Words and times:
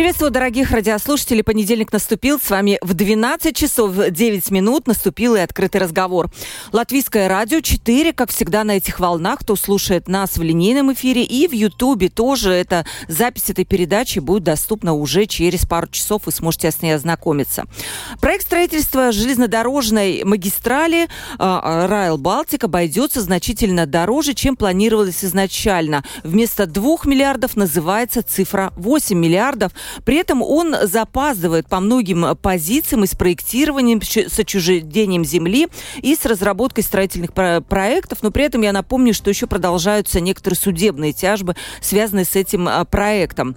Приветствую, 0.00 0.30
дорогих 0.30 0.70
радиослушателей. 0.70 1.44
Понедельник 1.44 1.92
наступил. 1.92 2.40
С 2.40 2.48
вами 2.48 2.78
в 2.80 2.94
12 2.94 3.54
часов 3.54 3.92
9 3.94 4.50
минут 4.50 4.86
наступил 4.86 5.34
и 5.34 5.40
открытый 5.40 5.78
разговор. 5.78 6.30
Латвийское 6.72 7.28
радио 7.28 7.60
4, 7.60 8.14
как 8.14 8.30
всегда, 8.30 8.64
на 8.64 8.78
этих 8.78 8.98
волнах. 8.98 9.40
Кто 9.40 9.56
слушает 9.56 10.08
нас 10.08 10.38
в 10.38 10.42
линейном 10.42 10.94
эфире 10.94 11.22
и 11.22 11.46
в 11.46 11.52
Ютубе 11.52 12.08
тоже. 12.08 12.50
Это 12.50 12.86
запись 13.08 13.50
этой 13.50 13.66
передачи 13.66 14.20
будет 14.20 14.42
доступна 14.44 14.94
уже 14.94 15.26
через 15.26 15.66
пару 15.66 15.86
часов. 15.88 16.22
Вы 16.24 16.32
сможете 16.32 16.70
с 16.70 16.80
ней 16.80 16.92
ознакомиться. 16.92 17.66
Проект 18.22 18.46
строительства 18.46 19.12
железнодорожной 19.12 20.24
магистрали 20.24 21.04
э, 21.04 21.08
Райл 21.38 22.16
Балтик 22.16 22.64
обойдется 22.64 23.20
значительно 23.20 23.84
дороже, 23.84 24.32
чем 24.32 24.56
планировалось 24.56 25.22
изначально. 25.26 26.04
Вместо 26.24 26.64
2 26.64 27.00
миллиардов 27.04 27.54
называется 27.54 28.22
цифра 28.22 28.72
8 28.76 29.14
миллиардов. 29.18 29.72
При 30.04 30.16
этом 30.16 30.42
он 30.42 30.74
запаздывает 30.82 31.68
по 31.68 31.80
многим 31.80 32.36
позициям 32.36 33.04
и 33.04 33.06
с 33.06 33.14
проектированием, 33.14 34.00
с 34.02 34.38
отчуждением 34.38 35.24
земли 35.24 35.68
и 36.02 36.14
с 36.14 36.24
разработкой 36.24 36.84
строительных 36.84 37.32
проектов. 37.32 38.22
Но 38.22 38.30
при 38.30 38.44
этом 38.44 38.62
я 38.62 38.72
напомню, 38.72 39.14
что 39.14 39.30
еще 39.30 39.46
продолжаются 39.46 40.20
некоторые 40.20 40.58
судебные 40.58 41.12
тяжбы, 41.12 41.56
связанные 41.80 42.24
с 42.24 42.36
этим 42.36 42.68
а, 42.68 42.84
проектом. 42.84 43.56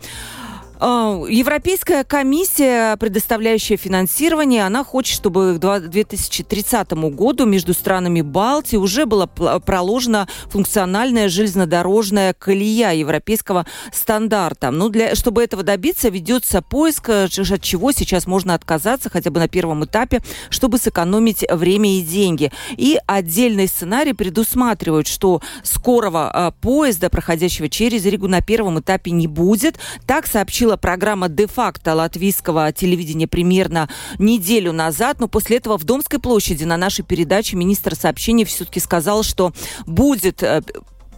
А, 0.86 1.24
Европейская 1.30 2.04
комиссия, 2.04 2.98
предоставляющая 2.98 3.78
финансирование, 3.78 4.66
она 4.66 4.84
хочет, 4.84 5.16
чтобы 5.16 5.58
к 5.58 5.88
2030 5.88 6.92
году 7.16 7.46
между 7.46 7.74
странами 7.74 8.20
Балтии 8.20 8.76
уже 8.76 9.06
была 9.06 9.28
проложена 9.28 10.28
функциональная 10.50 11.30
железнодорожная 11.30 12.34
колея 12.34 12.92
европейского 12.92 13.66
стандарта. 13.94 14.72
Ну, 14.72 14.90
для, 14.90 15.16
чтобы 15.16 15.42
этого 15.42 15.64
добиться, 15.64 16.10
ведется 16.10 16.62
поиск, 16.62 17.08
э, 17.08 17.24
от 17.28 17.62
чего 17.62 17.94
сейчас 17.94 18.28
можно 18.28 18.54
отказаться, 18.54 19.10
хотя 19.10 19.32
бы 19.32 19.40
на 19.40 19.48
первом 19.48 19.86
этапе, 19.86 20.22
чтобы 20.50 20.80
сэкономить 20.80 21.46
время 21.50 21.98
и 21.98 22.02
деньги. 22.02 22.52
И 22.76 23.00
отдельный 23.08 23.70
сценарий 23.70 24.12
предусматривает, 24.12 25.08
что 25.08 25.42
скорого 25.64 26.30
а, 26.30 26.52
поезда, 26.52 27.10
проходящего 27.10 27.70
через 27.70 28.04
Ригу, 28.04 28.28
на 28.28 28.42
первом 28.42 28.82
этапе 28.82 29.12
не 29.12 29.28
будет. 29.28 29.80
Так 30.06 30.28
сообщила 30.28 30.73
выходила 30.74 30.78
программа 30.78 31.30
«Де-факто» 31.30 31.94
латвийского 31.94 32.72
телевидения 32.72 33.28
примерно 33.28 33.90
неделю 34.20 34.72
назад, 34.72 35.20
но 35.20 35.28
после 35.28 35.58
этого 35.58 35.78
в 35.78 35.84
Домской 35.84 36.20
площади 36.20 36.66
на 36.66 36.78
нашей 36.78 37.04
передаче 37.06 37.56
министр 37.56 37.96
сообщений 37.96 38.46
все-таки 38.46 38.80
сказал, 38.80 39.24
что 39.24 39.54
будет 39.86 40.44
э, 40.44 40.62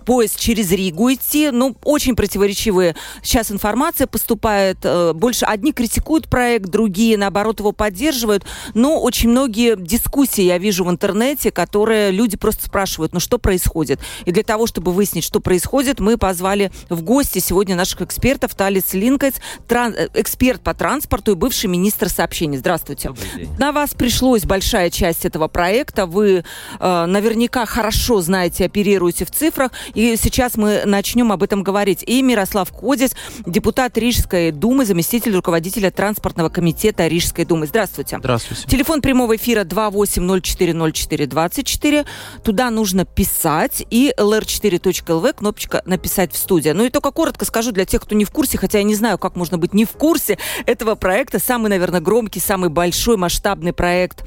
поезд 0.06 0.40
через 0.40 0.72
Ригу 0.72 1.12
идти. 1.12 1.50
Ну, 1.52 1.76
очень 1.84 2.16
противоречивые 2.16 2.96
сейчас 3.24 3.52
информация 3.52 4.08
поступает. 4.08 4.78
Э, 4.84 5.14
больше 5.14 5.46
одни 5.46 5.74
критикуют 5.74 6.30
проект, 6.30 6.70
другие, 6.70 7.18
наоборот, 7.18 7.60
его 7.60 7.72
поддерживают. 7.72 8.46
Но 8.74 9.02
очень 9.02 9.30
многие 9.30 9.76
дискуссии 9.76 10.44
я 10.44 10.58
вижу 10.58 10.86
в 10.86 10.92
интернете, 10.92 11.52
которые 11.52 12.12
люди 12.12 12.38
просто 12.38 12.68
спрашивают, 12.68 13.14
ну 13.14 13.20
что 13.20 13.38
происходит? 13.38 14.00
И 14.26 14.32
для 14.32 14.44
того, 14.44 14.68
чтобы 14.68 14.92
выяснить, 14.92 15.24
что 15.24 15.40
происходит, 15.40 16.00
мы 16.00 16.18
позвали 16.18 16.72
в 16.90 17.02
гости 17.02 17.40
сегодня 17.40 17.76
наших 17.76 18.02
экспертов. 18.02 18.54
Талис 18.56 18.94
Линкайц, 18.94 19.36
тран- 19.68 19.96
э, 19.96 20.10
эксперт 20.14 20.62
по 20.62 20.74
транспорту 20.74 21.32
и 21.32 21.36
бывший 21.36 21.68
министр 21.68 22.10
сообщений. 22.10 22.58
Здравствуйте. 22.58 23.12
На 23.58 23.72
вас 23.72 23.94
пришлось 23.94 24.44
большая 24.44 24.90
часть 24.90 25.26
этого 25.26 25.48
проекта. 25.48 26.06
Вы 26.06 26.44
э, 26.80 27.06
наверняка 27.06 27.66
хорошо 27.66 28.22
знаете, 28.22 28.66
оперируете 28.66 29.26
в 29.26 29.32
цифрах. 29.32 29.72
И 29.96 30.16
сейчас 30.22 30.58
мы 30.58 30.84
начнем 30.86 31.32
об 31.32 31.42
этом 31.42 31.64
говорить. 31.64 32.04
И 32.06 32.22
Мирослав 32.22 32.72
Кодис, 32.72 33.16
депутат 33.46 33.98
Рижской 33.98 34.52
думы, 34.52 34.86
заместитель 34.86 35.34
руководителя 35.36 35.90
транспортного 35.90 36.50
комитета 36.50 37.08
Рижской 37.08 37.46
думы. 37.46 37.66
Здравствуйте. 37.66 38.18
Здравствуйте. 38.20 38.68
Телефон 38.68 39.02
прямого 39.02 39.38
эфира 39.38 39.64
28040424. 39.64 42.06
Туда 42.44 42.70
нужно 42.70 43.06
писать. 43.06 43.86
И 43.90 44.14
lr4.lv, 44.18 45.34
кнопочка 45.34 45.82
«Написать 45.86 46.34
в 46.34 46.38
студии». 46.38 46.72
Ну 46.72 46.84
и 46.84 46.90
только 46.90 47.12
коротко 47.12 47.46
скажу 47.46 47.72
для 47.72 47.86
тех, 47.86 48.02
кто 48.02 48.16
не 48.16 48.26
в 48.26 48.32
курсе, 48.32 48.58
хотя 48.58 48.80
я 48.80 48.84
не 48.84 48.96
знаю, 48.96 49.18
как 49.18 49.38
можно 49.38 49.58
быть 49.58 49.74
не 49.74 49.86
в 49.86 49.92
курсе 49.92 50.38
этого 50.66 50.96
проекта. 50.96 51.40
Самый, 51.40 51.70
наверное, 51.70 52.02
громкий, 52.02 52.42
самый 52.42 52.70
большой 52.70 53.16
масштабный 53.16 53.72
проект 53.72 54.26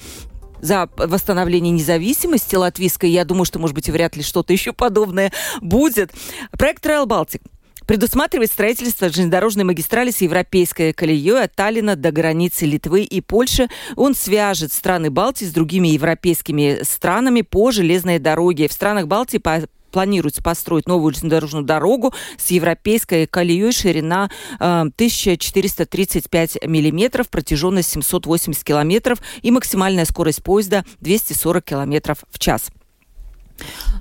за 0.61 0.89
восстановление 0.97 1.73
независимости 1.73 2.57
латвийской. 2.57 3.11
Я 3.11 3.25
думаю, 3.25 3.45
что, 3.45 3.59
может 3.59 3.75
быть, 3.75 3.89
вряд 3.89 4.17
ли 4.17 4.23
что-то 4.23 4.53
еще 4.53 4.73
подобное 4.73 5.33
будет. 5.61 6.13
Проект 6.53 6.85
Rail 6.87 7.07
Baltic 7.07 7.43
предусматривает 7.89 8.53
строительство 8.53 9.09
железнодорожной 9.09 9.65
магистрали 9.65 10.11
с 10.11 10.21
европейской 10.21 10.93
колеей 10.93 11.43
от 11.43 11.55
Таллина 11.55 11.97
до 11.97 12.13
границы 12.13 12.67
Литвы 12.67 13.03
и 13.03 13.23
Польши. 13.23 13.69
Он 13.97 14.15
свяжет 14.15 14.73
страны 14.73 15.11
Балтии 15.11 15.47
с 15.47 15.53
другими 15.53 15.89
европейскими 15.89 16.81
странами 16.83 17.41
по 17.41 17.71
железной 17.71 18.19
дороге. 18.19 18.69
В 18.69 18.73
странах 18.75 19.07
Балтии 19.07 19.39
по 19.39 19.63
планируется 19.91 20.43
построить 20.43 20.87
новую 20.87 21.12
железнодорожную 21.12 21.65
дорогу 21.65 22.15
с 22.37 22.50
европейской 22.50 23.26
колеей, 23.26 23.72
ширина 23.72 24.31
э, 24.59 24.65
1435 24.65 26.66
миллиметров, 26.66 27.28
протяженность 27.28 27.91
780 27.91 28.65
километров 28.65 29.19
и 29.43 29.50
максимальная 29.50 30.04
скорость 30.04 30.43
поезда 30.43 30.84
240 31.00 31.65
километров 31.65 32.19
в 32.31 32.38
час. 32.38 32.71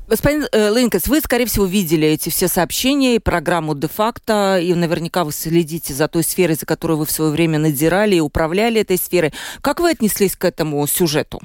Господин 0.07 0.45
э, 0.51 0.73
Линкес, 0.73 1.07
вы, 1.07 1.19
скорее 1.19 1.45
всего, 1.45 1.65
видели 1.65 2.07
эти 2.07 2.29
все 2.29 2.47
сообщения 2.47 3.15
и 3.15 3.19
программу 3.19 3.75
де-факто, 3.75 4.59
и 4.59 4.73
наверняка 4.73 5.23
вы 5.23 5.33
следите 5.33 5.93
за 5.93 6.07
той 6.07 6.23
сферой, 6.23 6.55
за 6.55 6.65
которой 6.65 6.97
вы 6.97 7.05
в 7.05 7.11
свое 7.11 7.31
время 7.31 7.59
надирали 7.59 8.15
и 8.15 8.19
управляли 8.19 8.81
этой 8.81 8.97
сферой. 8.97 9.33
Как 9.61 9.79
вы 9.79 9.91
отнеслись 9.91 10.35
к 10.35 10.45
этому 10.45 10.85
сюжету? 10.87 11.41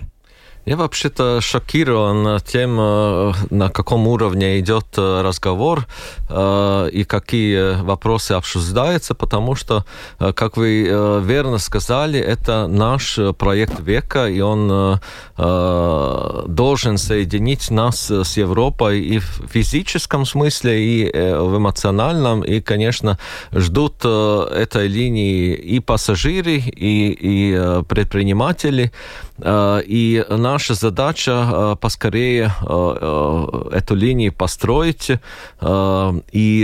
Я 0.65 0.77
вообще-то 0.77 1.41
шокирован 1.41 2.41
тем, 2.41 2.77
э, 2.79 3.33
на 3.51 3.69
каком 3.69 4.07
уровне 4.07 4.61
идет 4.61 4.87
э, 4.97 5.21
разговор 5.23 5.89
э, 6.29 6.89
и 6.93 7.03
какие 7.03 7.83
вопросы 7.83 8.33
обсуждаются, 8.33 9.15
потому 9.15 9.57
что, 9.57 9.85
как 10.19 10.57
вы 10.57 10.83
верно 11.25 11.59
сказали, 11.59 12.21
это 12.21 12.69
наш 12.69 13.19
проект 13.39 13.81
века, 13.81 14.29
и 14.29 14.41
он 14.41 15.01
должен 15.37 16.99
соединить 16.99 17.71
нас 17.71 18.11
с 18.11 18.37
Европой 18.37 19.01
и 19.01 19.19
в 19.19 19.49
физическом 19.53 20.25
смысле, 20.27 20.85
и 20.85 21.11
в 21.13 21.57
эмоциональном, 21.57 22.43
и, 22.43 22.61
конечно, 22.61 23.19
ждут 23.53 24.05
этой 24.05 24.87
линии 24.89 25.55
и 25.55 25.81
пассажиры, 25.81 26.57
и, 26.57 27.17
и 27.21 27.83
предприниматели, 27.89 28.93
и 29.45 30.25
на 30.29 30.53
наша 30.53 30.75
задача 30.75 31.33
э, 31.33 31.77
поскорее 31.81 32.45
э, 32.45 32.97
э, 33.01 33.79
эту 33.79 33.95
линию 33.95 34.33
построить. 34.33 35.11
И 36.33 36.59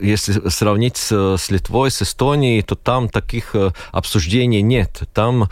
если 0.00 0.48
сравнить 0.48 0.96
с 0.96 1.50
Литвой, 1.50 1.90
с 1.90 2.02
Эстонией, 2.02 2.62
то 2.62 2.74
там 2.74 3.08
таких 3.08 3.54
обсуждений 3.92 4.62
нет. 4.62 5.02
Там 5.14 5.48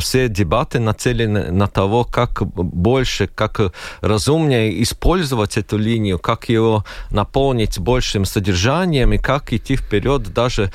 все 0.00 0.28
дебаты 0.28 0.78
нацелены 0.80 1.52
на 1.52 1.66
того, 1.66 2.04
как 2.04 2.42
больше, 2.46 3.26
как 3.26 3.60
разумнее 4.00 4.82
использовать 4.82 5.56
эту 5.56 5.78
линию, 5.78 6.18
как 6.18 6.48
ее 6.48 6.84
наполнить 7.10 7.78
большим 7.78 8.24
содержанием 8.24 9.12
и 9.12 9.18
как 9.18 9.52
идти 9.52 9.76
вперед 9.76 10.34
даже 10.34 10.70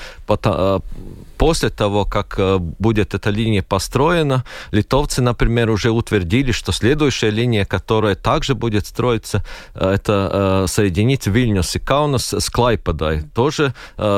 после 1.39 1.69
того, 1.69 2.05
как 2.05 2.35
э, 2.37 2.57
будет 2.59 3.15
эта 3.15 3.29
линия 3.29 3.63
построена, 3.63 4.43
литовцы, 4.71 5.21
например, 5.21 5.69
уже 5.69 5.89
утвердили, 5.89 6.51
что 6.51 6.73
следующая 6.73 7.31
линия, 7.31 7.65
которая 7.65 8.15
также 8.15 8.55
будет 8.55 8.85
строиться, 8.85 9.43
э, 9.73 9.93
это 9.95 10.29
э, 10.31 10.67
соединить 10.67 11.27
Вильнюс 11.27 11.75
и 11.77 11.79
Каунас 11.79 12.33
с 12.33 12.49
Клайпадой. 12.49 13.21
Тоже 13.33 13.73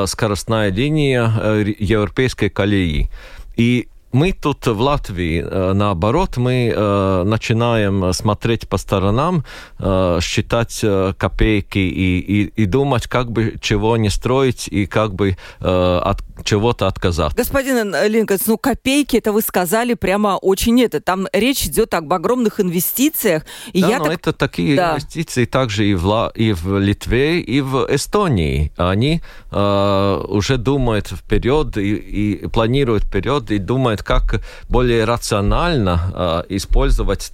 скоростная 0.08 0.72
линия 0.72 1.32
европейской 1.80 2.50
колеи. 2.50 3.10
И 3.56 3.88
мы 4.14 4.34
тут 4.34 4.68
в 4.68 4.80
Латвии, 4.80 5.44
э, 5.44 5.74
наоборот, 5.74 6.38
мы 6.38 6.74
э, 6.76 7.24
начинаем 7.24 8.14
смотреть 8.14 8.68
по 8.68 8.78
сторонам, 8.78 9.44
э, 9.80 10.20
считать 10.22 10.84
копейки 11.18 11.80
и, 11.80 12.20
и, 12.20 12.64
и 12.64 12.66
думать, 12.66 13.08
как 13.08 13.32
бы 13.32 13.56
чего 13.62 13.98
не 13.98 14.10
строить 14.10 14.68
и 14.68 14.86
как 14.86 15.14
бы 15.14 15.38
от 15.60 16.22
чего-то 16.44 16.88
отказаться. 16.88 17.38
Господин 17.38 17.94
Линкольн, 17.94 18.40
ну 18.48 18.58
копейки, 18.58 19.18
это 19.18 19.32
вы 19.32 19.42
сказали 19.42 19.94
прямо 19.94 20.38
очень 20.38 20.82
это. 20.82 21.00
Там 21.02 21.28
речь 21.34 21.66
идет 21.66 21.94
об 21.94 22.12
огромных 22.12 22.60
инвестициях. 22.60 23.46
И 23.74 23.82
да, 23.82 23.90
я 23.90 23.98
но 24.00 24.06
так... 24.06 24.14
это 24.14 24.34
такие 24.34 24.76
да. 24.76 24.92
инвестиции 24.92 25.46
также 25.46 25.86
и 25.86 25.94
в, 25.94 26.32
и 26.36 26.54
в 26.54 26.80
Литве, 26.80 27.42
и 27.42 27.62
в 27.62 27.88
Эстонии. 27.90 28.72
Они 28.78 29.22
э, 29.52 30.24
уже 30.28 30.58
думают 30.58 31.08
вперед 31.08 31.78
и, 31.78 31.96
и 31.96 32.48
планируют 32.48 33.04
вперед 33.04 33.52
и 33.52 33.58
думают, 33.58 34.01
как 34.04 34.42
более 34.70 35.06
рационально 35.06 36.44
э, 36.50 36.56
использовать 36.56 37.32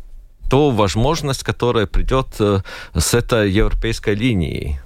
ту 0.50 0.72
возможность, 0.72 1.44
которая 1.44 1.86
придет 1.86 2.28
э, 2.40 2.62
с 2.96 3.14
этой 3.14 3.52
европейской 3.52 4.16
линией. 4.16 4.80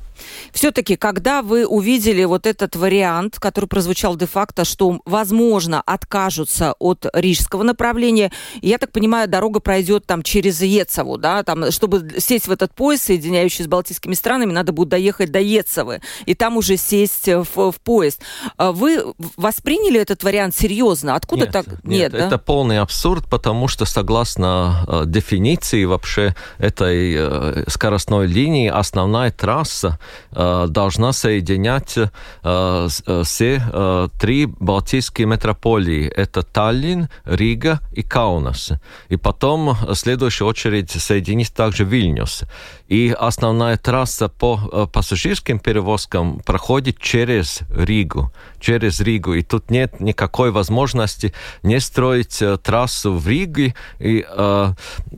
Все-таки, 0.52 0.96
когда 0.96 1.42
вы 1.42 1.66
увидели 1.66 2.24
вот 2.24 2.48
этот 2.48 2.76
вариант, 2.76 3.40
который 3.40 3.66
прозвучал 3.66 4.16
де-факто, 4.16 4.66
что, 4.66 5.02
возможно, 5.06 5.82
откажутся 5.86 6.74
от 6.80 7.06
рижского 7.14 7.64
направления, 7.64 8.32
я 8.62 8.78
так 8.78 8.92
понимаю, 8.92 9.28
дорога 9.28 9.60
пройдет 9.60 10.06
там 10.06 10.24
через 10.24 10.62
Ецову, 10.62 11.18
да, 11.18 11.44
там, 11.44 11.72
чтобы 11.72 12.16
сесть 12.18 12.48
в 12.48 12.52
этот 12.52 12.74
поезд, 12.74 13.04
соединяющий 13.06 13.64
с 13.64 13.68
балтийскими 13.68 14.14
странами, 14.14 14.52
надо 14.52 14.72
будет 14.72 14.90
доехать 14.90 15.32
до 15.32 15.40
Ецовы, 15.40 16.02
и 16.26 16.36
там 16.36 16.58
уже 16.58 16.78
сесть 16.78 17.28
в, 17.28 17.72
в 17.72 17.80
поезд. 17.84 18.22
А 18.58 18.72
вы 18.72 19.14
восприняли 19.38 20.00
этот 20.00 20.24
вариант 20.24 20.56
серьезно? 20.56 21.16
Откуда 21.16 21.44
нет, 21.44 21.52
так? 21.52 21.66
Нет, 21.68 21.84
нет 21.84 22.12
да? 22.12 22.28
это 22.28 22.38
полный 22.38 22.80
абсурд, 22.80 23.30
потому 23.30 23.68
что 23.68 23.86
согласно 23.86 24.86
э, 24.88 25.04
дефиниции 25.06 25.86
вообще 25.86 26.36
этой 26.58 27.16
э, 27.18 27.64
скоростной 27.68 28.28
линии 28.28 28.70
основная 28.70 29.32
трасса 29.32 30.00
должна 30.34 31.12
соединять 31.14 31.98
э, 31.98 32.08
э, 32.44 33.24
все 33.24 34.10
три 34.20 34.46
балтийские 34.46 35.28
метрополии. 35.28 36.08
Это 36.08 36.44
Таллин, 36.44 37.10
Рига 37.26 37.80
и 37.92 38.02
Каунас. 38.02 38.72
И 39.10 39.18
потом, 39.18 39.76
в 39.82 39.96
следующую 39.96 40.48
очередь, 40.48 40.92
соединить 40.92 41.54
также 41.54 41.84
Вильнюс. 41.84 42.44
И 42.88 43.16
основная 43.18 43.78
трасса 43.78 44.30
по 44.30 44.88
пассажирским 44.92 45.60
перевозкам 45.60 46.40
проходит 46.40 47.00
через 47.00 47.62
Ригу. 47.70 48.32
Через 48.60 49.00
Ригу. 49.00 49.34
И 49.34 49.44
тут 49.44 49.72
нет 49.72 50.00
никакой 50.00 50.52
возможности 50.52 51.34
не 51.64 51.80
строить 51.80 52.44
трассу 52.64 53.14
в 53.14 53.28
Риге. 53.28 53.76
И 54.00 54.26
э, 54.28 54.74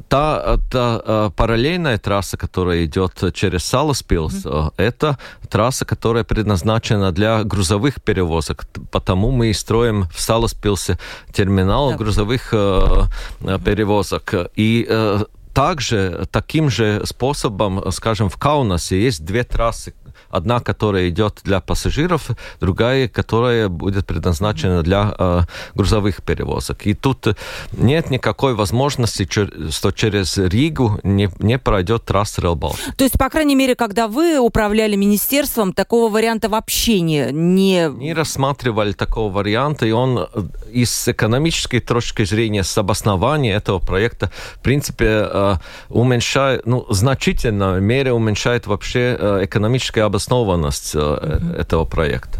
та, 0.07 0.57
та 0.71 1.29
параллельная 1.35 1.97
трасса, 1.97 2.37
которая 2.37 2.85
идет 2.85 3.33
через 3.33 3.63
Саласпилс, 3.63 4.45
mm-hmm. 4.45 4.73
это 4.77 5.02
трасса, 5.49 5.85
которая 5.85 6.23
предназначена 6.23 7.11
для 7.11 7.43
грузовых 7.43 8.01
перевозок. 8.01 8.65
Потому 8.91 9.31
мы 9.31 9.47
и 9.47 9.53
строим 9.53 10.05
в 10.13 10.19
Саласпилсе 10.19 10.97
терминал 11.31 11.91
да. 11.91 11.97
грузовых 11.97 12.49
э, 12.53 13.03
э 13.41 13.59
перевозок. 13.63 14.33
И 14.55 14.85
э, 14.89 15.25
также 15.53 16.27
таким 16.31 16.69
же 16.69 17.01
способом, 17.05 17.91
скажем, 17.91 18.29
в 18.29 18.37
Каунасе 18.37 19.01
есть 19.01 19.23
две 19.25 19.43
трассы, 19.43 19.93
Одна, 20.29 20.59
которая 20.59 21.09
идет 21.09 21.41
для 21.43 21.59
пассажиров, 21.59 22.31
другая, 22.59 23.07
которая 23.07 23.69
будет 23.69 24.05
предназначена 24.05 24.83
для 24.83 25.15
э, 25.17 25.41
грузовых 25.75 26.23
перевозок. 26.23 26.85
И 26.85 26.93
тут 26.93 27.27
нет 27.73 28.09
никакой 28.09 28.55
возможности, 28.55 29.27
что 29.71 29.91
через 29.91 30.37
Ригу 30.37 30.99
не, 31.03 31.29
не 31.39 31.57
пройдет 31.57 32.05
трасса 32.05 32.41
Rail 32.41 32.75
То 32.97 33.03
есть, 33.03 33.17
по 33.17 33.29
крайней 33.29 33.55
мере, 33.55 33.75
когда 33.75 34.07
вы 34.07 34.39
управляли 34.39 34.95
министерством, 34.95 35.73
такого 35.73 36.11
варианта 36.11 36.49
вообще 36.49 37.01
не... 37.01 37.31
Не, 37.31 37.89
не 37.89 38.13
рассматривали 38.13 38.93
такого 38.93 39.31
варианта, 39.31 39.85
и 39.85 39.91
он 39.91 40.19
э, 40.19 40.43
из 40.71 41.07
экономической 41.07 41.79
точки 41.79 42.25
зрения, 42.25 42.63
с 42.63 42.77
обоснования 42.77 43.55
этого 43.55 43.79
проекта, 43.79 44.31
в 44.55 44.59
принципе, 44.61 45.27
э, 45.31 45.55
уменьшает, 45.89 46.65
ну, 46.65 46.85
значительно 46.89 47.79
мере 47.79 48.13
уменьшает 48.13 48.67
вообще 48.67 49.17
э, 49.19 49.39
экономическое 49.43 50.02
обоснованность 50.05 50.95
mm-hmm. 50.95 51.55
этого 51.57 51.85
проекта. 51.85 52.39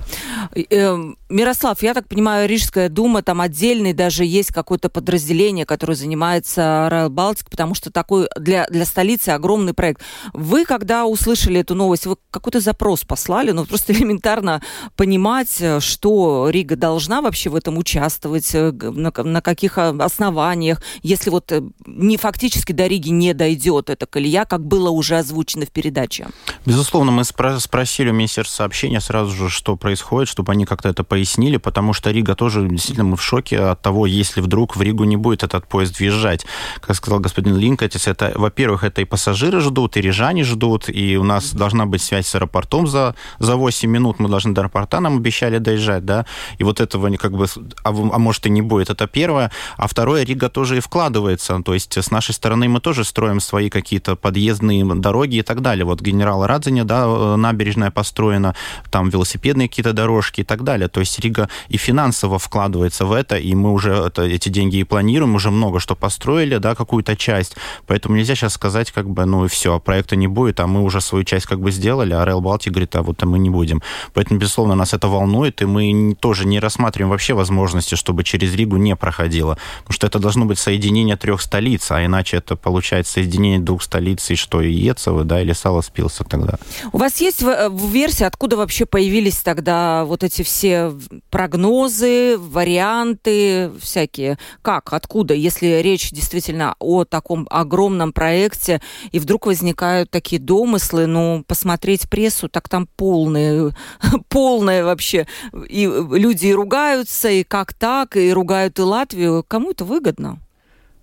Эм, 0.69 1.18
Мирослав, 1.30 1.81
я 1.81 1.94
так 1.94 2.07
понимаю, 2.07 2.48
Рижская 2.48 2.89
дума, 2.89 3.24
там 3.24 3.42
отдельный 3.42 3.94
даже 3.94 4.24
есть 4.24 4.54
какое-то 4.54 4.89
подразделение, 4.89 5.65
которое 5.65 5.95
занимается 5.95 6.88
Райл 6.92 7.10
Балтик, 7.10 7.50
потому 7.50 7.74
что 7.74 7.92
такой 7.92 8.27
для, 8.38 8.68
для 8.68 8.86
столицы 8.86 9.30
огромный 9.30 9.74
проект. 9.74 10.01
Вы, 10.33 10.65
когда 10.65 11.06
услышали 11.06 11.62
эту 11.62 11.75
новость, 11.75 12.06
вы 12.06 12.18
какой-то 12.30 12.60
запрос 12.60 13.04
послали, 13.04 13.51
ну 13.51 13.66
просто 13.66 13.94
элементарно 14.04 14.62
понимать, 14.95 15.57
э, 15.59 15.80
что 15.80 16.50
Рига 16.50 16.75
должна 16.75 17.21
вообще 17.21 17.50
в 17.50 17.56
этом 17.56 17.77
участвовать, 17.77 18.54
э, 18.54 18.71
на, 18.71 19.12
на 19.12 19.42
каких 19.42 19.77
основаниях, 19.77 20.81
если 21.01 21.30
вот 21.30 21.51
не 21.86 22.18
фактически 22.18 22.74
до 22.74 22.88
Риги 22.88 23.09
не 23.09 23.33
дойдет 23.33 23.89
эта 23.89 24.06
колея, 24.06 24.45
как 24.45 24.66
было 24.66 24.89
уже 24.89 25.18
озвучено 25.18 25.66
в 25.66 25.71
передаче. 25.71 26.27
Безусловно, 26.66 27.12
мы 27.12 27.24
спро- 27.24 27.53
спросили 27.60 28.10
у 28.10 28.14
Министерства 28.14 28.64
сообщения 28.64 29.02
сразу 29.02 29.32
же, 29.32 29.50
что 29.50 29.76
происходит, 29.76 30.30
чтобы 30.30 30.52
они 30.52 30.66
как-то 30.66 30.90
это 30.90 31.04
пояснили, 31.04 31.58
потому 31.58 31.94
что 31.94 32.12
Рига 32.12 32.36
тоже 32.36 32.68
действительно 32.68 33.06
мы 33.06 33.18
в 33.18 33.24
шоке 33.24 33.60
от 33.60 33.82
того, 33.82 34.06
если 34.06 34.42
вдруг 34.42 34.76
в 34.76 34.82
Ригу 34.82 35.04
не 35.04 35.18
будет 35.18 35.44
этот 35.44 35.68
поезд 35.68 36.00
въезжать. 36.00 36.46
Как 36.82 36.96
сказал 36.96 37.20
господин 37.20 37.58
Линкотис, 37.58 38.08
это, 38.08 38.32
во-первых, 38.36 38.84
это 38.84 39.02
и 39.02 39.06
пассажиры 39.06 39.60
ждут, 39.60 39.98
и 39.98 40.02
рижане 40.02 40.44
ждут, 40.44 40.90
и 40.90 41.18
у 41.18 41.24
нас 41.24 41.54
должна 41.54 41.86
быть 41.86 42.02
связь 42.02 42.28
с 42.28 42.36
аэропортом 42.36 42.88
за, 42.88 43.16
за 43.40 43.56
8 43.56 43.90
минут, 43.90 44.20
мы 44.20 44.30
должны 44.30 44.54
до 44.54 44.62
аэропорта, 44.62 45.00
нам 45.00 45.18
обещали 45.18 45.58
доезжать, 45.58 46.06
да, 46.06 46.26
и 46.58 46.64
вот 46.64 46.80
этого 46.80 47.16
как 47.18 47.34
бы, 47.34 47.46
а, 47.84 47.90
а 47.90 47.92
может 48.20 48.46
и 48.46 48.50
не 48.50 48.62
будет, 48.62 48.90
это 48.90 49.08
первое. 49.08 49.52
А 49.78 49.88
второе, 49.88 50.24
Рига 50.24 50.50
тоже 50.50 50.78
и 50.78 50.80
вкладывается, 50.80 51.62
то 51.64 51.74
есть 51.74 51.98
с 51.98 52.12
нашей 52.12 52.34
стороны 52.34 52.68
мы 52.70 52.80
тоже 52.80 53.04
строим 53.04 53.40
свои 53.40 53.70
какие-то 53.70 54.16
подъездные 54.16 54.84
дороги 54.96 55.38
и 55.38 55.42
так 55.42 55.62
далее. 55.62 55.86
Вот 55.86 56.02
генерал 56.02 56.46
Радзине, 56.46 56.84
да, 56.84 57.38
набережная 57.44 57.92
построена, 57.92 58.56
там 58.90 59.10
велосипедные 59.10 59.68
какие-то 59.68 59.94
дорожки 59.94 60.42
и 60.42 60.44
так 60.44 60.63
далее. 60.63 60.88
То 60.88 61.00
есть 61.00 61.19
Рига 61.19 61.50
и 61.69 61.78
финансово 61.78 62.40
вкладывается 62.40 63.06
в 63.06 63.12
это, 63.12 63.36
и 63.38 63.56
мы 63.56 63.72
уже 63.72 63.92
это, 63.92 64.24
эти 64.24 64.50
деньги 64.50 64.78
и 64.78 64.84
планируем, 64.84 65.36
уже 65.36 65.51
много 65.51 65.80
что 65.80 65.95
построили, 65.95 66.57
да, 66.57 66.75
какую-то 66.75 67.16
часть. 67.16 67.56
Поэтому 67.88 68.16
нельзя 68.16 68.36
сейчас 68.36 68.54
сказать, 68.54 68.92
как 68.92 69.10
бы, 69.10 69.25
ну 69.25 69.45
и 69.45 69.48
все, 69.48 69.80
проекта 69.80 70.16
не 70.16 70.28
будет, 70.28 70.60
а 70.60 70.68
мы 70.68 70.81
уже 70.81 71.01
свою 71.01 71.24
часть 71.24 71.45
как 71.45 71.60
бы 71.60 71.72
сделали, 71.72 72.13
а 72.13 72.25
Rail 72.25 72.42
Baltic 72.42 72.72
говорит, 72.72 72.95
а 72.95 73.01
вот 73.01 73.24
а 73.24 73.25
мы 73.25 73.40
не 73.40 73.50
будем. 73.50 73.81
Поэтому, 74.13 74.40
безусловно, 74.40 74.75
нас 74.75 74.94
это 74.94 75.07
волнует, 75.07 75.62
и 75.62 75.66
мы 75.66 76.16
тоже 76.19 76.45
не 76.45 76.60
рассматриваем 76.60 77.10
вообще 77.10 77.34
возможности, 77.34 77.95
чтобы 77.95 78.24
через 78.24 78.56
Ригу 78.56 78.78
не 78.78 78.95
проходило. 78.95 79.57
Потому 79.80 79.94
что 79.94 80.07
это 80.07 80.19
должно 80.19 80.45
быть 80.45 80.60
соединение 80.60 81.18
трех 81.18 81.42
столиц, 81.42 81.92
а 81.92 82.06
иначе 82.06 82.38
это 82.38 82.56
получается 82.56 83.14
соединение 83.14 83.59
двух 83.59 83.81
столиц, 83.81 84.30
и 84.31 84.35
что, 84.35 84.62
и 84.62 84.71
Ецево, 84.71 85.23
да, 85.23 85.42
или 85.42 85.54
Саласпилса 85.54 86.23
тогда. 86.23 86.57
У 86.92 86.97
вас 86.97 87.21
есть 87.21 87.32
Э, 87.42 87.69
в 87.69 87.90
версии, 87.92 88.23
откуда 88.23 88.57
вообще 88.57 88.85
появились 88.85 89.37
тогда 89.37 90.06
вот 90.06 90.23
эти 90.23 90.42
все 90.44 90.94
прогнозы, 91.30 92.37
варианты 92.37 93.71
всякие? 93.80 94.37
Как, 94.61 94.94
откуда, 94.94 95.33
если 95.33 95.81
речь 95.81 96.11
действительно 96.11 96.75
о 96.80 97.06
таком 97.06 97.47
огромном 97.49 98.13
проекте, 98.13 98.81
и 99.11 99.19
вдруг 99.19 99.45
возникают 99.45 100.11
такие 100.11 100.42
домыслы, 100.42 101.07
ну, 101.07 101.44
посмотреть 101.47 102.09
прессу, 102.09 102.49
так 102.49 102.69
там 102.69 102.87
полные, 102.95 103.75
полное 104.30 104.83
вообще. 104.83 105.28
И 105.69 105.85
люди 105.85 106.52
ругаются, 106.52 107.30
и 107.30 107.44
как 107.44 107.73
так, 107.73 108.16
и 108.18 108.31
ругают 108.31 108.80
и 108.80 108.81
Латвию. 108.81 109.44
Кому 109.47 109.71
это 109.71 109.85
выгодно? 109.85 110.40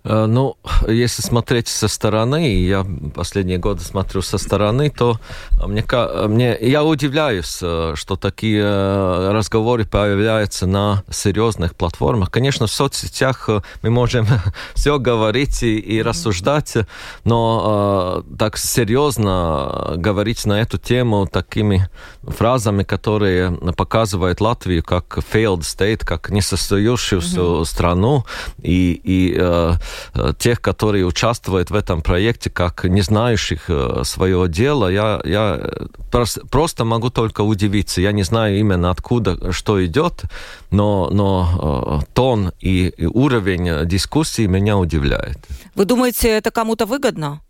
Э, 0.03 0.25
ну, 0.25 0.57
если 0.87 1.21
смотреть 1.21 1.67
со 1.67 1.87
стороны, 1.87 2.55
я 2.55 2.85
последние 3.13 3.57
годы 3.57 3.83
смотрю 3.83 4.21
со 4.21 4.37
стороны, 4.37 4.89
то 4.89 5.19
мне, 5.65 5.85
мне, 6.27 6.57
я 6.59 6.83
удивляюсь, 6.83 7.59
э, 7.61 7.93
что 7.95 8.15
такие 8.15 8.63
э, 8.63 9.31
разговоры 9.31 9.85
появляются 9.85 10.65
на 10.65 11.03
серьезных 11.09 11.75
платформах. 11.75 12.31
Конечно, 12.31 12.67
в 12.67 12.71
соцсетях 12.71 13.47
мы 13.83 13.89
можем 13.89 14.27
все 14.73 14.97
говорить 14.97 15.61
и, 15.63 15.77
и 15.77 16.01
рассуждать, 16.01 16.73
но 17.23 18.23
так 18.37 18.57
серьезно 18.57 19.93
говорить 19.97 20.45
на 20.45 20.61
эту 20.61 20.77
тему 20.77 21.27
такими 21.27 21.89
фразами, 22.23 22.83
которые 22.83 23.51
показывают 23.75 24.41
Латвию 24.41 24.83
как 24.83 25.19
failed 25.31 25.61
state, 25.61 26.05
как 26.05 26.29
несостоявшуюся 26.29 27.39
mm-hmm. 27.39 27.65
страну, 27.65 28.25
и, 28.61 28.99
и 29.03 29.77
тех, 30.37 30.61
которые 30.61 31.05
участвуют 31.05 31.71
в 31.71 31.75
этом 31.75 32.01
проекте, 32.01 32.49
как 32.49 32.83
не 32.83 33.01
знающих 33.01 33.69
своего 34.03 34.47
дела, 34.47 34.87
я, 34.91 35.21
я 35.23 35.71
просто 36.09 36.85
могу 36.85 37.09
только 37.09 37.41
удивиться. 37.41 38.01
Я 38.01 38.11
не 38.11 38.23
знаю 38.23 38.59
именно 38.59 38.89
откуда, 38.91 39.51
что 39.51 39.83
идет, 39.85 40.23
но, 40.69 41.09
но 41.11 42.03
тон 42.13 42.51
и, 42.59 42.87
и 42.87 43.05
уровень 43.05 43.87
дискуссии 43.87 44.45
меня 44.45 44.77
удивляет. 44.77 45.37
Вы 45.75 45.85
думаете, 45.85 46.29
это 46.29 46.51
кому-то 46.51 46.85
выгодно? 46.85 47.41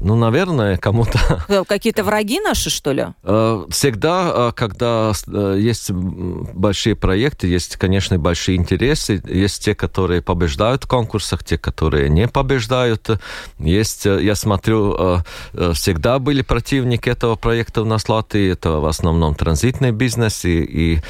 Ну, 0.00 0.16
наверное, 0.16 0.76
кому-то. 0.76 1.18
Э, 1.48 1.64
какие-то 1.66 2.04
враги 2.04 2.40
наши, 2.40 2.70
что 2.70 2.92
ли? 2.92 3.06
Э, 3.22 3.64
всегда, 3.70 4.32
э, 4.34 4.52
когда 4.54 5.12
есть 5.56 5.90
большие 5.90 6.96
проекты, 6.96 7.46
есть, 7.46 7.76
конечно, 7.76 8.18
большие 8.18 8.56
интересы. 8.56 9.22
Есть 9.26 9.64
те, 9.64 9.74
которые 9.74 10.22
побеждают 10.22 10.84
в 10.84 10.88
конкурсах, 10.88 11.44
те, 11.44 11.58
которые 11.58 11.89
не 11.96 12.28
побеждают. 12.28 13.08
Есть, 13.58 14.04
я 14.04 14.34
смотрю, 14.34 15.22
всегда 15.74 16.18
были 16.18 16.42
противники 16.42 17.08
этого 17.08 17.36
проекта 17.36 17.82
у 17.82 17.84
нас 17.84 18.04
в 18.04 18.08
Латвии. 18.08 18.52
Это 18.52 18.72
в 18.72 18.86
основном 18.86 19.34
транзитный 19.34 19.92
бизнес 19.92 20.44
и, 20.44 20.62
и 20.62 21.00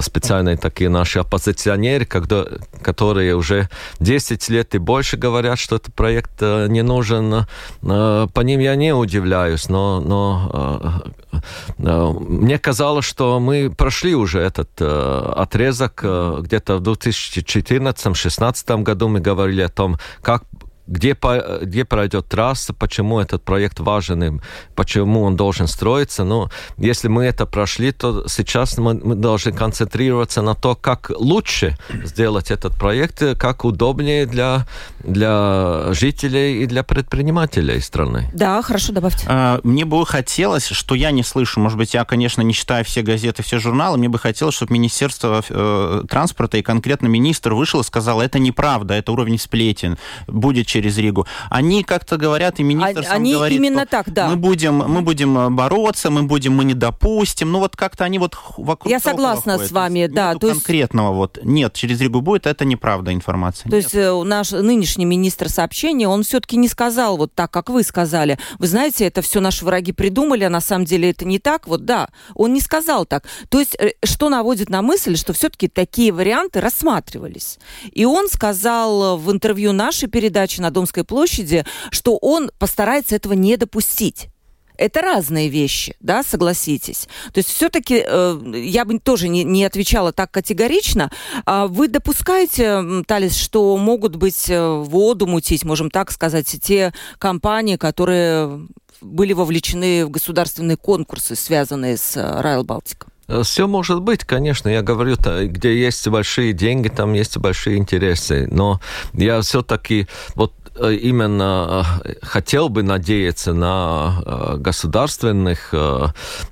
специальные 0.00 0.56
такие 0.56 0.90
наши 0.90 1.20
оппозиционеры, 1.20 2.04
когда, 2.04 2.46
которые 2.82 3.36
уже 3.36 3.68
10 4.00 4.48
лет 4.48 4.74
и 4.74 4.78
больше 4.78 5.16
говорят, 5.16 5.58
что 5.58 5.76
этот 5.76 5.94
проект 5.94 6.40
не 6.40 6.82
нужен 6.82 7.44
Э, 7.82 8.26
по 8.32 8.40
ним 8.40 8.60
я 8.60 8.76
не 8.76 8.94
удивляюсь, 8.94 9.68
но, 9.68 10.00
но 10.00 11.02
э, 11.32 11.38
э, 11.78 12.12
мне 12.28 12.58
казалось, 12.58 13.04
что 13.04 13.40
мы 13.40 13.70
прошли 13.70 14.14
уже 14.14 14.40
этот 14.40 14.80
отрезок 14.80 16.04
где-то 16.40 16.76
в 16.76 16.82
2014-2016 16.82 18.82
году 18.82 19.08
мы 19.08 19.20
говорили 19.20 19.62
о 19.62 19.68
том, 19.68 19.98
как 20.22 20.44
где, 20.86 21.16
где 21.62 21.84
пройдет 21.84 22.26
трасса, 22.28 22.72
почему 22.72 23.20
этот 23.20 23.42
проект 23.42 23.80
важен 23.80 24.22
и 24.22 24.40
почему 24.74 25.22
он 25.22 25.36
должен 25.36 25.66
строиться. 25.66 26.24
Но 26.24 26.50
если 26.76 27.08
мы 27.08 27.24
это 27.24 27.46
прошли, 27.46 27.92
то 27.92 28.26
сейчас 28.28 28.78
мы, 28.78 28.94
мы 28.94 29.14
должны 29.14 29.52
концентрироваться 29.52 30.42
на 30.42 30.54
то, 30.54 30.74
как 30.74 31.10
лучше 31.16 31.76
сделать 32.04 32.50
этот 32.50 32.74
проект, 32.74 33.22
как 33.38 33.64
удобнее 33.64 34.26
для, 34.26 34.66
для 35.02 35.92
жителей 35.92 36.62
и 36.62 36.66
для 36.66 36.82
предпринимателей 36.82 37.80
страны. 37.80 38.30
Да, 38.34 38.60
хорошо, 38.62 38.92
добавьте. 38.92 39.26
А, 39.28 39.60
мне 39.62 39.84
бы 39.84 40.04
хотелось, 40.06 40.66
что 40.66 40.94
я 40.94 41.10
не 41.10 41.22
слышу, 41.22 41.60
может 41.60 41.78
быть, 41.78 41.94
я, 41.94 42.04
конечно, 42.04 42.42
не 42.42 42.52
читаю 42.52 42.84
все 42.84 43.02
газеты, 43.02 43.42
все 43.42 43.58
журналы, 43.58 43.96
мне 43.98 44.08
бы 44.08 44.18
хотелось, 44.18 44.54
чтобы 44.54 44.74
Министерство 44.74 45.42
э, 45.48 46.02
транспорта 46.08 46.58
и 46.58 46.62
конкретно 46.62 47.06
министр 47.06 47.54
вышел 47.54 47.80
и 47.80 47.84
сказал, 47.84 48.20
это 48.20 48.38
неправда, 48.38 48.94
это 48.94 49.12
уровень 49.12 49.38
сплетен, 49.38 49.98
будет 50.26 50.66
через 50.74 50.98
Ригу. 50.98 51.24
Они 51.50 51.84
как-то 51.84 52.16
говорят, 52.16 52.58
и 52.58 52.64
министр 52.64 53.00
а, 53.00 53.04
сам 53.04 53.12
они 53.14 53.34
говорит, 53.34 53.58
именно 53.58 53.86
так, 53.86 54.12
да. 54.12 54.28
Мы 54.28 54.34
будем, 54.34 54.78
мы 54.78 55.02
будем 55.02 55.38
э, 55.38 55.50
бороться, 55.50 56.10
мы 56.10 56.24
будем, 56.24 56.56
мы 56.56 56.64
не 56.64 56.74
допустим. 56.74 57.52
Ну 57.52 57.60
вот 57.60 57.76
как-то 57.76 58.02
они 58.02 58.18
вот 58.18 58.36
вокруг 58.56 58.90
Я 58.90 58.98
согласна 58.98 59.58
с 59.58 59.70
вами, 59.70 60.08
да. 60.08 60.34
То 60.34 60.48
есть... 60.48 60.58
конкретного 60.60 61.14
вот 61.14 61.38
нет, 61.44 61.74
через 61.74 62.00
Ригу 62.00 62.20
будет, 62.22 62.48
это 62.48 62.64
неправда 62.64 63.12
информация. 63.12 63.70
То 63.70 63.76
нет. 63.76 63.84
есть 63.84 63.94
э, 63.94 64.22
наш 64.24 64.50
нынешний 64.50 65.04
министр 65.04 65.48
сообщения, 65.48 66.08
он 66.08 66.24
все-таки 66.24 66.56
не 66.56 66.66
сказал 66.66 67.18
вот 67.18 67.32
так, 67.32 67.52
как 67.52 67.70
вы 67.70 67.84
сказали. 67.84 68.36
Вы 68.58 68.66
знаете, 68.66 69.04
это 69.04 69.22
все 69.22 69.38
наши 69.38 69.64
враги 69.64 69.92
придумали, 69.92 70.42
а 70.42 70.50
на 70.50 70.60
самом 70.60 70.86
деле 70.86 71.10
это 71.10 71.24
не 71.24 71.38
так. 71.38 71.68
Вот 71.68 71.84
да, 71.84 72.08
он 72.34 72.52
не 72.52 72.60
сказал 72.60 73.06
так. 73.06 73.24
То 73.48 73.60
есть 73.60 73.76
э, 73.78 73.92
что 74.02 74.28
наводит 74.28 74.70
на 74.70 74.82
мысль, 74.82 75.16
что 75.16 75.32
все-таки 75.34 75.68
такие 75.68 76.10
варианты 76.10 76.60
рассматривались. 76.60 77.60
И 77.92 78.04
он 78.04 78.28
сказал 78.28 79.16
в 79.18 79.30
интервью 79.30 79.70
нашей 79.72 80.08
передачи 80.08 80.63
на 80.64 80.70
Домской 80.70 81.04
площади, 81.04 81.64
что 81.90 82.16
он 82.16 82.50
постарается 82.58 83.14
этого 83.14 83.34
не 83.34 83.56
допустить. 83.56 84.28
Это 84.76 85.02
разные 85.02 85.48
вещи, 85.48 85.94
да, 86.00 86.24
согласитесь. 86.24 87.06
То 87.32 87.38
есть 87.38 87.48
все-таки 87.48 88.02
э, 88.04 88.52
я 88.56 88.84
бы 88.84 88.98
тоже 88.98 89.28
не, 89.28 89.44
не 89.44 89.64
отвечала 89.64 90.12
так 90.12 90.32
категорично. 90.32 91.12
А 91.46 91.68
вы 91.68 91.86
допускаете, 91.86 92.82
Талис, 93.06 93.36
что 93.36 93.76
могут 93.76 94.16
быть 94.16 94.50
э, 94.50 94.68
воду 94.68 95.28
мутить, 95.28 95.64
можем 95.64 95.90
так 95.90 96.10
сказать, 96.10 96.48
те 96.60 96.92
компании, 97.18 97.76
которые 97.76 98.66
были 99.00 99.32
вовлечены 99.32 100.06
в 100.06 100.10
государственные 100.10 100.76
конкурсы, 100.76 101.36
связанные 101.36 101.96
с 101.96 102.16
Райл 102.16 102.64
Балтиком? 102.64 103.13
Э, 103.28 103.42
Все 103.42 103.66
может 103.66 104.00
быть, 104.02 104.24
конечно. 104.24 104.68
Я 104.68 104.82
говорю, 104.82 105.16
где 105.16 105.78
есть 105.78 106.06
большие 106.08 106.52
деньги, 106.52 106.88
там 106.88 107.12
есть 107.14 107.36
большие 107.38 107.76
интересы. 107.78 108.48
Но 108.50 108.80
я 109.12 109.40
все-таки 109.40 110.06
вот 110.34 110.52
э, 110.76 110.94
именно 110.94 111.84
э, 112.04 112.14
хотел 112.22 112.68
бы 112.68 112.82
надеяться 112.82 113.52
на 113.52 114.56
государственных 114.58 115.74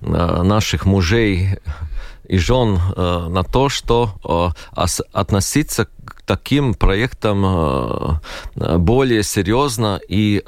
наших 0.01 0.87
мужей 0.87 1.59
и 2.29 2.39
жен 2.39 2.79
на 2.97 3.43
то, 3.43 3.69
что 3.69 4.55
относиться 5.13 5.87
к 6.05 6.23
таким 6.25 6.75
проектам 6.75 8.21
более 8.55 9.23
серьезно 9.23 10.01
и 10.09 10.43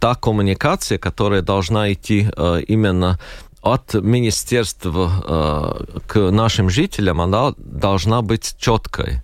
та 0.00 0.14
коммуникация, 0.14 0.98
которая 0.98 1.42
должна 1.42 1.92
идти 1.92 2.28
именно 2.68 3.18
от 3.66 3.94
министерства 3.94 5.10
э, 5.90 5.98
к 6.06 6.30
нашим 6.30 6.70
жителям, 6.70 7.20
она 7.20 7.52
должна 7.56 8.22
быть 8.22 8.56
четкой. 8.58 9.22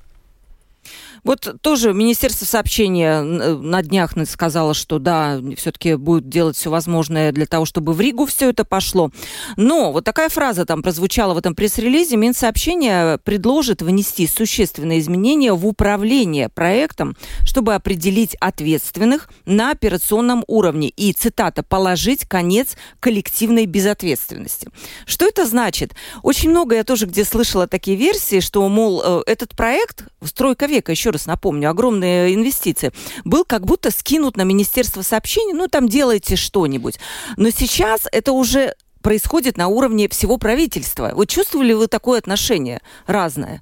Вот 1.25 1.55
тоже 1.61 1.93
Министерство 1.93 2.45
сообщения 2.45 3.23
э, 3.23 3.55
на 3.55 3.83
днях 3.83 4.13
сказало, 4.27 4.75
что 4.75 4.99
да, 4.99 5.41
все-таки 5.57 5.95
будет 5.95 6.29
делать 6.29 6.57
все 6.57 6.69
возможное 6.69 7.31
для 7.31 7.47
того, 7.47 7.65
чтобы 7.65 7.93
в 7.93 8.01
Ригу 8.01 8.27
все 8.27 8.51
это 8.51 8.65
пошло. 8.65 9.11
Но 9.57 9.93
вот 9.93 10.05
такая 10.05 10.29
фраза 10.29 10.65
там 10.65 10.83
прозвучала 10.83 11.35
в 11.35 11.39
этом 11.39 11.55
пресс-релизе. 11.55 12.17
Минсообщение 12.17 13.19
предложит 13.19 13.83
внести 13.83 14.27
существенные 14.27 14.99
изменения 14.99 15.53
в 15.53 15.65
управление 15.65 16.49
проектом, 16.49 17.17
чтобы 17.45 17.75
определить 17.75 18.35
ответственных 18.41 19.29
на 19.47 19.71
операционном 19.71 20.45
уровне 20.49 20.89
и, 20.89 21.13
цитата, 21.13 21.63
положить 21.63 22.27
конец 22.27 22.77
коллективной 22.99 23.67
безответственности. 23.67 24.69
Что 25.07 25.27
это 25.27 25.47
значит? 25.47 25.93
Очень 26.23 26.51
много 26.51 26.75
я 26.75 26.85
тоже 26.85 27.07
где 27.07 27.25
слышала 27.25 27.69
такие 27.69 27.97
версии, 27.97 28.41
что, 28.41 28.69
мол, 28.69 29.03
э, 29.05 29.23
этот 29.27 29.55
проект, 29.57 30.05
стройка 30.25 30.67
века, 30.67 30.91
еще 30.91 31.12
раз 31.13 31.27
напомню, 31.27 31.71
огромные 31.71 32.35
инвестиции, 32.35 32.93
был 33.25 33.45
как 33.45 33.65
будто 33.65 33.91
скинут 33.91 34.37
на 34.37 34.43
Министерство 34.43 35.03
сообщений, 35.03 35.53
ну 35.53 35.69
там 35.69 35.89
делайте 35.89 36.37
что-нибудь. 36.37 36.99
Но 37.37 37.51
сейчас 37.51 38.03
это 38.11 38.33
уже 38.33 38.75
происходит 39.03 39.57
на 39.57 39.69
уровне 39.69 40.09
всего 40.09 40.39
правительства. 40.39 41.13
Вы 41.15 41.27
чувствовали 41.27 41.73
вы 41.73 41.89
такое 41.89 42.19
отношение 42.19 42.81
разное? 43.07 43.61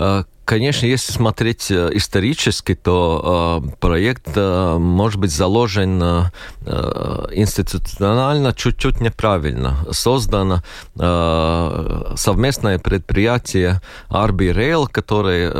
А, 0.00 0.24
конечно, 0.44 0.86
если 0.86 1.12
смотреть 1.12 1.72
э, 1.72 1.90
исторически, 1.92 2.76
то 2.76 3.62
э, 3.66 3.76
проект 3.80 4.28
э, 4.36 4.76
может 4.78 5.18
быть 5.18 5.32
заложен 5.32 6.00
э, 6.00 6.30
институционально 7.32 8.54
чуть-чуть 8.54 9.00
неправильно. 9.00 9.76
Создано 9.90 10.62
совместное 12.16 12.78
предприятие 12.78 13.80
Arby 14.10 14.52
Rail, 14.52 14.88
которое 14.90 15.52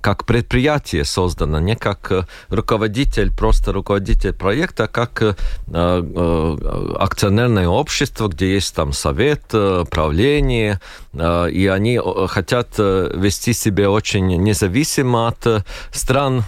как 0.00 0.24
предприятие 0.24 1.04
создано, 1.04 1.58
не 1.60 1.76
как 1.76 2.12
э, 2.12 2.24
руководитель, 2.48 3.30
просто 3.32 3.72
руководитель 3.72 4.32
проекта, 4.32 4.84
а 4.84 4.88
как 4.88 5.22
э, 5.22 5.34
э, 5.66 6.56
акционерное 6.98 7.68
общество, 7.68 8.28
где 8.28 8.54
есть 8.54 8.74
там 8.74 8.92
совет, 8.92 9.42
правление, 9.90 10.80
и 11.12 11.70
они 11.72 12.00
хотят 12.28 12.78
вести 12.78 13.52
себя 13.52 13.90
очень 13.90 14.26
независимо 14.42 15.28
от 15.28 15.64
стран, 15.92 16.44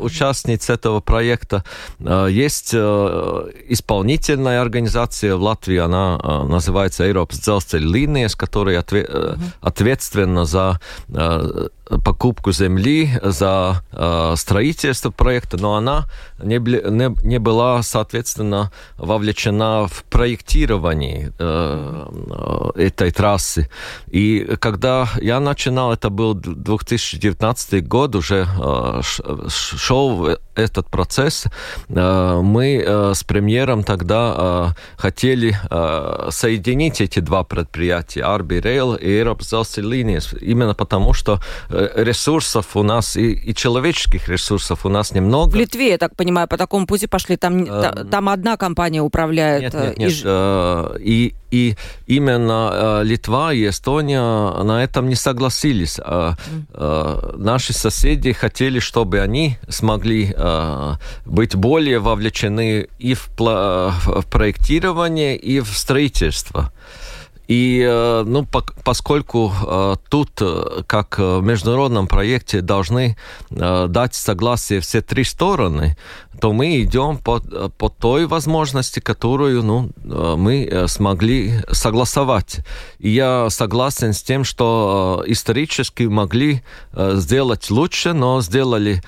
участниц 0.00 0.70
этого 0.70 1.00
проекта. 1.00 1.64
Есть 1.98 2.74
исполнительная 2.74 4.60
организация 4.60 5.36
в 5.36 5.42
Латвии, 5.42 5.78
она 5.78 6.18
называется 6.44 7.04
Европа 7.04 7.34
Дzelzceļa 7.34 7.88
līnijas, 7.88 8.36
которая 8.36 8.84
ответственна 9.60 10.44
за 10.44 10.80
покупку 12.04 12.52
земли, 12.52 12.67
за 13.22 13.82
э, 13.92 14.34
строительство 14.36 15.10
проекта, 15.10 15.56
но 15.56 15.74
она 15.74 16.06
не, 16.42 16.58
не, 16.58 17.26
не 17.26 17.38
была, 17.38 17.82
соответственно, 17.82 18.70
вовлечена 18.96 19.86
в 19.88 20.04
проектирование 20.04 21.32
э, 21.38 22.72
этой 22.76 23.10
трассы. 23.10 23.68
И 24.06 24.56
когда 24.60 25.08
я 25.20 25.40
начинал, 25.40 25.92
это 25.92 26.10
был 26.10 26.34
2019 26.34 27.86
год, 27.86 28.14
уже 28.14 28.46
э, 28.46 29.00
шел 29.48 30.38
этот 30.58 30.88
процесс. 30.90 31.44
Мы 31.88 32.84
с 33.14 33.24
премьером 33.24 33.84
тогда 33.84 34.74
хотели 34.96 35.56
соединить 36.30 37.00
эти 37.00 37.20
два 37.20 37.44
предприятия, 37.44 38.22
Арби 38.22 38.60
Рейл 38.60 38.94
и 38.94 39.18
Аэропзелси 39.18 39.80
Линиес, 39.80 40.34
именно 40.40 40.74
потому, 40.74 41.12
что 41.14 41.40
ресурсов 41.68 42.76
у 42.76 42.82
нас 42.82 43.16
и, 43.16 43.32
и 43.32 43.54
человеческих 43.54 44.28
ресурсов 44.28 44.84
у 44.84 44.88
нас 44.88 45.12
немного. 45.12 45.50
В 45.50 45.54
Литве, 45.54 45.90
я 45.90 45.98
так 45.98 46.16
понимаю, 46.16 46.48
по 46.48 46.56
такому 46.56 46.86
пути 46.86 47.06
пошли, 47.06 47.36
там, 47.36 47.66
там 48.10 48.28
одна 48.28 48.56
компания 48.56 49.00
управляет. 49.00 49.74
Нет, 49.74 49.98
нет, 49.98 49.98
нет. 49.98 50.24
И, 51.00 51.34
и 51.47 51.47
именно 51.50 53.02
Литва 53.02 53.52
и 53.52 53.68
Эстония 53.68 54.62
на 54.62 54.82
этом 54.82 55.08
не 55.08 55.14
согласились. 55.14 55.98
Наши 56.74 57.72
соседи 57.72 58.32
хотели, 58.32 58.78
чтобы 58.80 59.20
они 59.20 59.58
смогли 59.68 60.34
быть 61.24 61.54
более 61.54 61.98
вовлечены 61.98 62.88
и 62.98 63.14
в 63.14 63.28
проектирование, 64.30 65.36
и 65.36 65.60
в 65.60 65.68
строительство. 65.68 66.72
И 67.48 67.82
э, 67.82 68.24
ну, 68.26 68.44
по, 68.44 68.62
поскольку 68.84 69.50
э, 69.50 69.96
тут, 70.10 70.30
э, 70.42 70.82
как 70.86 71.18
в 71.18 71.40
международном 71.40 72.06
проекте, 72.06 72.60
должны 72.60 73.16
дать 73.50 74.14
согласие 74.14 74.80
все 74.80 75.00
три 75.00 75.24
стороны, 75.24 75.96
то 76.40 76.52
мы 76.52 76.82
идем 76.82 77.16
по, 77.16 77.40
по 77.40 77.88
той 77.88 78.26
возможности, 78.26 79.00
которую 79.00 79.62
ну, 79.62 79.90
мы 80.36 80.84
смогли 80.86 81.54
согласовать. 81.72 82.60
И 82.98 83.08
я 83.08 83.48
согласен 83.50 84.12
с 84.12 84.22
тем, 84.22 84.44
что 84.44 85.24
исторически 85.26 86.04
могли 86.04 86.62
сделать 86.92 87.70
лучше, 87.70 88.12
но 88.12 88.40
сделали 88.42 89.02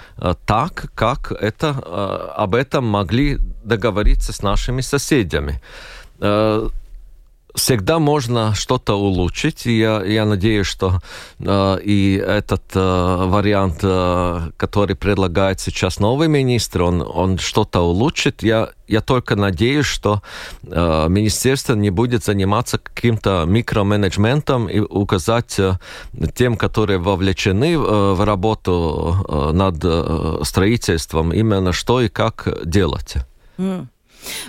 так, 0.46 0.90
как 0.94 1.30
это, 1.30 2.32
об 2.36 2.54
этом 2.54 2.86
могли 2.86 3.38
договориться 3.62 4.32
с 4.32 4.42
нашими 4.42 4.80
соседями 4.80 5.60
всегда 7.54 7.98
можно 7.98 8.54
что-то 8.54 8.94
улучшить. 8.94 9.66
И 9.66 9.78
я, 9.78 10.02
я 10.02 10.24
надеюсь, 10.24 10.66
что 10.66 11.00
э, 11.38 11.78
и 11.82 12.14
этот 12.14 12.62
э, 12.74 13.24
вариант, 13.26 13.78
э, 13.82 14.50
который 14.56 14.96
предлагает 14.96 15.60
сейчас 15.60 15.98
новый 15.98 16.28
министр, 16.28 16.82
он, 16.82 17.02
он 17.02 17.38
что-то 17.38 17.80
улучшит. 17.80 18.42
Я, 18.42 18.70
я 18.88 19.00
только 19.00 19.36
надеюсь, 19.36 19.86
что 19.86 20.22
э, 20.62 21.06
министерство 21.08 21.74
не 21.74 21.90
будет 21.90 22.24
заниматься 22.24 22.78
каким-то 22.78 23.44
микроменеджментом 23.46 24.68
и 24.68 24.80
указать 24.80 25.58
э, 25.58 25.74
тем, 26.34 26.56
которые 26.56 26.98
вовлечены 26.98 27.74
э, 27.74 27.76
в 27.76 28.24
работу 28.24 29.16
э, 29.28 29.50
над 29.52 29.76
э, 29.82 30.40
строительством, 30.44 31.32
именно 31.32 31.72
что 31.72 32.00
и 32.00 32.08
как 32.08 32.48
делать. 32.64 33.16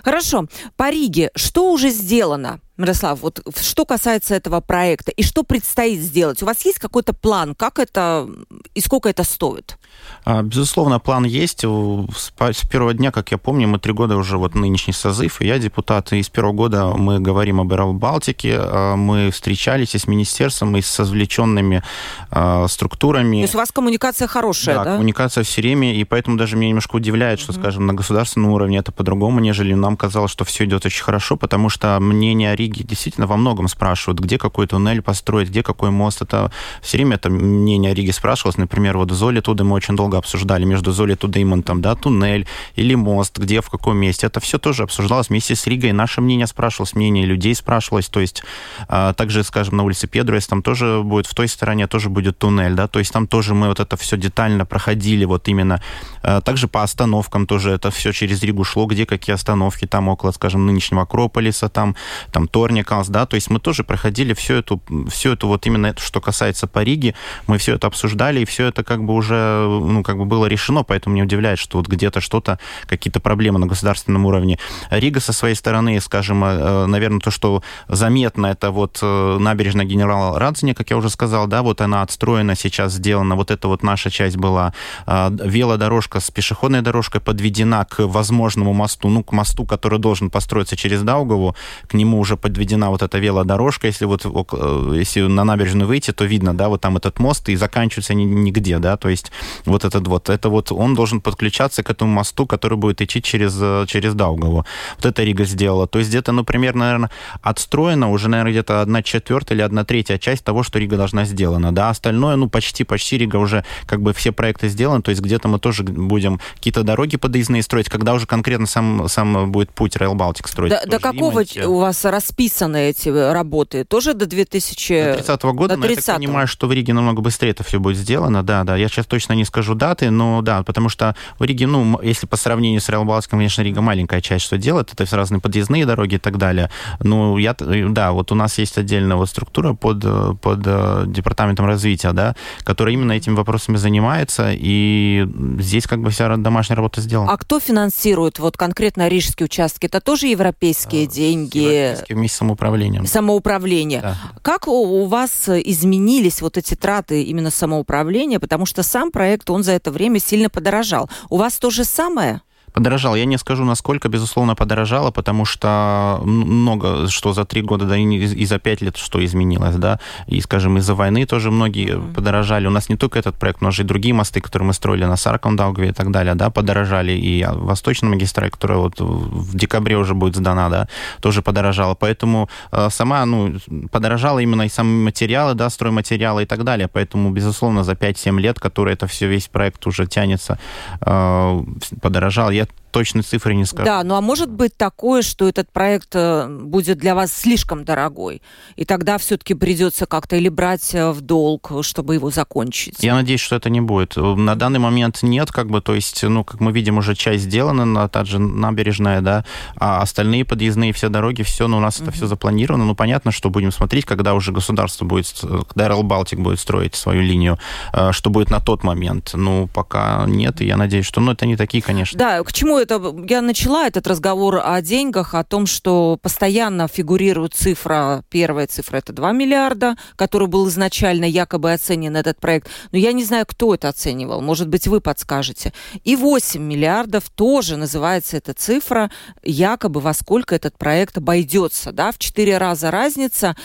Хорошо. 0.04 0.46
По 0.76 0.90
Риге 0.90 1.32
что 1.36 1.72
уже 1.72 1.90
сделано? 1.90 2.60
Мирослав, 2.78 3.22
вот 3.22 3.42
что 3.60 3.86
касается 3.86 4.34
этого 4.34 4.60
проекта 4.62 5.12
и 5.12 5.24
что 5.24 5.44
предстоит 5.44 6.00
сделать? 6.00 6.42
У 6.42 6.46
вас 6.46 6.66
есть 6.66 6.80
какой-то 6.80 7.14
план, 7.14 7.54
как 7.54 7.80
это 7.80 8.28
и 8.74 8.82
сколько 8.82 9.10
это 9.10 9.24
стоит? 9.24 9.78
А, 10.24 10.42
безусловно, 10.42 11.00
план 11.00 11.26
есть. 11.26 11.64
С 11.64 12.68
первого 12.70 12.94
дня, 12.94 13.12
как 13.12 13.32
я 13.32 13.38
помню, 13.38 13.68
мы 13.68 13.78
три 13.78 13.94
года 13.94 14.16
уже, 14.16 14.38
вот 14.38 14.56
нынешний 14.56 14.94
созыв, 14.94 15.42
и 15.42 15.48
я 15.48 15.60
депутат, 15.60 16.14
и 16.14 16.24
с 16.24 16.30
первого 16.30 16.54
года 16.54 16.86
мы 16.88 17.20
говорим 17.20 17.60
об 17.60 17.72
Эрл 17.74 17.94
Балтике, 17.94 18.58
а, 18.58 18.96
мы 18.96 19.32
встречались 19.32 19.94
и 19.96 19.98
с 19.98 20.08
министерством, 20.08 20.78
и 20.78 20.82
с 20.82 21.00
извлеченными 21.00 21.84
а, 22.30 22.68
структурами. 22.68 23.38
То 23.38 23.42
есть 23.42 23.56
у 23.56 23.58
вас 23.58 23.72
коммуникация 23.72 24.28
хорошая, 24.28 24.76
да? 24.76 24.84
Да, 24.84 24.92
коммуникация 24.94 25.44
все 25.44 25.62
время, 25.62 25.94
и 25.96 26.04
поэтому 26.04 26.38
даже 26.38 26.56
меня 26.56 26.70
немножко 26.70 26.96
удивляет, 26.96 27.40
что, 27.40 27.52
mm-hmm. 27.52 27.60
скажем, 27.60 27.86
на 27.86 27.94
государственном 27.94 28.52
уровне 28.52 28.78
это 28.78 28.92
по-другому, 28.92 29.40
нежели 29.40 29.74
нам 29.74 29.98
казалось, 29.98 30.32
что 30.32 30.46
все 30.46 30.66
идет 30.66 30.86
очень 30.86 31.04
хорошо, 31.04 31.36
потому 31.36 31.70
что 31.70 32.00
мнение 32.00 32.52
о 32.52 32.56
Риге 32.72 32.84
действительно 32.84 33.28
во 33.28 33.38
многом 33.38 33.68
спрашивают, 33.68 34.20
где 34.20 34.38
какой 34.38 34.68
туннель 34.68 35.02
построить, 35.02 35.50
где 35.50 35.64
какой 35.64 35.92
мост. 35.92 36.22
Это 36.22 36.52
все 36.82 36.98
время 36.98 37.16
это 37.16 37.30
мнение 37.30 37.92
о 37.92 37.94
Риге 37.94 38.14
спрашивалось. 38.14 38.58
Например, 38.58 38.98
вот 38.98 39.12
в 39.12 39.14
Золе 39.14 39.42
туда 39.42 39.64
мы 39.64 39.76
очень 39.76 39.96
долго 39.96 40.18
обсуждали 40.18 40.66
между 40.66 40.92
Золит 40.92 41.24
и 41.24 41.28
Деймонтом, 41.28 41.82
да, 41.82 41.96
туннель 41.96 42.48
или 42.76 42.96
мост, 42.96 43.38
где, 43.38 43.62
в 43.62 43.70
каком 43.70 43.98
месте. 43.98 44.28
Это 44.28 44.40
все 44.40 44.58
тоже 44.58 44.84
обсуждалось 44.84 45.30
вместе 45.30 45.56
с 45.56 45.68
Ригой. 45.68 45.92
Наше 45.92 46.22
мнение 46.22 46.48
спрашивалось, 46.48 46.96
мнение 46.96 47.26
людей 47.26 47.56
спрашивалось. 47.56 48.08
То 48.08 48.20
есть 48.20 48.44
а, 48.88 49.14
также, 49.14 49.44
скажем, 49.44 49.78
на 49.78 49.84
улице 49.84 50.08
Педруэс 50.08 50.48
там 50.48 50.62
тоже 50.62 51.02
будет, 51.04 51.28
в 51.28 51.34
той 51.34 51.48
стороне 51.48 51.88
тоже 51.88 52.10
будет 52.10 52.38
туннель, 52.38 52.74
да, 52.74 52.88
то 52.88 53.00
есть 53.00 53.12
там 53.12 53.28
тоже 53.28 53.54
мы 53.54 53.68
вот 53.68 53.80
это 53.80 53.98
все 53.98 54.18
детально 54.18 54.66
проходили, 54.66 55.26
вот 55.26 55.48
именно. 55.48 55.82
А, 56.24 56.42
также 56.42 56.68
по 56.68 56.84
остановкам 56.84 57.48
тоже 57.48 57.72
это 57.72 57.92
все 57.92 58.12
через 58.12 58.44
Ригу 58.44 58.64
шло, 58.64 58.86
где 58.86 59.06
какие 59.06 59.34
остановки, 59.34 59.88
там 59.88 60.08
около, 60.08 60.32
скажем, 60.32 60.66
нынешнего 60.66 61.04
Акрополиса, 61.04 61.70
там, 61.70 61.96
там 62.32 62.48
Торникалс, 62.52 63.08
да, 63.08 63.26
то 63.26 63.36
есть 63.36 63.50
мы 63.50 63.60
тоже 63.60 63.84
проходили 63.84 64.34
всю 64.34 64.56
эту, 64.56 64.82
всю 65.10 65.32
эту 65.32 65.48
вот 65.48 65.66
именно 65.66 65.88
это, 65.88 66.02
что 66.02 66.22
касается 66.22 66.68
по 66.68 66.84
Риге, 66.84 67.16
мы 67.48 67.58
все 67.58 67.76
это 67.76 67.88
обсуждали, 67.88 68.42
и 68.42 68.46
все 68.46 68.68
это 68.68 68.84
как 68.84 69.04
бы 69.04 69.14
уже, 69.14 69.66
ну, 69.68 70.04
как 70.04 70.18
бы 70.18 70.26
было 70.26 70.46
решено, 70.46 70.84
поэтому 70.84 71.16
не 71.16 71.24
удивляет, 71.24 71.60
что 71.60 71.78
вот 71.78 71.88
где-то 71.88 72.22
что-то, 72.22 72.60
какие-то 72.88 73.20
проблемы 73.20 73.60
на 73.60 73.68
государственном 73.68 74.26
уровне. 74.26 74.60
Рига 74.90 75.20
со 75.20 75.34
своей 75.34 75.56
стороны, 75.56 76.00
скажем, 76.02 76.44
э, 76.44 76.86
наверное, 76.86 77.20
то, 77.20 77.32
что 77.32 77.64
заметно, 77.88 78.48
это 78.48 78.72
вот 78.72 79.00
э, 79.02 79.38
набережная 79.40 79.86
генерала 79.86 80.40
Радзиня, 80.40 80.74
как 80.74 80.90
я 80.90 80.98
уже 80.98 81.10
сказал, 81.10 81.48
да, 81.48 81.62
вот 81.62 81.82
она 81.82 82.02
отстроена, 82.02 82.56
сейчас 82.56 82.94
сделана, 82.94 83.36
вот 83.36 83.52
эта 83.52 83.68
вот 83.68 83.84
наша 83.84 84.10
часть 84.10 84.38
была. 84.38 84.74
А, 85.06 85.32
велодорожка 85.32 86.20
с 86.20 86.32
пешеходной 86.32 86.82
дорожкой 86.82 87.22
подведена 87.22 87.86
к 87.86 88.06
возможному 88.06 88.74
мосту, 88.74 89.10
ну, 89.10 89.24
к 89.24 89.32
мосту, 89.32 89.66
который 89.66 90.00
должен 90.00 90.30
построиться 90.30 90.76
через 90.76 91.02
Даугаву, 91.04 91.56
к 91.88 91.94
нему 91.94 92.20
уже 92.20 92.38
подведена 92.42 92.90
вот 92.90 93.02
эта 93.02 93.20
велодорожка, 93.20 93.88
если 93.88 94.06
вот 94.06 94.26
э, 94.26 94.94
если 94.96 95.22
на 95.22 95.44
набережную 95.44 95.88
выйти, 95.88 96.12
то 96.12 96.26
видно, 96.26 96.54
да, 96.54 96.70
вот 96.70 96.82
там 96.82 96.98
этот 96.98 97.20
мост, 97.20 97.50
и 97.50 97.56
заканчивается 97.56 98.14
нигде, 98.14 98.80
да, 98.80 98.98
то 98.98 99.10
есть 99.10 99.32
вот 99.66 99.86
этот 99.86 100.08
вот, 100.08 100.30
это 100.30 100.50
вот 100.50 100.72
он 100.72 100.96
должен 100.96 101.22
подключаться 101.22 101.84
к 101.84 101.90
этому 101.90 102.12
мосту, 102.12 102.46
который 102.46 102.78
будет 102.78 103.02
идти 103.02 103.22
через, 103.22 103.58
э, 103.62 103.86
через 103.88 104.14
Даугаву. 104.14 104.66
Вот 104.98 105.06
это 105.06 105.24
Рига 105.24 105.46
сделала. 105.46 105.88
То 105.88 106.00
есть 106.00 106.10
где-то, 106.10 106.32
ну, 106.32 106.44
примерно, 106.44 106.86
наверное, 106.86 107.12
отстроена 107.42 108.10
уже, 108.10 108.30
наверное, 108.30 108.52
где-то 108.52 108.82
одна 108.82 109.04
четвертая 109.04 109.56
или 109.56 109.64
одна 109.64 109.86
третья 109.86 110.18
часть 110.18 110.44
того, 110.44 110.64
что 110.64 110.80
Рига 110.80 110.98
должна 110.98 111.26
сделана, 111.26 111.72
да, 111.72 111.90
остальное, 111.90 112.36
ну, 112.36 112.50
почти, 112.50 112.84
почти 112.84 113.18
Рига 113.18 113.38
уже, 113.38 113.64
как 113.86 114.02
бы, 114.02 114.14
все 114.14 114.32
проекты 114.32 114.68
сделаны, 114.68 115.02
то 115.02 115.12
есть 115.12 115.22
где-то 115.22 115.48
мы 115.48 115.60
тоже 115.60 115.84
будем 115.84 116.40
какие-то 116.56 116.84
дороги 116.84 117.18
подъездные 117.18 117.64
строить, 117.64 117.90
когда 117.90 118.14
уже 118.14 118.26
конкретно 118.26 118.68
сам, 118.68 119.08
сам 119.08 119.52
будет 119.52 119.72
путь 119.72 119.96
Rail 119.96 120.16
Baltic 120.16 120.48
строить. 120.48 120.72
Да, 120.72 120.84
до 120.86 121.00
какого 121.00 121.44
у 121.66 121.80
вас 121.80 122.06
расписаны 122.32 122.90
эти 122.90 123.10
работы? 123.10 123.84
Тоже 123.84 124.14
до 124.14 124.26
2030 124.26 125.18
до 125.18 125.24
30 125.24 125.44
года, 125.44 125.76
до 125.76 125.82
30 125.82 125.82
но 125.82 125.92
я 125.92 125.96
так 125.96 126.16
понимаю, 126.16 126.48
что 126.48 126.68
в 126.68 126.72
Риге 126.72 126.94
намного 126.94 127.22
быстрее 127.22 127.52
это 127.52 127.64
все 127.64 127.80
будет 127.80 127.98
сделано, 127.98 128.44
да, 128.44 128.64
да, 128.64 128.76
я 128.76 128.88
сейчас 128.88 129.06
точно 129.06 129.34
не 129.34 129.46
скажу 129.46 129.76
даты, 129.76 130.10
но 130.12 130.42
да, 130.42 130.64
потому 130.64 130.90
что 130.90 131.16
в 131.40 131.44
Риге, 131.44 131.68
ну, 131.68 132.00
если 132.02 132.28
по 132.28 132.38
сравнению 132.38 132.82
с 132.82 132.90
Реал 132.90 133.06
Балтиком, 133.06 133.40
конечно, 133.40 133.62
Рига 133.62 133.82
маленькая 133.82 134.22
часть, 134.22 134.46
что 134.46 134.58
делает, 134.58 134.92
это 134.94 135.16
разные 135.16 135.42
подъездные 135.42 135.86
дороги 135.86 136.16
и 136.16 136.20
так 136.20 136.38
далее. 136.38 136.70
Ну, 137.00 137.38
я, 137.38 137.56
да, 137.58 138.12
вот 138.12 138.32
у 138.32 138.36
нас 138.36 138.58
есть 138.58 138.78
отдельная 138.78 139.18
вот 139.18 139.30
структура 139.30 139.74
под, 139.74 140.00
под 140.42 140.60
э, 140.66 141.04
департаментом 141.08 141.66
развития, 141.66 142.12
да, 142.14 142.36
которая 142.64 142.94
именно 142.94 143.12
этими 143.12 143.36
вопросами 143.36 143.78
занимается, 143.78 144.52
и 144.54 145.28
здесь 145.60 145.88
как 145.88 146.00
бы 146.00 146.10
вся 146.10 146.36
домашняя 146.38 146.76
работа 146.76 147.02
сделана. 147.02 147.32
А 147.32 147.38
кто 147.38 147.60
финансирует 147.60 148.40
вот 148.40 148.58
конкретно 148.58 149.08
рижские 149.08 149.46
участки? 149.46 149.86
Это 149.88 150.00
тоже 150.00 150.28
европейские 150.28 151.06
а, 151.06 151.10
деньги? 151.10 151.60
Европейские 151.60 152.18
вместе 152.22 152.36
с 152.36 152.40
самоуправлением. 152.40 153.06
Самоуправление. 153.06 154.02
Да. 154.02 154.18
Как 154.42 154.68
у 154.68 155.06
вас 155.06 155.50
изменились 155.50 156.42
вот 156.42 156.58
эти 156.58 156.76
траты 156.76 157.24
именно 157.24 157.52
самоуправления? 157.52 158.40
Потому 158.40 158.66
что 158.66 158.84
сам 158.84 159.12
проект, 159.12 159.50
он 159.50 159.64
за 159.64 159.74
это 159.74 159.92
время 159.92 160.20
сильно 160.20 160.50
подорожал. 160.50 161.10
У 161.30 161.38
вас 161.38 161.58
то 161.58 161.70
же 161.70 161.84
самое? 161.84 162.42
Подорожал. 162.74 163.16
Я 163.16 163.26
не 163.26 163.38
скажу, 163.38 163.66
насколько, 163.66 164.08
безусловно, 164.10 164.56
подорожало, 164.56 165.12
потому 165.12 165.46
что 165.46 166.22
много, 166.24 167.08
что 167.10 167.34
за 167.34 167.46
три 167.46 167.62
года, 167.62 167.86
да 167.86 167.98
и, 167.98 168.46
за 168.46 168.60
пять 168.60 168.82
лет, 168.82 168.98
что 168.98 169.24
изменилось, 169.24 169.76
да. 169.76 170.00
И, 170.28 170.40
скажем, 170.42 170.78
из-за 170.78 170.96
войны 170.96 171.26
тоже 171.26 171.52
многие 171.52 171.96
mm-hmm. 171.96 172.14
подорожали. 172.14 172.68
У 172.68 172.72
нас 172.72 172.90
не 172.90 172.96
только 172.96 173.20
этот 173.20 173.36
проект, 173.36 173.62
но 173.62 173.70
и 173.70 173.84
другие 173.84 174.14
мосты, 174.14 174.42
которые 174.42 174.68
мы 174.68 174.74
строили 174.74 175.06
на 175.06 175.18
Сарком, 175.18 175.56
Даугаве 175.56 175.90
и 175.90 175.94
так 175.94 176.12
далее, 176.12 176.36
да, 176.36 176.50
подорожали. 176.50 177.12
И 177.12 177.46
Восточная 177.46 178.10
магистраль, 178.10 178.50
которая 178.50 178.80
вот 178.80 179.00
в 179.00 179.56
декабре 179.56 179.98
уже 179.98 180.14
будет 180.14 180.36
сдана, 180.36 180.70
да, 180.70 180.88
тоже 181.20 181.42
подорожала. 181.42 181.96
Поэтому 181.96 182.50
э, 182.72 182.90
сама, 182.90 183.26
ну, 183.26 183.56
подорожала 183.92 184.40
именно 184.40 184.64
и 184.64 184.70
сами 184.70 185.04
материалы, 185.04 185.56
да, 185.56 185.70
стройматериалы 185.70 186.44
и 186.44 186.46
так 186.46 186.64
далее. 186.64 186.88
Поэтому, 186.88 187.32
безусловно, 187.32 187.84
за 187.84 187.94
5-7 187.94 188.40
лет, 188.40 188.60
которые 188.60 188.94
это 188.94 189.08
все, 189.08 189.28
весь 189.28 189.48
проект 189.48 189.88
уже 189.88 190.06
тянется, 190.06 190.58
э, 191.02 191.64
подорожал. 192.02 192.52
Я 192.52 192.61
точной 192.92 193.24
цифры 193.24 193.56
не 193.56 193.66
скажу. 193.66 193.86
Да, 193.86 194.04
ну 194.04 194.16
а 194.16 194.22
может 194.22 194.50
быть 194.50 194.76
такое, 194.76 195.22
что 195.22 195.48
этот 195.48 195.72
проект 195.72 196.10
э, 196.14 196.48
будет 196.48 196.98
для 196.98 197.16
вас 197.16 197.34
слишком 197.34 197.86
дорогой, 197.86 198.42
и 198.76 198.86
тогда 198.86 199.18
все-таки 199.18 199.54
придется 199.54 200.06
как-то 200.06 200.36
или 200.36 200.50
брать 200.50 200.94
э, 200.94 201.12
в 201.12 201.22
долг, 201.22 201.72
чтобы 201.82 202.16
его 202.16 202.30
закончить? 202.30 203.02
Я 203.02 203.16
надеюсь, 203.16 203.40
что 203.40 203.56
это 203.56 203.70
не 203.70 203.82
будет. 203.82 204.18
На 204.18 204.56
данный 204.56 204.80
момент 204.80 205.24
нет, 205.24 205.52
как 205.52 205.70
бы, 205.70 205.82
то 205.82 205.96
есть, 205.96 206.22
ну, 206.24 206.44
как 206.44 206.60
мы 206.60 206.72
видим, 206.72 206.98
уже 206.98 207.16
часть 207.16 207.44
сделана, 207.44 207.86
на 207.86 208.08
та 208.08 208.26
же 208.26 208.40
набережная, 208.40 209.22
да, 209.22 209.46
а 209.76 210.02
остальные 210.02 210.46
подъездные 210.46 210.92
все 210.94 211.10
дороги, 211.10 211.44
все, 211.44 211.68
ну, 211.68 211.78
у 211.78 211.80
нас 211.80 212.00
mm-hmm. 212.00 212.04
это 212.04 212.12
все 212.12 212.28
запланировано. 212.28 212.86
Ну, 212.86 212.96
понятно, 212.96 213.32
что 213.32 213.50
будем 213.50 213.72
смотреть, 213.72 214.06
когда 214.06 214.34
уже 214.34 214.52
государство 214.52 215.06
будет, 215.06 215.34
когда 215.40 215.88
Rail 215.88 216.04
Baltic 216.04 216.42
будет 216.42 216.60
строить 216.60 216.96
свою 216.96 217.22
линию, 217.22 217.58
э, 217.94 218.12
что 218.12 218.30
будет 218.30 218.50
на 218.50 218.60
тот 218.60 218.84
момент. 218.84 219.32
Ну, 219.34 219.68
пока 219.74 220.26
нет, 220.28 220.62
и 220.62 220.66
я 220.66 220.76
надеюсь, 220.76 221.06
что, 221.06 221.22
ну, 221.22 221.32
это 221.32 221.46
не 221.46 221.56
такие, 221.56 221.82
конечно. 221.82 222.20
Да, 222.20 222.44
к 222.52 222.54
чему 222.54 222.78
это? 222.78 223.02
Я 223.30 223.42
начала 223.42 223.88
этот 223.88 224.06
разговор 224.08 224.60
о 224.62 224.82
деньгах, 224.82 225.36
о 225.36 225.46
том, 225.46 225.66
что 225.66 226.20
постоянно 226.22 226.90
фигурирует 226.90 227.54
цифра, 227.54 228.26
первая 228.30 228.68
цифра 228.68 228.98
это 228.98 229.14
2 229.14 229.32
миллиарда, 229.32 229.96
который 230.18 230.50
был 230.50 230.68
изначально 230.68 231.24
якобы 231.24 231.72
оценен 231.72 232.14
этот 232.18 232.42
проект. 232.42 232.68
Но 232.92 232.98
я 232.98 233.14
не 233.14 233.24
знаю, 233.24 233.46
кто 233.48 233.74
это 233.74 233.88
оценивал. 233.88 234.42
Может 234.42 234.68
быть, 234.68 234.86
вы 234.90 235.00
подскажете. 235.00 235.72
И 236.04 236.18
8 236.18 236.62
миллиардов 236.62 237.30
тоже 237.30 237.78
называется 237.78 238.36
эта 238.36 238.54
цифра, 238.54 239.10
якобы 239.44 240.02
во 240.02 240.14
сколько 240.14 240.54
этот 240.54 240.78
проект 240.78 241.20
обойдется. 241.20 241.94
Да? 241.94 242.12
В 242.12 242.18
4 242.18 242.58
раза 242.58 242.92
разница. 242.92 243.56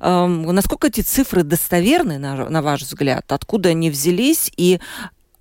Эм, 0.00 0.42
насколько 0.52 0.88
эти 0.88 1.02
цифры 1.02 1.44
достоверны, 1.44 2.18
на, 2.18 2.48
на 2.50 2.60
ваш 2.60 2.82
взгляд? 2.82 3.30
Откуда 3.30 3.68
они 3.68 3.88
взялись? 3.88 4.50
И 4.56 4.80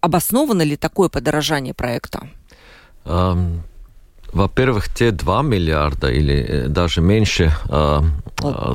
обосновано 0.02 0.62
ли 0.62 0.78
такое 0.78 1.10
подорожание 1.10 1.74
проекта? 1.74 2.28
Во-первых, 3.06 4.88
те 4.94 5.12
2 5.12 5.42
миллиарда 5.42 6.10
или 6.10 6.36
э, 6.36 6.68
даже 6.68 7.02
меньше 7.02 7.54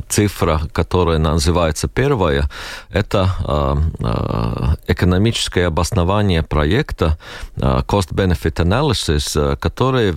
цифра, 0.07 0.61
которая 0.71 1.17
называется 1.17 1.87
первая, 1.87 2.49
это 2.89 3.29
э, 3.45 3.75
э, 3.99 4.75
экономическое 4.87 5.67
обоснование 5.67 6.43
проекта 6.43 7.17
э, 7.55 7.81
Cost 7.87 8.13
Benefit 8.13 8.63
Analysis, 8.63 9.55
который 9.57 10.13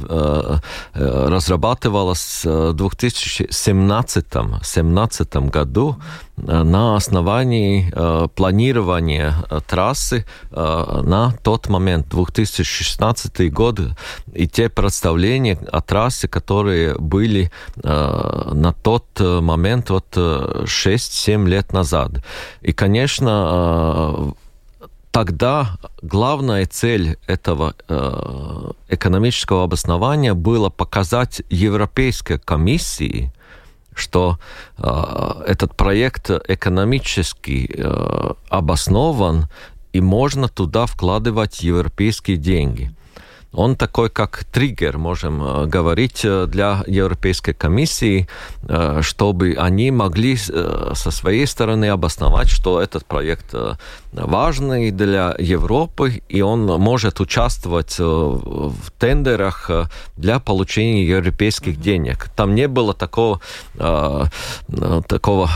разрабатывалось 0.95 2.45
в 2.45 2.73
2017 2.73 5.37
году 5.51 5.97
на 6.37 6.97
основании 6.97 7.93
планирования 8.35 9.35
трассы 9.67 10.25
на 10.51 11.33
тот 11.43 11.69
момент, 11.69 12.09
2016 12.09 13.53
год, 13.53 13.81
и 14.33 14.49
те 14.49 14.69
представления 14.69 15.59
о 15.71 15.81
трассе, 15.81 16.29
которые 16.29 16.95
были 16.99 17.51
на 17.85 18.73
тот 18.73 19.05
э, 19.19 19.40
момент, 19.41 19.91
вот 19.91 20.17
6-7 20.17 21.45
э, 21.47 21.49
лет 21.49 21.73
назад. 21.73 22.25
И, 22.61 22.73
конечно, 22.73 24.35
э, 24.79 24.87
тогда 25.11 25.79
главная 26.03 26.67
цель 26.67 27.19
этого 27.27 27.75
э, 27.89 28.73
экономического 28.89 29.65
обоснования 29.65 30.35
была 30.35 30.71
показать 30.71 31.43
Европейской 31.51 32.39
комиссии, 32.39 33.33
что 33.95 34.39
э, 34.79 35.43
этот 35.47 35.77
проект 35.77 36.31
экономически 36.31 37.71
э, 37.73 38.35
обоснован, 38.49 39.49
и 39.93 40.01
можно 40.01 40.49
туда 40.49 40.87
вкладывать 40.87 41.63
европейские 41.63 42.37
деньги 42.37 42.93
он 43.53 43.77
такой 43.77 44.11
как 44.11 44.45
триггер, 44.53 44.99
можем 44.99 45.43
э, 45.43 45.67
говорить, 45.67 46.25
э, 46.25 46.47
для 46.47 46.85
Европейской 46.87 47.53
комиссии, 47.53 48.29
э, 48.63 49.01
чтобы 49.03 49.57
они 49.59 49.91
могли 49.91 50.37
со 50.37 51.11
своей 51.11 51.47
стороны 51.47 51.87
обосновать, 51.87 52.49
что 52.49 52.81
этот 52.81 53.05
проект 53.05 53.55
важный 54.13 54.91
для 54.91 55.35
Европы, 55.39 56.23
и 56.29 56.41
он 56.41 56.67
может 56.67 57.21
участвовать 57.21 57.99
в 57.99 58.91
тендерах 58.99 59.71
для 60.17 60.39
получения 60.41 61.05
европейских 61.07 61.81
денег. 61.81 62.29
Там 62.37 62.55
не 62.55 62.69
было 62.69 62.95
такого, 62.95 63.41
такого 63.77 65.51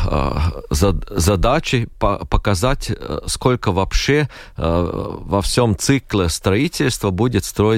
задачи 0.70 1.88
показать, 1.98 2.92
сколько 3.26 3.72
вообще 3.72 4.28
во 4.56 5.42
всем 5.42 5.76
цикле 5.76 6.28
строительства 6.28 7.10
будет 7.10 7.44
строить 7.44 7.74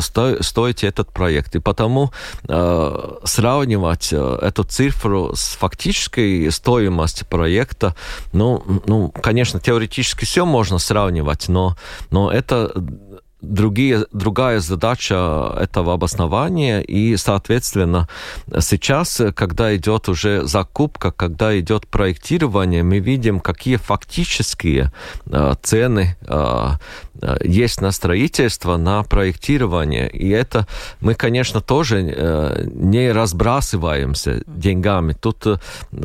стоить, 0.00 0.84
э, 0.84 0.88
этот 0.88 1.12
проект. 1.12 1.56
И 1.56 1.58
потому 1.58 2.12
э, 2.48 3.16
сравнивать 3.24 4.12
э, 4.12 4.38
эту 4.42 4.64
цифру 4.64 5.34
с 5.34 5.56
фактической 5.56 6.50
стоимостью 6.50 7.26
проекта, 7.26 7.94
ну, 8.32 8.62
ну, 8.86 9.08
конечно, 9.10 9.60
теоретически 9.60 10.09
все 10.14 10.44
можно 10.44 10.78
сравнивать, 10.78 11.48
но, 11.48 11.76
но 12.10 12.30
это 12.30 12.72
другие, 13.42 14.06
другая 14.12 14.60
задача 14.60 15.54
этого 15.58 15.94
обоснования, 15.94 16.80
и, 16.80 17.16
соответственно, 17.16 18.08
сейчас, 18.60 19.20
когда 19.34 19.74
идет 19.76 20.08
уже 20.08 20.46
закупка, 20.46 21.10
когда 21.10 21.58
идет 21.58 21.86
проектирование, 21.86 22.82
мы 22.82 22.98
видим, 22.98 23.40
какие 23.40 23.76
фактические 23.76 24.92
э, 25.26 25.54
цены 25.62 26.16
э, 26.22 26.70
Э, 27.22 27.36
есть 27.44 27.80
на 27.80 27.92
строительство, 27.92 28.76
на 28.76 29.02
проектирование. 29.02 30.08
И 30.08 30.28
это 30.28 30.66
мы, 31.00 31.14
конечно, 31.14 31.60
тоже 31.60 32.02
э, 32.02 32.64
не 32.72 33.12
разбрасываемся 33.12 34.42
деньгами. 34.46 35.12
Тут 35.12 35.46
э, 35.46 35.56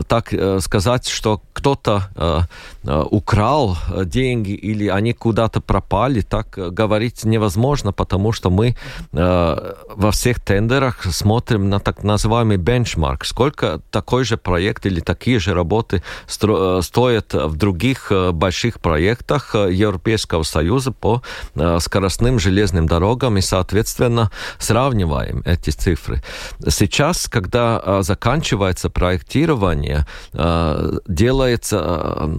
так 0.08 0.34
сказать, 0.60 1.08
что 1.08 1.42
кто-то 1.54 2.48
украл 2.88 3.78
деньги 4.06 4.52
или 4.52 4.88
они 4.88 5.14
куда-то 5.14 5.62
пропали, 5.62 6.22
так 6.22 6.50
говорить 6.74 7.24
невозможно, 7.24 7.92
потому 7.92 8.32
что 8.32 8.50
мы 8.50 8.76
во 9.12 10.12
всех 10.12 10.40
тендерах 10.40 11.04
смотрим 11.06 11.70
на 11.70 11.80
так 11.80 12.04
называемый 12.04 12.58
бенчмарк. 12.58 13.26
Сколько 13.26 13.82
такой 13.92 14.24
же 14.24 14.38
проект 14.38 14.86
или 14.86 15.00
такие 15.00 15.40
же 15.40 15.54
работы 15.54 16.04
стоят 16.28 17.34
в 17.34 17.56
других 17.56 18.12
больших 18.34 18.80
проектах 18.80 19.56
Европейского 19.56 20.44
Союза 20.44 20.92
по 20.92 21.22
э, 21.56 21.80
скоростным 21.80 22.40
железным 22.40 22.88
дорогам 22.88 23.38
и, 23.38 23.42
соответственно, 23.42 24.32
сравниваем 24.58 25.42
эти 25.46 25.72
цифры. 25.72 26.24
Сейчас, 26.70 27.28
когда 27.28 27.82
э, 27.84 28.02
заканчивается 28.04 28.90
проектирование, 28.90 30.06
э, 30.34 31.00
делается 31.08 32.30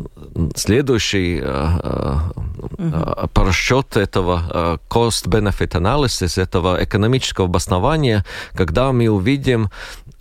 следующий 0.55 1.41
mm-hmm. 1.41 3.31
расчет 3.35 3.97
этого 3.97 4.79
cost-benefit 4.89 5.71
analysis, 5.73 6.41
этого 6.41 6.83
экономического 6.83 7.47
обоснования, 7.47 8.25
когда 8.55 8.93
мы 8.93 9.09
увидим 9.09 9.71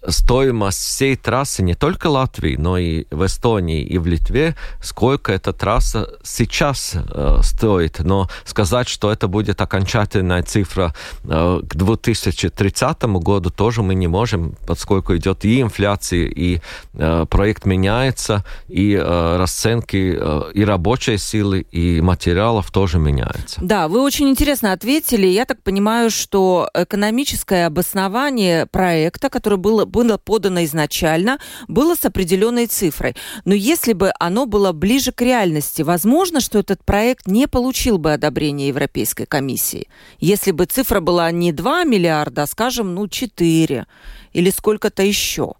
стоимость 0.08 0.80
всей 0.80 1.15
трассы 1.15 1.63
не 1.63 1.76
только 1.76 2.08
Латвии, 2.08 2.56
но 2.58 2.78
и 2.78 3.06
в 3.12 3.26
Эстонии 3.26 3.84
и 3.84 3.98
в 3.98 4.08
Литве, 4.08 4.56
сколько 4.82 5.32
эта 5.32 5.54
трасса 5.54 6.10
сейчас 6.24 6.94
э, 6.96 7.39
стоит. 7.41 8.00
Но 8.00 8.30
сказать, 8.46 8.88
что 8.88 9.12
это 9.12 9.28
будет 9.28 9.62
окончательная 9.62 10.44
цифра 10.44 10.94
э, 11.24 11.62
к 11.68 11.76
2030 11.76 13.04
году, 13.04 13.50
тоже 13.50 13.82
мы 13.82 13.96
не 13.96 14.08
можем, 14.08 14.56
поскольку 14.68 15.15
идет 15.15 15.46
и 15.46 15.62
инфляция, 15.62 16.26
и 16.26 16.62
э, 16.94 17.26
проект 17.30 17.65
меняется, 17.65 18.44
и 18.68 18.94
э, 18.94 19.38
расценки 19.38 20.18
э, 20.20 20.52
и 20.54 20.63
рабочей 20.63 21.18
силы, 21.18 21.65
и 21.72 22.02
материалов 22.02 22.72
тоже 22.72 23.00
меняются. 23.00 23.60
Да, 23.62 23.88
вы 23.88 24.02
очень 24.02 24.30
интересно 24.30 24.72
ответили. 24.72 25.28
Я 25.28 25.46
так 25.46 25.62
понимаю, 25.63 26.10
что 26.10 26.70
экономическое 26.74 27.68
обоснование 27.68 28.65
проекта, 28.65 29.30
который 29.30 29.58
был 29.58 29.86
было 29.95 30.17
подано 30.17 30.65
изначально, 30.65 31.39
было 31.69 31.95
с 31.95 32.03
определенной 32.03 32.67
цифрой. 32.67 33.15
Но 33.45 33.53
если 33.53 33.93
бы 33.93 34.12
оно 34.19 34.45
было 34.45 34.73
ближе 34.73 35.13
к 35.13 35.21
реальности, 35.21 35.84
возможно, 35.84 36.41
что 36.41 36.60
этот 36.60 36.84
проект 36.84 37.27
не 37.27 37.47
получил 37.47 37.97
бы 37.97 38.12
одобрения 38.12 38.67
Европейской 38.67 39.25
комиссии. 39.25 39.88
Если 40.19 40.51
бы 40.51 40.65
цифра 40.65 40.99
была 40.99 41.31
не 41.31 41.53
2 41.53 41.86
миллиарда, 41.86 42.43
а, 42.43 42.47
скажем, 42.47 42.93
ну, 42.93 43.08
4 43.08 43.86
или 44.34 44.49
сколько-то 44.49 45.01
еще 45.01 45.53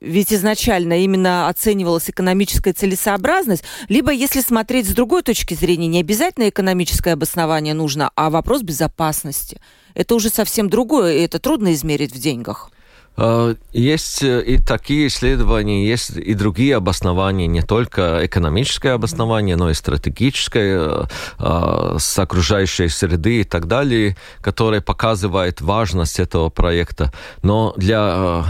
ведь 0.00 0.32
изначально 0.32 1.04
именно 1.04 1.48
оценивалась 1.48 2.10
экономическая 2.10 2.72
целесообразность, 2.72 3.64
либо 3.88 4.12
если 4.12 4.40
смотреть 4.40 4.88
с 4.88 4.92
другой 4.92 5.22
точки 5.22 5.54
зрения, 5.54 5.86
не 5.86 6.00
обязательно 6.00 6.48
экономическое 6.48 7.12
обоснование 7.12 7.74
нужно, 7.74 8.10
а 8.16 8.28
вопрос 8.28 8.62
безопасности. 8.62 9.60
Это 9.94 10.14
уже 10.16 10.28
совсем 10.28 10.68
другое, 10.68 11.14
и 11.14 11.22
это 11.22 11.38
трудно 11.38 11.72
измерить 11.72 12.12
в 12.12 12.20
деньгах. 12.20 12.70
Э, 13.16 13.54
есть 13.72 14.22
э, 14.22 14.42
и 14.42 14.58
такие 14.58 15.06
исследования, 15.06 15.86
есть 15.86 16.16
и 16.16 16.34
другие 16.34 16.76
обоснования, 16.76 17.46
не 17.46 17.62
только 17.62 18.20
экономическое 18.24 18.92
обоснование, 18.92 19.56
но 19.56 19.70
и 19.70 19.74
стратегическое, 19.74 21.08
э, 21.38 21.96
с 21.98 22.18
окружающей 22.18 22.88
среды 22.88 23.40
и 23.40 23.44
так 23.44 23.68
далее, 23.68 24.16
которые 24.40 24.80
показывают 24.80 25.60
важность 25.60 26.18
этого 26.18 26.50
проекта. 26.50 27.12
Но 27.42 27.72
для 27.76 28.44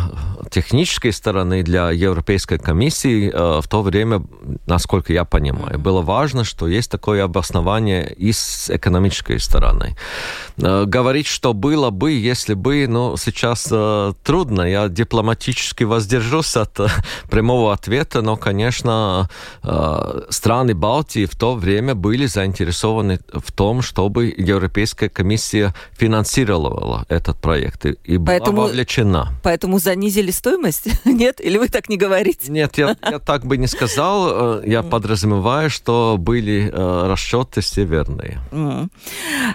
технической 0.51 1.13
стороны, 1.13 1.63
для 1.63 1.91
Европейской 1.91 2.59
комиссии 2.59 3.31
в 3.31 3.67
то 3.69 3.83
время, 3.83 4.23
насколько 4.67 5.13
я 5.13 5.25
понимаю, 5.25 5.79
было 5.79 6.03
важно, 6.03 6.45
что 6.45 6.67
есть 6.69 6.91
такое 6.91 7.25
обоснование 7.25 8.13
и 8.13 8.33
с 8.33 8.71
экономической 8.71 9.39
стороны. 9.41 9.97
Говорить, 10.57 11.27
что 11.27 11.53
было 11.53 11.91
бы, 11.91 12.13
если 12.13 12.55
бы, 12.55 12.87
ну, 12.89 13.17
сейчас 13.17 13.73
трудно 14.23 14.54
трудно. 14.55 14.69
Я 14.69 14.89
дипломатически 14.89 15.85
воздержусь 15.85 16.57
от 16.57 16.81
э, 16.81 16.87
прямого 17.31 17.73
ответа, 17.73 18.23
но, 18.23 18.37
конечно, 18.37 19.29
э, 19.63 20.23
страны 20.31 20.75
Балтии 20.75 21.27
в 21.27 21.37
то 21.37 21.55
время 21.55 21.95
были 21.95 22.27
заинтересованы 22.27 23.19
в 23.33 23.53
том, 23.53 23.83
чтобы 23.83 24.35
Европейская 24.37 25.09
комиссия 25.09 25.75
финансировала 25.93 27.05
этот 27.09 27.37
проект 27.41 27.87
и, 27.87 27.97
и 28.05 28.19
поэтому, 28.19 28.57
была 28.57 28.67
вовлечена. 28.67 29.29
Поэтому 29.43 29.79
занизили 29.79 30.31
стоимость? 30.31 30.89
Нет? 31.05 31.41
Или 31.41 31.59
вы 31.59 31.69
так 31.69 31.89
не 31.89 31.97
говорите? 31.97 32.51
Нет, 32.51 32.79
я, 32.79 32.97
я 33.11 33.19
так 33.19 33.45
бы 33.45 33.57
не 33.57 33.67
сказал. 33.67 34.61
Э, 34.61 34.63
я 34.67 34.83
подразумеваю, 34.83 35.71
что 35.71 36.17
были 36.19 36.73
расчеты 36.75 37.61
все 37.61 37.85
верные. 37.85 38.41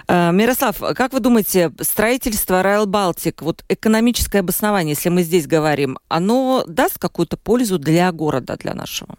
Мирослав, 0.08 0.76
как 0.94 1.12
вы 1.12 1.20
думаете, 1.20 1.72
строительство 1.80 2.62
Райл 2.62 2.86
Балтик, 2.86 3.42
вот 3.42 3.64
экономическое 3.68 4.40
обоснование 4.40 4.89
если 4.90 5.08
мы 5.08 5.22
здесь 5.22 5.46
говорим, 5.46 5.98
оно 6.08 6.64
даст 6.66 6.98
какую-то 6.98 7.36
пользу 7.36 7.78
для 7.78 8.12
города, 8.12 8.56
для 8.56 8.74
нашего? 8.74 9.16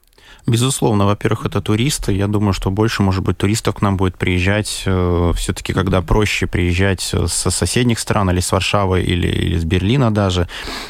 Безусловно, 0.47 1.05
во-первых, 1.05 1.45
это 1.45 1.62
туристы. 1.62 2.13
Я 2.13 2.27
думаю, 2.27 2.53
что 2.53 2.71
больше, 2.71 3.03
может 3.03 3.23
быть, 3.23 3.38
туристов 3.38 3.75
к 3.75 3.81
нам 3.81 3.97
будет 3.97 4.17
приезжать. 4.17 4.84
Э, 4.86 5.34
Все-таки, 5.36 5.73
когда 5.73 6.01
проще 6.01 6.47
приезжать 6.47 7.01
со 7.01 7.51
соседних 7.51 7.99
стран, 7.99 8.31
или 8.31 8.39
с 8.39 8.51
Варшавы, 8.51 9.01
или, 9.01 9.27
или 9.27 9.57
с 9.57 9.63
Берлина 9.63 10.12
даже. 10.12 10.47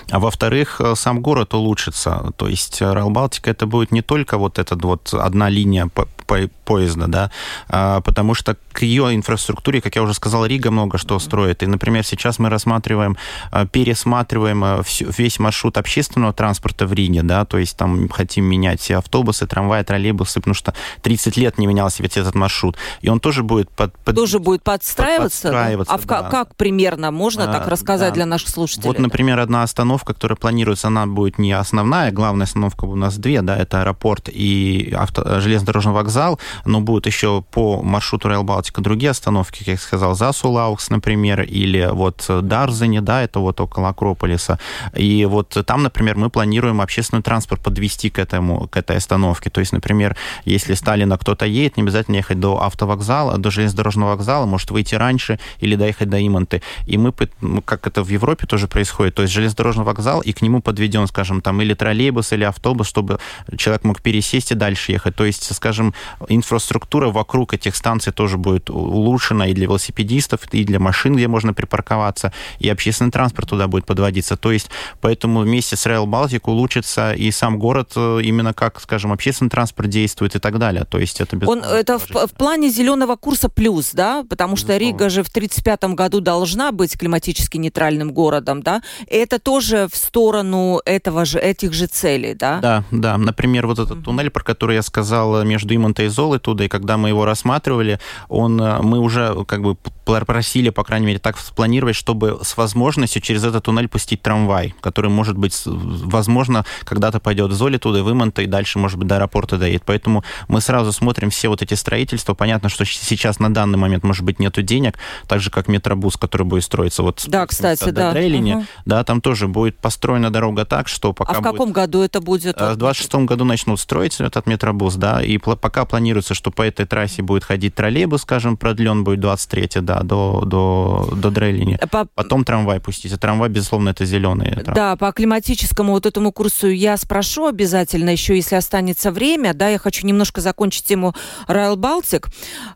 А 0.09 0.19
во-вторых, 0.19 0.79
э, 0.79 0.95
сам 0.95 1.21
город 1.21 1.53
улучшится. 1.53 2.31
То 2.37 2.47
есть 2.47 2.81
Райл 2.81 3.09
Балтика 3.09 3.51
это 3.51 3.65
будет 3.65 3.91
не 3.91 4.01
только 4.01 4.37
вот 4.37 4.57
эта 4.57 4.75
вот 4.75 5.13
одна 5.13 5.49
линия 5.49 5.87
по, 5.87 6.07
по 6.25 6.47
поезда, 6.71 7.07
да, 7.07 7.31
а, 7.67 7.99
потому 7.99 8.33
что 8.33 8.55
к 8.71 8.83
ее 8.83 9.13
инфраструктуре, 9.13 9.81
как 9.81 9.97
я 9.97 10.03
уже 10.03 10.13
сказал, 10.13 10.45
Рига 10.45 10.71
много 10.71 10.97
что 10.97 11.19
строит. 11.19 11.63
И, 11.63 11.65
например, 11.65 12.05
сейчас 12.05 12.39
мы 12.39 12.49
рассматриваем, 12.49 13.17
э, 13.51 13.65
пересматриваем 13.69 14.81
весь 15.17 15.39
маршрут 15.39 15.77
общественного 15.77 16.31
транспорта 16.31 16.87
в 16.87 16.93
Риге, 16.93 17.23
да, 17.23 17.43
то 17.43 17.57
есть 17.57 17.75
там 17.75 18.07
хотим 18.07 18.45
менять 18.45 18.79
все 18.79 18.97
автобусы, 18.97 19.20
автобусы, 19.21 19.47
трамваи, 19.47 19.84
троллейбусы, 19.84 20.39
потому 20.39 20.53
что 20.53 20.73
30 21.01 21.38
лет 21.38 21.57
не 21.57 21.67
менялся 21.67 22.03
ведь 22.03 22.17
этот 22.17 22.36
маршрут. 22.36 22.77
И 23.01 23.10
он 23.10 23.19
тоже 23.19 23.43
будет... 23.43 23.69
Под, 23.69 23.97
под, 23.99 24.15
тоже 24.15 24.39
будет 24.39 24.63
подстраиваться? 24.63 25.49
подстраиваться 25.49 25.93
а 25.93 25.97
в, 25.97 26.05
да. 26.05 26.23
как 26.29 26.55
примерно? 26.55 27.12
Можно 27.12 27.43
а, 27.43 27.53
так 27.53 27.67
рассказать 27.67 28.10
да. 28.10 28.15
для 28.15 28.25
наших 28.25 28.49
слушателей? 28.49 28.88
Вот, 28.88 28.99
например, 28.99 29.39
одна 29.39 29.63
остановка, 29.63 30.13
которая 30.13 30.36
планируется, 30.36 30.88
она 30.88 31.05
будет 31.05 31.39
не 31.39 31.51
основная, 31.51 32.12
главная 32.12 32.45
остановка 32.45 32.86
у 32.86 32.95
нас 32.95 33.17
две, 33.17 33.41
да, 33.41 33.57
это 33.57 33.81
аэропорт 33.81 34.29
и 34.29 34.93
авто, 34.97 35.39
железнодорожный 35.39 35.93
вокзал, 35.93 36.39
но 36.65 36.81
будут 36.81 37.05
еще 37.05 37.43
по 37.51 37.81
маршруту 37.81 38.29
Rail 38.29 38.43
Балтика 38.43 38.81
другие 38.81 39.12
остановки, 39.12 39.60
как 39.60 39.67
я 39.67 39.77
сказал, 39.77 40.15
Засулаукс, 40.15 40.89
например, 40.89 41.41
или 41.41 41.89
вот 41.91 42.25
Дарзани, 42.27 42.99
да, 42.99 43.21
это 43.21 43.39
вот 43.39 43.60
около 43.60 43.89
Акрополиса. 43.89 44.60
И 44.95 45.25
вот 45.25 45.57
там, 45.65 45.84
например, 45.84 46.17
мы 46.17 46.29
планируем 46.29 46.81
общественный 46.81 47.21
транспорт 47.21 47.62
подвести 47.62 48.10
к 48.10 48.19
этому, 48.19 48.67
к 48.67 48.77
этой 48.77 48.97
остановке 48.97 49.11
остановки. 49.12 49.50
То 49.50 49.60
есть, 49.60 49.74
например, 49.74 50.15
если 50.45 50.76
Сталина 50.76 51.17
кто-то 51.17 51.45
едет, 51.45 51.78
не 51.78 51.84
обязательно 51.84 52.17
ехать 52.17 52.39
до 52.39 52.62
автовокзала, 52.62 53.38
до 53.38 53.52
железнодорожного 53.52 54.12
вокзала, 54.12 54.45
может 54.45 54.71
выйти 54.71 54.95
раньше 54.95 55.39
или 55.60 55.76
доехать 55.76 56.10
до 56.10 56.17
Иманты. 56.26 56.62
И 56.88 56.97
мы, 56.97 57.13
ну, 57.41 57.62
как 57.62 57.88
это 57.88 58.04
в 58.04 58.10
Европе 58.10 58.47
тоже 58.47 58.67
происходит, 58.67 59.15
то 59.15 59.24
есть 59.24 59.34
железнодорожный 59.34 59.84
вокзал, 59.84 60.21
и 60.21 60.32
к 60.32 60.41
нему 60.41 60.62
подведен, 60.62 61.08
скажем, 61.08 61.41
там 61.41 61.62
или 61.62 61.74
троллейбус, 61.74 62.32
или 62.32 62.45
автобус, 62.45 62.88
чтобы 62.88 63.19
человек 63.58 63.84
мог 63.84 64.02
пересесть 64.02 64.52
и 64.52 64.56
дальше 64.56 64.93
ехать. 64.93 65.15
То 65.15 65.26
есть, 65.26 65.54
скажем, 65.54 65.93
инфраструктура 66.30 67.10
вокруг 67.10 67.54
этих 67.54 67.76
станций 67.76 68.13
тоже 68.13 68.38
будет 68.38 68.69
улучшена 68.69 69.47
и 69.47 69.54
для 69.54 69.65
велосипедистов, 69.65 70.41
и 70.54 70.63
для 70.63 70.80
машин, 70.80 71.15
где 71.15 71.28
можно 71.28 71.54
припарковаться, 71.54 72.32
и 72.60 72.69
общественный 72.69 73.12
транспорт 73.12 73.50
туда 73.50 73.67
будет 73.67 73.86
подводиться. 73.86 74.38
То 74.38 74.52
есть, 74.52 74.69
поэтому 75.02 75.41
вместе 75.41 75.76
с 75.76 75.86
Rail 75.86 76.06
Baltic 76.06 76.41
улучшится 76.45 77.13
и 77.13 77.32
сам 77.32 77.60
город 77.60 77.91
э, 77.95 78.21
именно 78.24 78.54
как, 78.54 78.80
скажем, 78.80 79.00
общественный 79.09 79.49
транспорт 79.49 79.89
действует 79.89 80.35
и 80.35 80.39
так 80.39 80.59
далее. 80.59 80.85
То 80.85 80.99
есть 80.99 81.21
это 81.21 81.37
Он, 81.47 81.63
Это 81.63 81.97
в, 81.97 82.09
в 82.09 82.33
плане 82.33 82.69
зеленого 82.69 83.15
курса 83.15 83.49
плюс, 83.49 83.91
да? 83.93 84.23
Потому 84.29 84.55
что 84.55 84.77
Рига 84.77 85.09
же 85.09 85.23
в 85.23 85.29
1935 85.29 85.95
году 85.95 86.19
должна 86.19 86.71
быть 86.71 86.97
климатически 86.97 87.57
нейтральным 87.57 88.11
городом, 88.11 88.61
да? 88.61 88.81
Это 89.07 89.39
тоже 89.39 89.87
в 89.91 89.95
сторону 89.95 90.81
этого 90.85 91.25
же, 91.25 91.39
этих 91.39 91.73
же 91.73 91.87
целей, 91.87 92.33
да? 92.33 92.59
Да, 92.59 92.83
да. 92.91 93.17
Например, 93.17 93.67
вот 93.67 93.79
этот 93.79 94.03
туннель, 94.03 94.29
про 94.29 94.43
который 94.43 94.75
я 94.75 94.81
сказал, 94.81 95.43
между 95.43 95.75
Имонтой 95.75 96.05
и 96.05 96.09
Золой 96.09 96.39
туда, 96.39 96.65
и 96.65 96.67
когда 96.67 96.97
мы 96.97 97.09
его 97.09 97.25
рассматривали, 97.25 97.99
он, 98.29 98.61
э, 98.61 98.81
мы 98.81 98.99
уже 98.99 99.45
как 99.45 99.61
бы 99.61 99.77
просили, 100.05 100.69
по 100.69 100.83
крайней 100.83 101.07
мере, 101.07 101.19
так 101.19 101.37
спланировать, 101.37 101.95
чтобы 101.95 102.39
с 102.43 102.57
возможностью 102.57 103.21
через 103.21 103.43
этот 103.43 103.63
туннель 103.65 103.87
пустить 103.87 104.21
трамвай, 104.21 104.75
который, 104.81 105.09
может 105.09 105.37
быть, 105.37 105.61
возможно, 105.65 106.65
когда-то 106.83 107.19
пойдет 107.19 107.51
в 107.51 107.53
Золе 107.53 107.77
туда, 107.77 108.03
в 108.03 108.11
Имонта, 108.11 108.41
и 108.41 108.45
дальше, 108.47 108.79
может 108.79 108.90
быть, 108.99 109.08
до 109.08 109.15
аэропорта 109.15 109.58
доедет. 109.58 109.84
Поэтому 109.86 110.23
мы 110.47 110.62
сразу 110.62 110.91
смотрим 110.91 111.30
все 111.30 111.49
вот 111.49 111.62
эти 111.62 111.73
строительства. 111.73 112.34
Понятно, 112.34 112.69
что 112.69 112.86
сейчас 112.86 113.39
на 113.39 113.54
данный 113.54 113.77
момент, 113.77 114.04
может 114.04 114.23
быть, 114.23 114.39
нету 114.39 114.62
денег, 114.62 114.97
так 115.27 115.39
же, 115.39 115.49
как 115.49 115.67
метробус, 115.67 116.17
который 116.17 116.43
будет 116.43 116.63
строиться 116.63 117.04
вот 117.04 117.23
да, 117.27 117.47
кстати, 117.47 117.89
да. 117.89 118.12
Дрейлине, 118.12 118.58
угу. 118.58 118.65
да, 118.86 119.04
там 119.04 119.21
тоже 119.21 119.47
будет 119.47 119.77
построена 119.77 120.30
дорога 120.30 120.65
так, 120.65 120.88
что 120.88 121.13
пока 121.13 121.34
А 121.34 121.39
в 121.39 121.43
каком 121.43 121.67
будет... 121.69 121.75
году 121.75 122.01
это 122.01 122.21
будет? 122.21 122.60
Э, 122.60 122.73
в 122.73 122.75
26 122.75 123.15
году 123.25 123.45
начнут 123.45 123.80
строить 123.80 124.19
этот 124.19 124.47
метробус, 124.47 124.95
да, 124.95 125.21
и 125.21 125.38
пока 125.38 125.86
планируется, 125.86 126.34
что 126.34 126.51
по 126.51 126.62
этой 126.62 126.86
трассе 126.86 127.21
будет 127.21 127.43
ходить 127.43 127.75
троллейбус, 127.75 128.21
скажем, 128.21 128.58
продлен 128.58 129.04
будет 129.04 129.19
23 129.19 129.82
да, 129.82 130.01
до, 130.01 130.43
до, 130.45 131.10
до 131.15 131.32
Дрейлини. 131.32 131.80
По... 131.89 132.06
Потом 132.15 132.43
трамвай 132.43 132.80
пустить. 132.80 133.13
А 133.13 133.17
трамвай, 133.17 133.49
безусловно, 133.49 133.89
это 133.89 134.06
зеленый. 134.06 134.58
Да, 134.65 134.95
по 134.95 135.12
климатическому 135.12 135.93
вот 135.93 136.06
этому 136.06 136.32
курсу 136.32 136.67
я 136.67 136.97
спрошу 136.97 137.47
обязательно 137.47 138.10
еще, 138.10 138.36
если 138.36 138.56
останется 138.56 138.80
останется 138.81 139.11
время, 139.11 139.53
да, 139.53 139.69
я 139.69 139.77
хочу 139.77 140.07
немножко 140.07 140.41
закончить 140.41 140.85
тему 140.85 141.13
Райл 141.47 141.75
Балтик. 141.75 142.29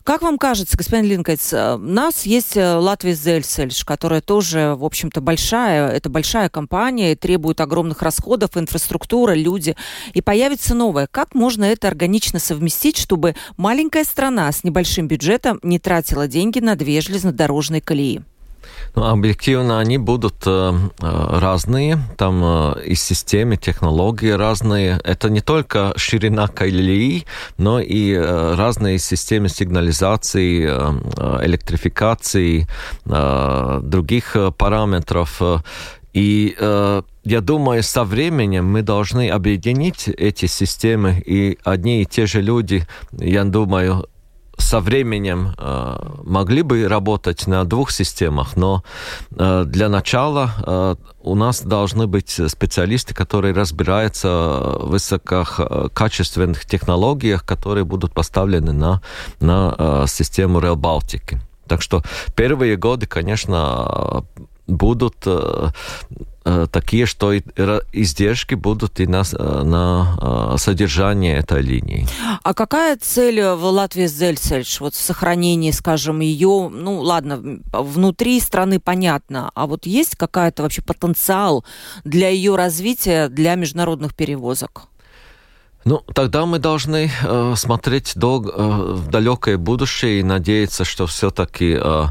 Как 0.03 0.21
вам 0.21 0.37
кажется, 0.37 0.77
господин 0.77 1.05
Линкайц, 1.05 1.51
э, 1.51 1.75
у 1.75 1.77
нас 1.79 2.27
есть 2.27 2.55
э, 2.55 2.75
Латвия 2.75 3.15
Зельсельш, 3.15 3.83
которая 3.83 4.21
тоже, 4.21 4.75
в 4.77 4.85
общем-то, 4.85 5.19
большая, 5.19 5.89
это 5.89 6.09
большая 6.09 6.49
компания, 6.49 7.13
и 7.13 7.15
требует 7.15 7.59
огромных 7.59 8.03
расходов, 8.03 8.55
инфраструктура, 8.55 9.33
люди, 9.33 9.75
и 10.13 10.21
появится 10.21 10.75
новая. 10.75 11.07
Как 11.07 11.33
можно 11.33 11.65
это 11.65 11.87
органично 11.87 12.37
совместить, 12.37 12.97
чтобы 12.97 13.35
маленькая 13.57 14.03
страна 14.03 14.51
с 14.51 14.63
небольшим 14.63 15.07
бюджетом 15.07 15.59
не 15.63 15.79
тратила 15.79 16.27
деньги 16.27 16.59
на 16.59 16.75
две 16.75 17.01
железнодорожные 17.01 17.81
колеи? 17.81 18.21
Ну, 18.95 19.03
объективно 19.03 19.79
они 19.79 19.97
будут 19.97 20.35
э, 20.45 20.73
э, 21.01 21.39
разные, 21.39 21.99
там 22.17 22.41
э, 22.43 22.85
и 22.85 22.95
системы, 22.95 23.57
технологии 23.57 24.31
разные. 24.31 24.99
Это 25.03 25.29
не 25.29 25.41
только 25.41 25.93
ширина 25.97 26.47
колеи, 26.47 27.25
но 27.57 27.79
и 27.79 28.13
э, 28.13 28.55
разные 28.55 28.99
системы 28.99 29.49
сигнализации, 29.49 30.65
э, 30.67 30.93
э 31.17 31.45
электрификации, 31.45 32.67
э, 33.05 33.79
других 33.83 34.35
э, 34.35 34.51
параметров. 34.51 35.41
И 36.13 36.55
э, 36.57 37.01
я 37.25 37.41
думаю, 37.41 37.83
со 37.83 38.05
временем 38.05 38.65
мы 38.65 38.83
должны 38.83 39.29
объединить 39.29 40.07
эти 40.07 40.45
системы, 40.45 41.21
и 41.25 41.57
одни 41.65 42.01
и 42.01 42.05
те 42.05 42.25
же 42.25 42.41
люди, 42.41 42.87
я 43.11 43.43
думаю, 43.43 44.07
со 44.57 44.79
временем 44.79 45.53
э, 45.57 45.95
могли 46.23 46.61
бы 46.61 46.87
работать 46.87 47.47
на 47.47 47.65
двух 47.65 47.91
системах, 47.91 48.55
но 48.55 48.83
э, 49.31 49.63
для 49.65 49.89
начала 49.89 50.51
э, 50.65 50.95
у 51.21 51.35
нас 51.35 51.61
должны 51.61 52.07
быть 52.07 52.39
специалисты, 52.47 53.13
которые 53.13 53.53
разбираются 53.53 54.27
в 54.29 54.89
высококачественных 54.89 56.65
технологиях, 56.65 57.45
которые 57.45 57.83
будут 57.83 58.13
поставлены 58.13 58.71
на, 58.71 59.01
на 59.39 59.75
э, 59.77 60.05
систему 60.07 60.59
Rail 60.59 60.75
Балтики. 60.75 61.39
Так 61.67 61.81
что 61.81 62.03
первые 62.35 62.77
годы, 62.77 63.07
конечно, 63.07 64.23
будут 64.67 65.15
э, 65.25 65.69
такие, 66.71 67.05
что 67.05 67.35
издержки 67.35 68.55
будут 68.55 68.99
и 68.99 69.07
на, 69.07 69.23
на 69.63 70.57
содержание 70.57 71.37
этой 71.37 71.61
линии. 71.61 72.07
А 72.43 72.53
какая 72.53 72.97
цель 72.97 73.41
в 73.41 73.63
Латвии 73.65 74.07
Зельцельш? 74.07 74.79
Вот 74.79 74.93
в 74.93 75.01
сохранении, 75.01 75.71
скажем, 75.71 76.19
ее, 76.19 76.69
ну 76.71 76.99
ладно, 76.99 77.59
внутри 77.73 78.39
страны 78.39 78.79
понятно, 78.79 79.51
а 79.55 79.65
вот 79.65 79.85
есть 79.85 80.15
какая-то 80.15 80.63
вообще 80.63 80.81
потенциал 80.81 81.65
для 82.03 82.29
ее 82.29 82.55
развития 82.55 83.27
для 83.29 83.55
международных 83.55 84.13
перевозок? 84.13 84.87
Ну, 85.87 86.03
тогда 86.15 86.47
мы 86.47 86.57
должны 86.57 87.11
э, 87.23 87.53
смотреть 87.55 88.13
дол- 88.15 88.49
э, 88.49 88.93
в 88.93 89.07
далекое 89.07 89.59
будущее 89.59 90.19
и 90.19 90.23
надеяться, 90.23 90.83
что 90.83 91.05
все-таки 91.05 91.77
э, 91.79 92.05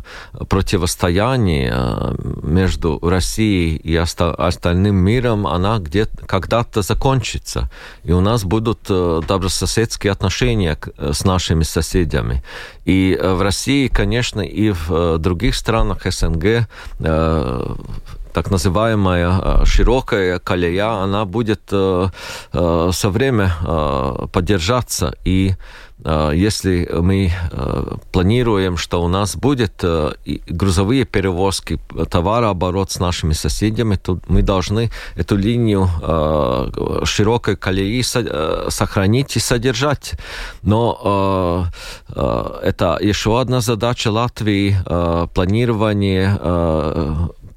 противостояние 0.49 1.73
э, 1.75 2.15
между 2.45 3.01
Россией 3.03 3.75
и 3.75 3.97
оста- 3.97 4.33
остальным 4.35 4.95
миром, 4.95 5.49
она 5.49 5.79
где-то 5.79 6.25
когда-то 6.25 6.83
закончится. 6.83 7.69
И 8.05 8.13
у 8.13 8.21
нас 8.21 8.45
будут 8.45 8.79
э, 8.89 9.23
добрососедские 9.27 10.13
отношения 10.13 10.77
к, 10.77 10.91
э, 10.97 11.13
с 11.13 11.25
нашими 11.25 11.65
соседями. 11.65 12.45
И 12.85 13.19
э, 13.21 13.35
в 13.35 13.43
России, 13.43 13.89
конечно, 13.89 14.41
и 14.41 14.71
в 14.71 14.87
э, 14.91 15.19
других 15.19 15.57
странах 15.57 16.07
СНГ 16.09 16.69
э, 17.01 17.75
так 18.35 18.51
называемая 18.51 19.31
э, 19.31 19.65
широкая 19.65 20.39
колея, 20.39 21.03
она 21.03 21.25
будет 21.25 21.63
э, 21.71 22.09
э, 22.53 22.91
со 22.93 23.11
время 23.11 23.53
поддержаться. 24.33 25.15
И 25.25 25.55
если 26.33 26.89
мы 26.93 27.33
планируем, 28.13 28.77
что 28.77 29.03
у 29.03 29.09
нас 29.09 29.37
будет 29.37 29.85
грузовые 30.51 31.05
перевозки, 31.05 31.79
товарооборот 32.11 32.91
с 32.91 32.99
нашими 33.01 33.33
соседями, 33.33 33.95
то 33.97 34.19
мы 34.29 34.43
должны 34.43 34.91
эту 35.17 35.37
линию 35.37 35.89
широкой 37.07 37.57
колеи 37.57 38.03
сохранить 38.03 39.37
и 39.37 39.41
содержать. 39.41 40.15
Но 40.63 41.71
это 42.63 42.99
еще 43.01 43.41
одна 43.41 43.61
задача 43.61 44.11
Латвии 44.11 44.77
планирование 45.33 46.39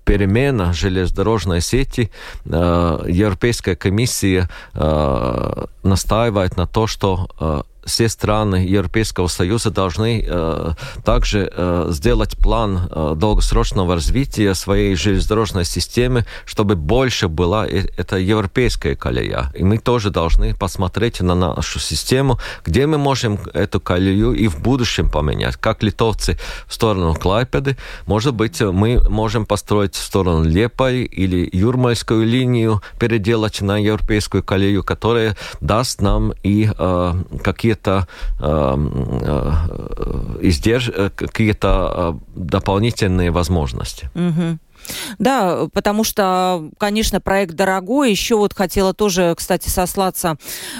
перемена 0.07 0.73
железнодорожной 0.73 1.61
сети, 1.61 2.09
э, 2.45 2.99
Европейская 3.07 3.75
комиссия 3.75 4.49
э, 4.73 5.65
настаивает 5.83 6.57
на 6.57 6.65
то, 6.65 6.87
что 6.87 7.27
э, 7.39 7.61
все 7.87 8.09
страны 8.09 8.57
Европейского 8.57 9.27
Союза 9.27 9.71
должны 9.71 10.23
э, 10.27 10.71
также 11.03 11.51
э, 11.51 11.87
сделать 11.89 12.37
план 12.37 12.89
э, 12.91 13.13
долгосрочного 13.15 13.95
развития 13.95 14.53
своей 14.53 14.95
железнодорожной 14.95 15.65
системы, 15.65 16.25
чтобы 16.45 16.75
больше 16.75 17.27
была 17.27 17.65
э, 17.65 17.85
эта 17.97 18.17
европейская 18.17 18.95
колея. 18.95 19.51
И 19.55 19.63
мы 19.63 19.77
тоже 19.77 20.09
должны 20.09 20.53
посмотреть 20.53 21.21
на 21.21 21.33
нашу 21.33 21.79
систему, 21.79 22.39
где 22.65 22.85
мы 22.85 22.97
можем 22.97 23.39
эту 23.53 23.79
колею 23.79 24.33
и 24.33 24.47
в 24.47 24.59
будущем 24.61 25.09
поменять. 25.09 25.55
Как 25.55 25.81
литовцы 25.81 26.37
в 26.67 26.73
сторону 26.73 27.15
Клайпеды, 27.15 27.77
может 28.05 28.33
быть, 28.33 28.61
мы 28.61 29.01
можем 29.09 29.45
построить 29.45 29.95
в 29.95 30.03
сторону 30.03 30.43
Лепай 30.43 31.03
или 31.03 31.49
Юрмальскую 31.53 32.25
линию, 32.25 32.81
переделать 32.99 33.61
на 33.61 33.77
европейскую 33.77 34.43
колею, 34.43 34.83
которая 34.83 35.37
даст 35.61 36.01
нам 36.01 36.33
и 36.43 36.69
э, 36.77 37.13
какие 37.43 37.76
какие-то 37.77 38.07
эм, 38.39 38.91
э, 39.21 40.37
издерж... 40.41 40.89
Э, 40.89 41.09
какие-то 41.09 41.93
э, 41.95 42.13
дополнительные 42.35 43.31
возможности. 43.31 44.09
Угу. 44.15 44.57
Да, 45.19 45.67
потому 45.73 46.03
что, 46.03 46.69
конечно, 46.77 47.21
проект 47.21 47.55
дорогой. 47.55 48.11
Еще 48.11 48.35
вот 48.35 48.53
хотела 48.53 48.93
тоже, 48.93 49.33
кстати, 49.37 49.69
сослаться 49.69 50.37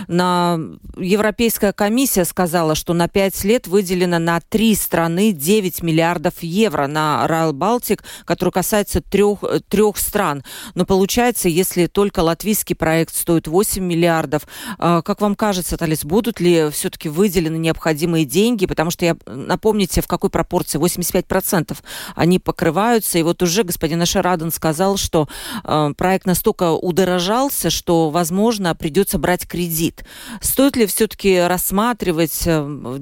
на 0.08 0.60
Европейская 0.98 1.74
комиссия 1.74 2.26
сказала, 2.26 2.76
что 2.76 2.94
на 2.94 3.08
5 3.08 3.44
лет 3.44 3.68
выделено 3.68 4.20
на 4.20 4.40
три 4.40 4.76
страны 4.76 5.32
9 5.32 5.84
миллиардов 5.84 6.42
евро 6.42 6.88
на 6.88 7.28
Райл 7.28 7.54
Балтик, 7.54 8.04
который 8.26 8.52
касается 8.52 9.02
трех, 9.02 9.40
трех 9.70 9.98
стран. 9.98 10.44
Но 10.76 10.86
получается, 10.86 11.50
если 11.50 11.88
только 11.88 12.22
латвийский 12.22 12.76
проект 12.76 13.16
стоит 13.16 13.48
8 13.48 13.84
миллиардов, 13.84 14.44
а, 14.78 15.02
как 15.02 15.22
вам 15.22 15.36
кажется, 15.36 15.78
Талис, 15.78 16.04
будут 16.04 16.40
ли 16.40 16.70
все-таки 16.72 17.10
выделены 17.10 17.58
необходимые 17.58 18.26
деньги? 18.26 18.66
Потому 18.66 18.92
что, 18.92 19.06
я 19.06 19.18
напомните, 19.26 20.02
в 20.02 20.08
какой 20.08 20.30
пропорции? 20.30 20.80
85% 20.80 21.78
они 22.16 22.40
покрываются. 22.40 23.18
И 23.18 23.24
вот 23.24 23.42
уже 23.44 23.64
господин 23.64 23.97
господин 23.98 24.02
Ашараден 24.02 24.52
сказал, 24.52 24.98
что 24.98 25.28
э, 25.64 25.94
проект 25.98 26.26
настолько 26.26 26.72
удорожался, 26.72 27.70
что, 27.70 28.10
возможно, 28.10 28.76
придется 28.76 29.18
брать 29.18 29.48
кредит. 29.48 30.06
Стоит 30.42 30.76
ли 30.76 30.86
все-таки 30.86 31.40
рассматривать 31.40 32.44
э, 32.46 32.98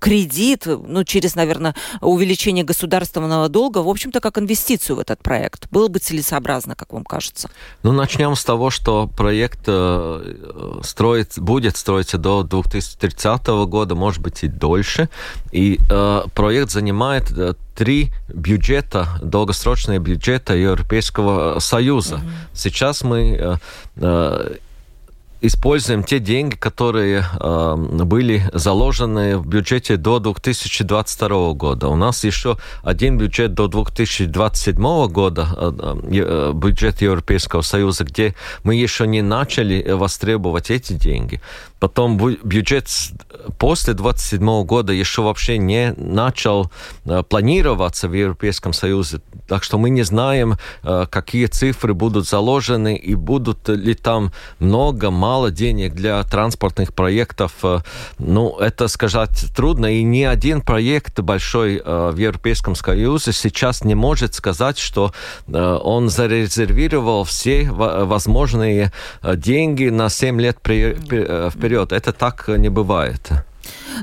кредит, 0.00 0.66
ну, 0.66 1.04
через, 1.04 1.36
наверное, 1.36 1.74
увеличение 2.00 2.64
государственного 2.64 3.48
долга, 3.48 3.78
в 3.78 3.88
общем-то, 3.88 4.20
как 4.20 4.38
инвестицию 4.38 4.96
в 4.96 5.00
этот 5.00 5.22
проект. 5.22 5.68
Было 5.70 5.88
бы 5.88 6.00
целесообразно, 6.00 6.74
как 6.74 6.92
вам 6.92 7.04
кажется? 7.04 7.50
Ну, 7.82 7.92
начнем 7.92 8.34
с 8.34 8.44
того, 8.44 8.70
что 8.70 9.06
проект 9.06 9.60
э, 9.66 10.80
строит, 10.82 11.34
будет 11.36 11.76
строиться 11.76 12.18
до 12.18 12.42
2030 12.42 13.46
года, 13.68 13.94
может 13.94 14.22
быть, 14.22 14.42
и 14.42 14.48
дольше. 14.48 15.08
И 15.52 15.78
э, 15.90 16.22
проект 16.34 16.70
занимает 16.70 17.30
э, 17.30 17.54
три 17.76 18.10
бюджета, 18.28 19.08
долгосрочные 19.22 19.98
бюджета 19.98 20.54
Европейского 20.54 21.58
Союза. 21.60 22.16
Mm-hmm. 22.16 22.54
Сейчас 22.54 23.02
мы 23.02 23.36
э, 23.38 23.56
э, 23.96 24.56
используем 25.40 26.04
те 26.04 26.18
деньги, 26.18 26.54
которые 26.54 27.24
э, 27.40 27.76
были 27.76 28.44
заложены 28.52 29.38
в 29.38 29.46
бюджете 29.46 29.96
до 29.96 30.18
2022 30.18 31.52
года. 31.54 31.88
У 31.88 31.96
нас 31.96 32.24
еще 32.24 32.58
один 32.82 33.18
бюджет 33.18 33.54
до 33.54 33.68
2027 33.68 35.06
года, 35.08 35.48
э, 35.56 35.72
э, 36.12 36.52
бюджет 36.54 37.00
Европейского 37.00 37.62
Союза, 37.62 38.04
где 38.04 38.34
мы 38.64 38.74
еще 38.74 39.06
не 39.06 39.22
начали 39.22 39.90
востребовать 39.90 40.70
эти 40.70 40.92
деньги. 40.92 41.40
Потом 41.80 42.18
бюджет 42.18 42.88
после 43.58 43.94
27 43.94 44.64
года 44.64 44.92
еще 44.92 45.22
вообще 45.22 45.56
не 45.56 45.94
начал 45.96 46.70
э, 47.06 47.22
планироваться 47.22 48.06
в 48.08 48.12
Европейском 48.12 48.74
Союзе. 48.74 49.20
Так 49.48 49.64
что 49.64 49.78
мы 49.78 49.88
не 49.88 50.02
знаем, 50.02 50.56
э, 50.82 51.06
какие 51.10 51.46
цифры 51.46 51.94
будут 51.94 52.28
заложены 52.28 52.96
и 52.96 53.14
будут 53.14 53.68
ли 53.68 53.94
там 53.94 54.32
много, 54.58 55.10
мало 55.10 55.50
денег 55.50 55.94
для 55.94 56.22
транспортных 56.22 56.92
проектов. 56.92 57.52
Э, 57.62 57.78
ну, 58.18 58.58
это 58.58 58.88
сказать 58.88 59.46
трудно. 59.56 59.86
И 59.86 60.02
ни 60.02 60.22
один 60.22 60.60
проект 60.60 61.18
большой 61.20 61.80
в 61.82 62.16
Европейском 62.16 62.74
Союзе 62.74 63.32
сейчас 63.32 63.84
не 63.84 63.94
может 63.94 64.34
сказать, 64.34 64.78
что 64.78 65.12
он 65.48 66.10
зарезервировал 66.10 67.24
все 67.24 67.70
возможные 67.70 68.92
деньги 69.22 69.88
на 69.88 70.08
7 70.08 70.40
лет 70.40 70.58
вперед 70.60 71.69
вперед. 71.70 71.92
Это 71.92 72.12
так 72.12 72.48
не 72.48 72.68
бывает. 72.68 73.30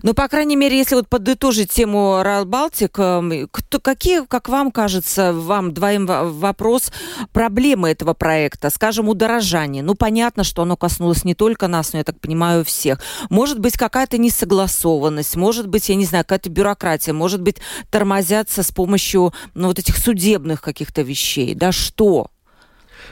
Ну, 0.03 0.13
по 0.13 0.27
крайней 0.27 0.55
мере, 0.55 0.77
если 0.77 0.95
вот 0.95 1.09
подытожить 1.09 1.71
тему 1.71 2.21
Райл 2.21 2.45
Балтик, 2.45 2.97
эм, 2.99 3.49
кто, 3.51 3.79
какие, 3.79 4.25
как 4.25 4.47
вам 4.47 4.71
кажется, 4.71 5.33
вам 5.33 5.73
двоим 5.73 6.05
вопрос, 6.05 6.91
проблемы 7.33 7.89
этого 7.89 8.13
проекта, 8.13 8.69
скажем, 8.69 9.09
удорожание? 9.09 9.83
Ну, 9.83 9.95
понятно, 9.95 10.43
что 10.43 10.61
оно 10.61 10.77
коснулось 10.77 11.25
не 11.25 11.33
только 11.33 11.67
нас, 11.67 11.91
но, 11.91 11.99
я 11.99 12.05
так 12.05 12.19
понимаю, 12.19 12.63
всех. 12.63 13.01
Может 13.29 13.59
быть, 13.59 13.77
какая-то 13.77 14.17
несогласованность, 14.17 15.35
может 15.35 15.67
быть, 15.67 15.89
я 15.89 15.95
не 15.95 16.05
знаю, 16.05 16.23
какая-то 16.23 16.49
бюрократия, 16.49 17.13
может 17.13 17.41
быть, 17.41 17.57
тормозятся 17.89 18.63
с 18.63 18.71
помощью, 18.71 19.33
ну, 19.55 19.67
вот 19.67 19.79
этих 19.79 19.97
судебных 19.97 20.61
каких-то 20.61 21.01
вещей. 21.01 21.55
Да 21.55 21.71
что? 21.71 22.27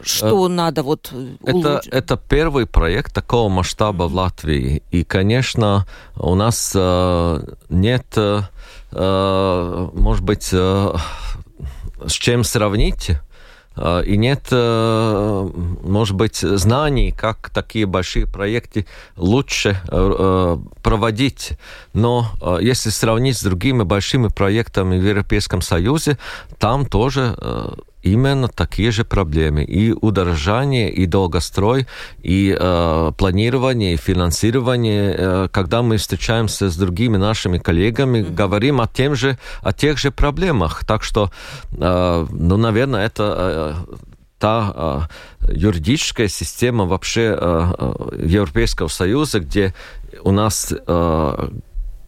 Что 0.02 0.46
э, 0.46 0.50
надо 0.50 0.84
вот 0.84 1.12
это, 1.44 1.82
это 1.92 2.18
первый 2.18 2.66
проект 2.66 3.14
такого 3.14 3.50
масштаба 3.50 4.06
mm-hmm. 4.06 4.10
в 4.10 4.16
Латвии. 4.16 4.84
И, 4.92 5.04
конечно, 5.04 5.86
у 6.16 6.36
нас 6.36 6.74
э, 6.76 7.42
нет, 7.70 8.06
э, 8.16 8.42
э 8.92 9.90
может 9.94 10.24
быть, 10.24 10.50
э, 10.52 10.96
с 12.06 12.12
чем 12.12 12.44
сравнить. 12.44 13.12
Э, 13.78 14.04
и 14.06 14.18
нет, 14.18 14.52
может 14.52 16.16
быть, 16.16 16.38
знаний, 16.38 17.12
как 17.12 17.50
такие 17.50 17.86
большие 17.86 18.28
проекты 18.28 18.86
лучше 19.18 19.82
проводить. 20.84 21.54
Но 21.94 22.32
если 22.62 22.90
сравнить 22.90 23.38
с 23.38 23.44
другими 23.44 23.84
большими 23.84 24.28
проектами 24.28 24.98
в 24.98 25.06
Европейском 25.06 25.62
Союзе, 25.62 26.18
там 26.58 26.86
тоже 26.86 27.36
именно 28.06 28.48
такие 28.48 28.92
же 28.92 29.04
проблемы. 29.04 29.64
И 29.64 29.92
удорожание, 29.92 30.92
и 30.92 31.08
долгострой, 31.08 31.88
и 32.24 32.56
э, 32.58 33.12
планирование, 33.18 33.94
и 33.94 33.98
финансирование. 33.98 35.16
Э, 35.18 35.48
когда 35.52 35.82
мы 35.82 35.98
встречаемся 35.98 36.70
с 36.70 36.78
другими 36.78 37.18
нашими 37.18 37.58
коллегами, 37.58 38.20
mm-hmm. 38.20 38.36
говорим 38.36 38.80
о, 38.80 38.88
тем 38.88 39.16
же, 39.16 39.38
о 39.62 39.74
тех 39.74 39.98
же 39.98 40.12
проблемах. 40.12 40.86
Так 40.86 41.04
что, 41.04 41.32
э, 41.72 42.28
ну, 42.32 42.58
наверное, 42.58 43.06
это... 43.06 43.84
Э, 43.90 43.96
та 44.38 45.08
юридическая 45.48 46.28
система 46.28 46.86
вообще 46.86 47.24
Европейского 48.20 48.90
Союза, 48.90 49.40
где 49.40 49.74
у 50.22 50.32
нас 50.32 50.74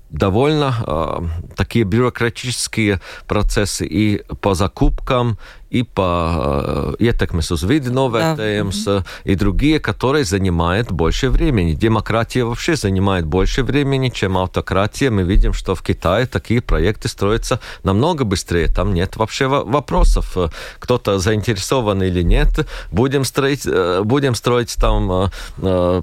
довольно 0.10 0.74
э, 0.86 1.54
такие 1.56 1.86
бюрократические 1.86 3.02
процессы 3.28 3.86
и 3.86 4.24
по 4.42 4.54
закупкам, 4.54 5.38
и 5.70 5.84
по 5.84 6.96
ietekmes 7.00 7.52
uz 7.52 7.64
vidi 7.68 7.92
novērtējums, 7.92 8.84
да. 8.86 9.04
и 9.26 9.36
другие, 9.36 9.80
которые 9.80 10.24
занимают 10.24 10.92
больше 10.92 11.30
времени. 11.30 11.74
Демократия 11.74 12.44
вообще 12.44 12.76
занимает 12.76 13.26
больше 13.26 13.64
времени, 13.64 14.10
чем 14.10 14.38
автократия. 14.38 15.12
Мы 15.12 15.24
видим, 15.24 15.54
что 15.54 15.76
в 15.76 15.82
Китае 15.82 16.26
такие 16.26 16.62
проекты 16.62 17.10
строятся 17.10 17.60
намного 17.84 18.24
быстрее. 18.24 18.68
Там 18.68 18.94
нет 18.94 19.18
вообще 19.18 19.48
вопросов, 19.48 20.38
кто-то 20.80 21.20
заинтересован 21.20 22.02
или 22.02 22.22
нет. 22.22 22.68
Будем 22.92 23.26
строить, 23.26 23.68
будем 24.04 24.36
строить 24.36 24.76
там 24.76 25.30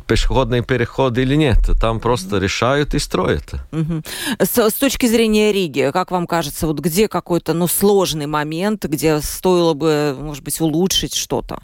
пешеходный 0.06 0.62
переход 0.62 1.16
или 1.16 1.36
нет. 1.36 1.58
Там 1.80 2.00
просто 2.00 2.38
решают 2.38 2.94
и 2.94 2.98
строят. 2.98 3.54
С, 4.38 4.58
с 4.58 4.74
точки 4.74 5.06
зрения 5.06 5.52
Риги, 5.52 5.90
как 5.92 6.10
вам 6.10 6.26
кажется, 6.26 6.66
вот 6.66 6.80
где 6.80 7.08
какой-то 7.08 7.54
ну, 7.54 7.66
сложный 7.66 8.26
момент, 8.26 8.84
где 8.84 9.20
стоит 9.20 9.53
стоило 9.54 9.74
бы, 9.74 10.16
может 10.18 10.42
быть, 10.42 10.60
улучшить 10.60 11.14
что-то? 11.14 11.62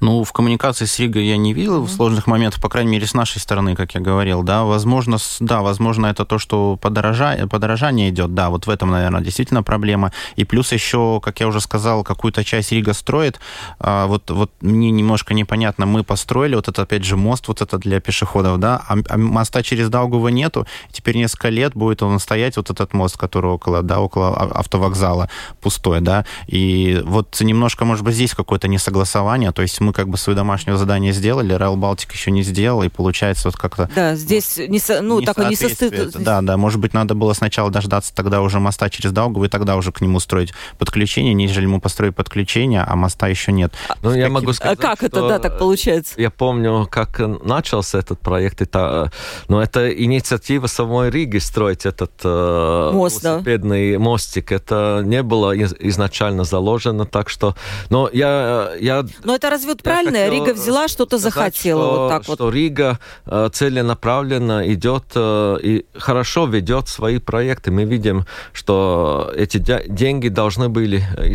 Ну, 0.00 0.24
в 0.24 0.32
коммуникации 0.32 0.84
с 0.84 0.98
Ригой 0.98 1.24
я 1.24 1.36
не 1.36 1.52
видел 1.54 1.84
mm-hmm. 1.84 1.88
сложных 1.88 2.26
моментов, 2.26 2.60
по 2.60 2.68
крайней 2.68 2.90
мере, 2.90 3.06
с 3.06 3.14
нашей 3.14 3.38
стороны, 3.38 3.74
как 3.74 3.94
я 3.94 4.00
говорил, 4.00 4.42
да. 4.42 4.64
Возможно, 4.64 5.16
да, 5.40 5.62
возможно, 5.62 6.06
это 6.06 6.24
то, 6.24 6.38
что 6.38 6.76
подорожание, 6.76 7.46
подорожание 7.46 8.10
идет, 8.10 8.34
да, 8.34 8.50
вот 8.50 8.66
в 8.66 8.70
этом, 8.70 8.90
наверное, 8.90 9.22
действительно 9.22 9.62
проблема. 9.62 10.12
И 10.36 10.44
плюс 10.44 10.72
еще, 10.72 11.20
как 11.22 11.40
я 11.40 11.48
уже 11.48 11.60
сказал, 11.60 12.04
какую-то 12.04 12.44
часть 12.44 12.72
Рига 12.72 12.92
строит. 12.92 13.40
А, 13.78 14.06
вот, 14.06 14.30
вот 14.30 14.50
мне 14.60 14.90
немножко 14.90 15.34
непонятно, 15.34 15.86
мы 15.86 16.04
построили 16.04 16.54
вот 16.54 16.68
это, 16.68 16.82
опять 16.82 17.04
же, 17.04 17.16
мост 17.16 17.48
вот 17.48 17.62
это 17.62 17.78
для 17.78 18.00
пешеходов, 18.00 18.58
да, 18.58 18.82
а, 18.88 18.96
а 19.08 19.16
моста 19.16 19.62
через 19.62 19.88
Даугава 19.88 20.28
нету, 20.28 20.66
теперь 20.92 21.16
несколько 21.16 21.48
лет 21.48 21.74
будет 21.74 22.02
он 22.02 22.18
стоять, 22.20 22.56
вот 22.56 22.70
этот 22.70 22.92
мост, 22.92 23.16
который 23.16 23.50
около, 23.50 23.82
да, 23.82 24.00
около 24.00 24.36
автовокзала 24.36 25.28
пустой, 25.60 26.00
да, 26.00 26.26
и 26.46 27.02
вот 27.04 27.40
немножко, 27.40 27.84
может 27.84 28.04
быть, 28.04 28.14
здесь 28.14 28.34
какое-то 28.34 28.68
несогласование, 28.68 29.52
то 29.52 29.62
есть 29.62 29.80
мы 29.86 29.92
как 29.92 30.08
бы 30.08 30.18
свое 30.18 30.36
домашнее 30.36 30.76
задание 30.76 31.12
сделали, 31.12 31.56
Rail 31.56 31.76
Baltic 31.76 32.12
еще 32.12 32.30
не 32.30 32.42
сделал, 32.42 32.82
и 32.82 32.88
получается 32.88 33.48
вот 33.48 33.56
как-то... 33.56 33.88
Да, 33.94 34.14
здесь 34.16 34.58
не, 34.58 34.78
со, 34.78 35.00
ну, 35.00 35.20
не 35.20 35.26
такой 35.26 35.48
несостык... 35.48 36.12
Да, 36.14 36.42
да, 36.42 36.56
может 36.56 36.80
быть, 36.80 36.92
надо 36.92 37.14
было 37.14 37.32
сначала 37.32 37.70
дождаться 37.70 38.14
тогда 38.14 38.40
уже 38.42 38.58
моста 38.60 38.90
через 38.90 39.12
Даугаву, 39.12 39.44
и 39.44 39.48
тогда 39.48 39.76
уже 39.76 39.92
к 39.92 40.00
нему 40.00 40.20
строить 40.20 40.52
подключение, 40.78 41.34
нежели 41.34 41.64
ему 41.64 41.80
построить 41.80 42.14
подключение, 42.14 42.82
а 42.82 42.96
моста 42.96 43.28
еще 43.28 43.52
нет. 43.52 43.72
Ну, 44.02 44.14
я 44.14 44.28
могу 44.28 44.52
сказать, 44.52 44.78
А 44.78 44.82
как 44.82 45.02
это, 45.02 45.28
да, 45.28 45.38
так 45.38 45.58
получается? 45.58 46.20
Я 46.20 46.30
помню, 46.30 46.88
как 46.90 47.18
начался 47.18 47.98
этот 47.98 48.20
проект, 48.20 48.60
это, 48.62 49.12
но 49.48 49.62
это 49.62 49.92
инициатива 49.92 50.66
самой 50.66 51.10
Риги 51.10 51.38
строить 51.38 51.86
этот 51.86 52.12
э, 52.24 52.90
Мост, 52.92 53.22
велосипедный 53.22 53.92
да. 53.92 53.98
мостик. 53.98 54.52
Это 54.52 55.02
не 55.04 55.22
было 55.22 55.56
изначально 55.56 56.44
заложено, 56.44 57.06
так 57.06 57.28
что... 57.28 57.54
Но 57.90 58.10
я... 58.12 58.72
я 58.80 59.04
но 59.24 59.34
это 59.34 59.50
разве 59.50 59.75
вот 59.76 59.82
правильно? 59.82 60.28
Рига 60.28 60.54
взяла, 60.54 60.88
что-то 60.88 61.18
захотела. 61.18 61.82
Что, 61.82 62.00
вот 62.00 62.08
так 62.08 62.22
что 62.24 62.44
вот. 62.44 62.54
Рига 62.54 62.98
э, 63.26 63.48
целенаправленно 63.52 64.72
идет 64.72 65.04
э, 65.14 65.56
и 65.62 65.86
хорошо 65.94 66.46
ведет 66.46 66.88
свои 66.88 67.18
проекты. 67.18 67.70
Мы 67.70 67.84
видим, 67.84 68.26
что 68.52 69.32
эти 69.36 69.58
деньги 69.58 70.28
должны 70.28 70.68
были 70.68 71.04
э, 71.16 71.32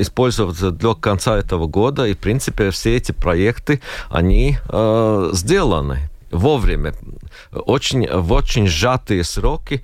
использоваться 0.00 0.70
до 0.70 0.94
конца 0.94 1.36
этого 1.38 1.66
года. 1.66 2.06
И, 2.06 2.14
в 2.14 2.18
принципе, 2.18 2.70
все 2.70 2.96
эти 2.96 3.12
проекты, 3.12 3.80
они 4.10 4.58
э, 4.68 5.30
сделаны 5.32 6.10
вовремя, 6.30 6.92
очень, 7.52 8.06
в 8.06 8.32
очень 8.32 8.66
сжатые 8.66 9.24
сроки, 9.24 9.82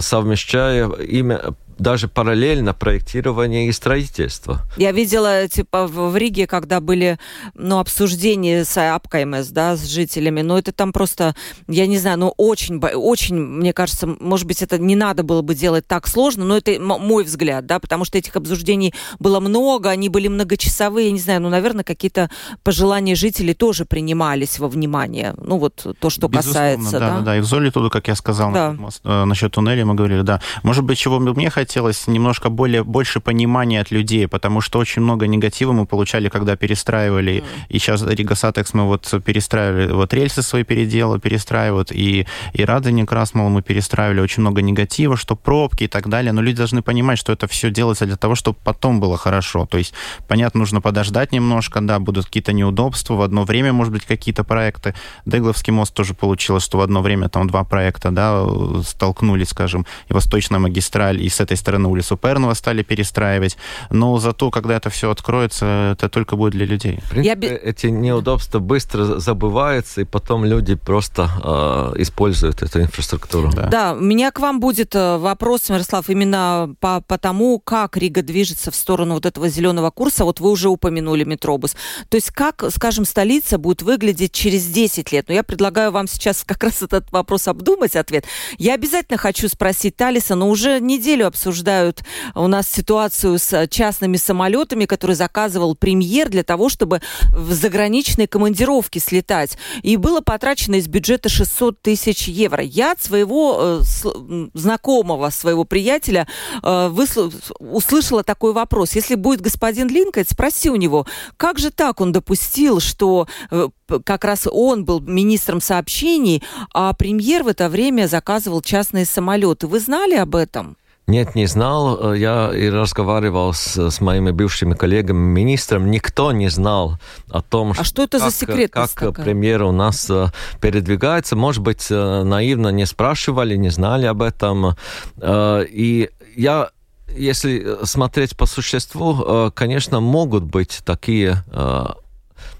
совмещая 0.00 0.88
имя 0.88 1.54
даже 1.78 2.08
параллельно 2.08 2.72
проектирование 2.74 3.68
и 3.68 3.72
строительство. 3.72 4.62
Я 4.76 4.92
видела, 4.92 5.48
типа, 5.48 5.86
в 5.86 6.16
Риге, 6.16 6.46
когда 6.46 6.80
были, 6.80 7.18
ну, 7.54 7.78
обсуждения 7.78 8.64
с 8.64 8.76
АПКМС, 8.76 9.48
да, 9.48 9.76
с 9.76 9.84
жителями, 9.84 10.42
но 10.42 10.58
это 10.58 10.72
там 10.72 10.92
просто, 10.92 11.34
я 11.68 11.86
не 11.86 11.98
знаю, 11.98 12.18
ну, 12.18 12.34
очень, 12.36 12.78
очень, 12.78 13.36
мне 13.36 13.72
кажется, 13.72 14.06
может 14.06 14.46
быть, 14.46 14.62
это 14.62 14.78
не 14.78 14.96
надо 14.96 15.22
было 15.22 15.42
бы 15.42 15.54
делать 15.54 15.86
так 15.86 16.06
сложно, 16.06 16.44
но 16.44 16.56
это 16.56 16.80
мой 16.80 17.24
взгляд, 17.24 17.66
да, 17.66 17.78
потому 17.78 18.04
что 18.04 18.18
этих 18.18 18.36
обсуждений 18.36 18.94
было 19.18 19.40
много, 19.40 19.90
они 19.90 20.08
были 20.08 20.28
многочасовые, 20.28 21.06
я 21.06 21.12
не 21.12 21.20
знаю, 21.20 21.42
ну, 21.42 21.48
наверное, 21.48 21.84
какие-то 21.84 22.30
пожелания 22.62 23.14
жителей 23.14 23.54
тоже 23.54 23.84
принимались 23.84 24.58
во 24.58 24.68
внимание, 24.68 25.34
ну, 25.38 25.58
вот 25.58 25.86
то, 25.98 26.10
что 26.10 26.28
Безусловно, 26.28 26.52
касается, 26.52 26.92
да. 26.92 26.98
Да, 26.98 27.18
да, 27.18 27.20
да, 27.20 27.36
и 27.38 27.40
в 27.40 27.44
Золе 27.44 27.70
туда, 27.70 27.90
как 27.90 28.08
я 28.08 28.14
сказал, 28.14 28.52
да. 28.52 28.72
насчет, 28.72 29.00
э, 29.04 29.24
насчет 29.24 29.52
туннеля 29.52 29.84
мы 29.84 29.94
говорили, 29.94 30.22
да. 30.22 30.40
Может 30.62 30.84
быть, 30.84 30.98
чего 30.98 31.18
мне 31.18 31.50
хотелось 31.50 31.63
хотелось 31.64 32.06
немножко 32.06 32.50
более, 32.50 32.84
больше 32.84 33.20
понимания 33.20 33.80
от 33.80 33.90
людей, 33.90 34.28
потому 34.28 34.60
что 34.60 34.78
очень 34.78 35.00
много 35.00 35.26
негатива 35.26 35.72
мы 35.72 35.86
получали, 35.86 36.28
когда 36.28 36.56
перестраивали. 36.56 37.32
Mm. 37.32 37.44
И 37.70 37.78
сейчас 37.78 38.02
Рига 38.02 38.34
Сатекс 38.34 38.74
мы 38.74 38.84
вот 38.84 39.10
перестраивали, 39.24 39.92
вот 39.92 40.12
рельсы 40.12 40.42
свои 40.42 40.62
переделы 40.62 41.18
перестраивают, 41.18 41.90
и, 41.90 42.26
и 42.52 42.64
Радони 42.64 43.04
Красмол 43.06 43.48
мы 43.48 43.62
перестраивали. 43.62 44.20
Очень 44.20 44.42
много 44.42 44.60
негатива, 44.60 45.16
что 45.16 45.36
пробки 45.36 45.84
и 45.84 45.88
так 45.88 46.08
далее. 46.08 46.32
Но 46.32 46.42
люди 46.42 46.58
должны 46.58 46.82
понимать, 46.82 47.18
что 47.18 47.32
это 47.32 47.46
все 47.46 47.70
делается 47.70 48.04
для 48.04 48.16
того, 48.16 48.34
чтобы 48.34 48.58
потом 48.62 49.00
было 49.00 49.16
хорошо. 49.16 49.66
То 49.66 49.78
есть, 49.78 49.94
понятно, 50.28 50.60
нужно 50.60 50.82
подождать 50.82 51.32
немножко, 51.32 51.80
да, 51.80 51.98
будут 51.98 52.26
какие-то 52.26 52.52
неудобства. 52.52 53.14
В 53.14 53.22
одно 53.22 53.44
время, 53.44 53.72
может 53.72 53.92
быть, 53.92 54.04
какие-то 54.04 54.44
проекты. 54.44 54.94
Дегловский 55.24 55.72
мост 55.72 55.94
тоже 55.94 56.12
получилось, 56.12 56.64
что 56.64 56.78
в 56.78 56.80
одно 56.82 57.00
время 57.00 57.28
там 57.28 57.46
два 57.46 57.64
проекта, 57.64 58.10
да, 58.10 58.44
столкнулись, 58.86 59.48
скажем, 59.48 59.86
и 60.10 60.12
Восточная 60.12 60.60
магистраль, 60.60 61.22
и 61.22 61.28
с 61.30 61.40
этой 61.40 61.53
этой 61.54 61.60
стороны 61.60 61.88
улицу 61.88 62.16
Пернова 62.16 62.54
стали 62.54 62.82
перестраивать. 62.82 63.56
Но 63.90 64.18
зато, 64.18 64.50
когда 64.50 64.76
это 64.76 64.90
все 64.90 65.10
откроется, 65.10 65.92
это 65.92 66.08
только 66.08 66.36
будет 66.36 66.52
для 66.52 66.66
людей. 66.66 67.00
В 67.06 67.10
принципе, 67.10 67.48
Я... 67.48 67.70
эти 67.70 67.86
неудобства 67.86 68.58
быстро 68.58 69.20
забываются, 69.20 70.02
и 70.02 70.04
потом 70.04 70.44
люди 70.44 70.74
просто 70.74 71.30
э, 71.42 72.02
используют 72.02 72.62
эту 72.62 72.80
инфраструктуру. 72.80 73.50
Да. 73.54 73.68
да, 73.68 73.92
у 73.92 74.00
меня 74.00 74.30
к 74.30 74.40
вам 74.40 74.60
будет 74.60 74.94
э, 74.94 75.16
вопрос, 75.18 75.68
Мирослав, 75.70 76.08
именно 76.10 76.74
по, 76.80 77.00
по 77.00 77.18
тому, 77.18 77.58
как 77.58 77.96
Рига 77.96 78.22
движется 78.22 78.70
в 78.70 78.74
сторону 78.74 79.14
вот 79.14 79.26
этого 79.26 79.48
зеленого 79.48 79.90
курса. 79.90 80.24
Вот 80.24 80.40
вы 80.40 80.50
уже 80.50 80.68
упомянули 80.68 81.24
метробус. 81.24 81.76
То 82.08 82.16
есть 82.16 82.30
как, 82.30 82.64
скажем, 82.70 83.04
столица 83.04 83.58
будет 83.58 83.82
выглядеть 83.82 84.32
через 84.32 84.66
10 84.66 85.12
лет? 85.12 85.28
Но 85.28 85.34
я 85.34 85.42
предлагаю 85.42 85.92
вам 85.92 86.08
сейчас 86.08 86.44
как 86.44 86.64
раз 86.64 86.82
этот 86.82 87.12
вопрос 87.12 87.48
обдумать, 87.48 87.96
ответ. 87.96 88.24
Я 88.58 88.74
обязательно 88.74 89.18
хочу 89.18 89.48
спросить 89.48 89.96
Талиса, 89.96 90.34
но 90.34 90.48
уже 90.48 90.80
неделю 90.80 91.26
обсуждали 91.26 91.43
обсуждают 91.44 92.02
у 92.34 92.46
нас 92.46 92.66
ситуацию 92.68 93.38
с 93.38 93.66
частными 93.68 94.16
самолетами, 94.16 94.86
которые 94.86 95.14
заказывал 95.14 95.74
премьер 95.74 96.30
для 96.30 96.42
того, 96.42 96.70
чтобы 96.70 97.02
в 97.30 97.52
заграничные 97.52 98.26
командировки 98.26 98.98
слетать. 98.98 99.58
И 99.82 99.96
было 99.96 100.22
потрачено 100.22 100.76
из 100.76 100.88
бюджета 100.88 101.28
600 101.28 101.82
тысяч 101.82 102.28
евро. 102.28 102.62
Я 102.62 102.92
от 102.92 103.02
своего 103.02 103.80
э, 103.82 104.48
знакомого, 104.54 105.28
своего 105.30 105.64
приятеля 105.64 106.26
э, 106.62 106.66
выслу- 106.90 107.32
услышала 107.58 108.22
такой 108.22 108.54
вопрос. 108.54 108.94
Если 108.94 109.14
будет 109.14 109.42
господин 109.42 109.88
Линкольн, 109.88 110.26
спроси 110.26 110.70
у 110.70 110.76
него, 110.76 111.06
как 111.36 111.58
же 111.58 111.70
так 111.70 112.00
он 112.00 112.12
допустил, 112.12 112.80
что 112.80 113.28
э, 113.50 113.68
как 114.04 114.24
раз 114.24 114.48
он 114.50 114.86
был 114.86 115.00
министром 115.00 115.60
сообщений, 115.60 116.42
а 116.72 116.94
премьер 116.94 117.42
в 117.42 117.48
это 117.48 117.68
время 117.68 118.06
заказывал 118.06 118.62
частные 118.62 119.04
самолеты. 119.04 119.66
Вы 119.66 119.80
знали 119.80 120.14
об 120.14 120.34
этом? 120.34 120.76
Нет, 121.06 121.34
не 121.34 121.46
знал. 121.46 122.14
Я 122.14 122.50
и 122.54 122.68
разговаривал 122.70 123.52
с, 123.52 123.76
с 123.76 124.00
моими 124.00 124.30
бывшими 124.30 124.74
коллегами, 124.74 125.18
министром. 125.18 125.90
Никто 125.90 126.32
не 126.32 126.48
знал 126.48 126.98
о 127.30 127.42
том, 127.42 127.74
а 127.76 127.84
что 127.84 128.04
это 128.04 128.18
как, 128.18 128.30
за 128.30 128.36
секрет 128.36 128.72
как 128.72 128.90
такая? 128.90 129.24
премьер 129.24 129.64
у 129.64 129.72
нас 129.72 130.08
э, 130.08 130.28
передвигается. 130.62 131.36
Может 131.36 131.62
быть, 131.62 131.88
э, 131.90 132.22
наивно 132.22 132.68
не 132.68 132.86
спрашивали, 132.86 133.54
не 133.56 133.68
знали 133.68 134.06
об 134.06 134.22
этом. 134.22 134.76
Э, 135.18 135.64
и 135.68 136.10
я 136.36 136.70
если 137.14 137.84
смотреть 137.84 138.36
по 138.36 138.46
существу, 138.46 139.52
конечно, 139.54 140.00
могут 140.00 140.42
быть 140.42 140.80
такие 140.84 141.44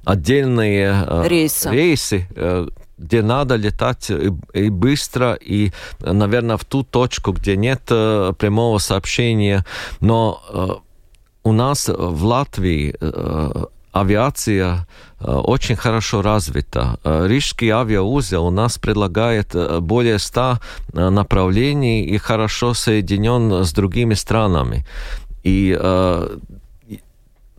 отдельные 0.05 1.27
рейсы, 1.27 1.71
рейсы 1.71 2.29
где 2.99 3.23
надо 3.23 3.57
летать 3.57 4.11
и, 4.55 4.69
быстро, 4.71 5.35
и, 5.35 5.73
наверное, 6.01 6.57
в 6.57 6.65
ту 6.65 6.83
точку, 6.83 7.33
где 7.33 7.57
нет 7.57 7.83
э, 7.91 8.33
прямого 8.39 8.79
сообщения. 8.79 9.65
Но 10.01 10.41
э, 10.49 10.69
у 11.43 11.53
нас 11.53 11.89
в 11.89 12.25
Латвии 12.25 12.95
э, 13.01 13.65
авиация 13.93 14.87
очень 15.21 15.77
хорошо 15.77 16.21
развита. 16.21 16.99
Рижский 17.05 17.71
авиаузел 17.71 18.47
у 18.47 18.51
нас 18.51 18.77
предлагает 18.77 19.55
более 19.81 20.19
100 20.19 20.59
направлений 20.93 22.05
и 22.05 22.19
хорошо 22.19 22.75
соединен 22.75 23.65
с 23.65 23.73
другими 23.73 24.15
странами. 24.15 24.85
И 25.45 25.73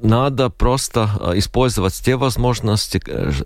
надо 0.06 0.50
просто 0.50 1.10
использовать 1.36 1.94
те 1.94 2.16
возможности, 2.16 3.02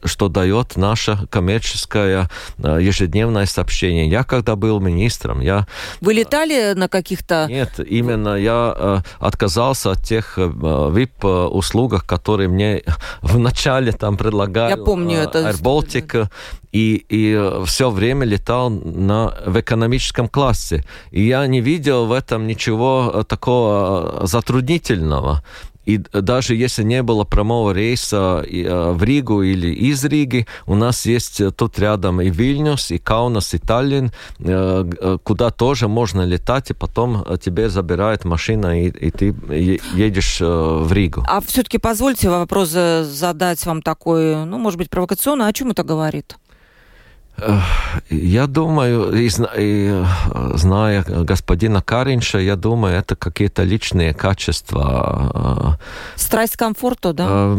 что 0.06 0.28
дает 0.28 0.76
наше 0.76 1.20
коммерческое 1.30 2.30
ежедневное 2.58 3.46
сообщение. 3.46 4.10
Я 4.10 4.24
когда 4.24 4.56
был 4.56 4.80
министром, 4.80 5.42
я... 5.42 5.68
Вы 6.02 6.14
летали 6.14 6.74
на 6.74 6.88
каких-то... 6.88 7.48
Нет, 7.50 7.80
именно 7.80 8.36
я 8.36 9.04
отказался 9.20 9.92
от 9.92 10.04
тех 10.04 10.38
VIP-услугах, 10.38 12.06
которые 12.06 12.50
мне 12.50 12.84
вначале 13.22 13.92
там 13.92 14.18
предлагали. 14.18 14.72
Я 14.72 14.78
помню 14.78 15.20
это. 15.20 15.50
Air 15.50 15.62
Baltic, 15.62 16.30
и, 16.72 17.06
и 17.10 17.64
все 17.66 17.90
время 17.90 18.26
летал 18.26 18.70
на, 18.70 19.34
в 19.46 19.60
экономическом 19.60 20.28
классе. 20.28 20.84
И 21.12 21.26
я 21.26 21.48
не 21.48 21.62
видел 21.62 22.06
в 22.06 22.12
этом 22.12 22.46
ничего 22.48 23.24
такого 23.28 24.22
затруднительного. 24.28 25.44
И 25.90 25.98
даже 25.98 26.54
если 26.54 26.84
не 26.84 27.02
было 27.02 27.24
прямого 27.24 27.72
рейса 27.72 28.46
в 28.48 29.04
Ригу 29.04 29.42
или 29.42 29.74
из 29.74 30.06
Риги, 30.06 30.46
у 30.68 30.76
нас 30.76 31.08
есть 31.08 31.42
тут 31.56 31.80
рядом 31.80 32.22
и 32.22 32.30
Вильнюс, 32.30 32.92
и 32.92 33.00
Каунас, 33.00 33.56
и 33.56 33.58
Таллин, 33.58 34.12
куда 35.24 35.50
тоже 35.50 35.88
можно 35.88 36.22
летать, 36.26 36.70
и 36.70 36.74
потом 36.74 37.26
тебе 37.42 37.70
забирает 37.70 38.24
машина, 38.24 38.84
и, 38.84 38.90
и 38.90 39.10
ты 39.10 39.36
едешь 39.96 40.40
в 40.42 40.94
Ригу. 40.94 41.26
А 41.28 41.42
все-таки 41.42 41.80
позвольте 41.80 42.30
вопрос 42.30 42.70
задать 42.70 43.66
вам 43.66 43.82
такой, 43.82 44.46
ну, 44.46 44.60
может 44.60 44.78
быть, 44.78 44.92
провокационный. 44.92 45.48
О 45.48 45.54
чем 45.54 45.72
это 45.72 45.84
говорит? 45.84 46.38
Я 48.10 48.48
думаю, 48.48 49.14
и, 49.14 49.30
и, 49.58 50.06
зная 50.56 51.04
господина 51.04 51.82
Каринша, 51.82 52.40
я 52.40 52.56
думаю, 52.56 52.96
это 52.98 53.16
какие-то 53.16 53.64
личные 53.64 54.14
качества. 54.14 55.78
Страсть 56.16 56.56
к 56.56 56.60
комфорту, 56.60 57.14
да? 57.14 57.56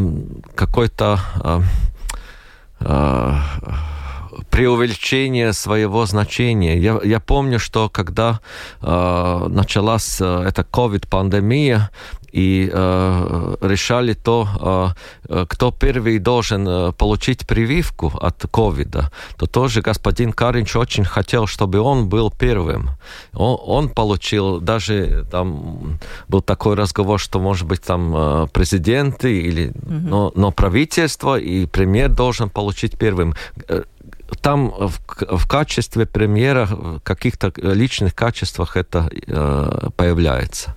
Какой-то 0.54 1.18
преувеличение 4.50 5.52
своего 5.52 6.06
значения. 6.06 6.78
Я, 6.78 7.00
я 7.04 7.20
помню, 7.20 7.58
что 7.58 7.88
когда 7.88 8.40
э, 8.82 9.46
началась 9.48 10.20
эта 10.20 10.62
COVID-пандемия, 10.62 11.90
и 12.32 12.70
э, 12.72 13.56
решали 13.60 14.14
то, 14.14 14.94
э, 15.28 15.44
кто 15.48 15.70
первый 15.70 16.18
должен 16.18 16.68
э, 16.68 16.92
получить 16.92 17.46
прививку 17.46 18.12
от 18.20 18.46
ковида, 18.50 19.10
то 19.36 19.46
тоже 19.46 19.82
господин 19.82 20.32
Каринч 20.32 20.76
очень 20.76 21.04
хотел, 21.04 21.46
чтобы 21.46 21.80
он 21.80 22.08
был 22.08 22.30
первым. 22.30 22.90
Он, 23.32 23.58
он 23.66 23.88
получил, 23.88 24.60
даже 24.60 25.26
там 25.30 25.98
был 26.28 26.42
такой 26.42 26.76
разговор, 26.76 27.18
что, 27.18 27.40
может 27.40 27.66
быть, 27.66 27.82
там 27.82 28.14
э, 28.14 28.46
президенты, 28.52 29.40
или, 29.40 29.68
mm-hmm. 29.68 30.08
но, 30.08 30.32
но 30.34 30.52
правительство 30.52 31.38
и 31.38 31.66
премьер 31.66 32.10
должен 32.10 32.48
получить 32.50 32.98
первым 32.98 33.34
э, 33.68 33.82
там 34.40 34.70
в, 34.70 34.98
в 35.36 35.48
качестве 35.48 36.06
премьера, 36.06 36.66
в 36.66 37.00
каких-то 37.00 37.52
личных 37.56 38.14
качествах 38.14 38.76
это 38.76 39.10
э, 39.26 39.88
появляется. 39.96 40.76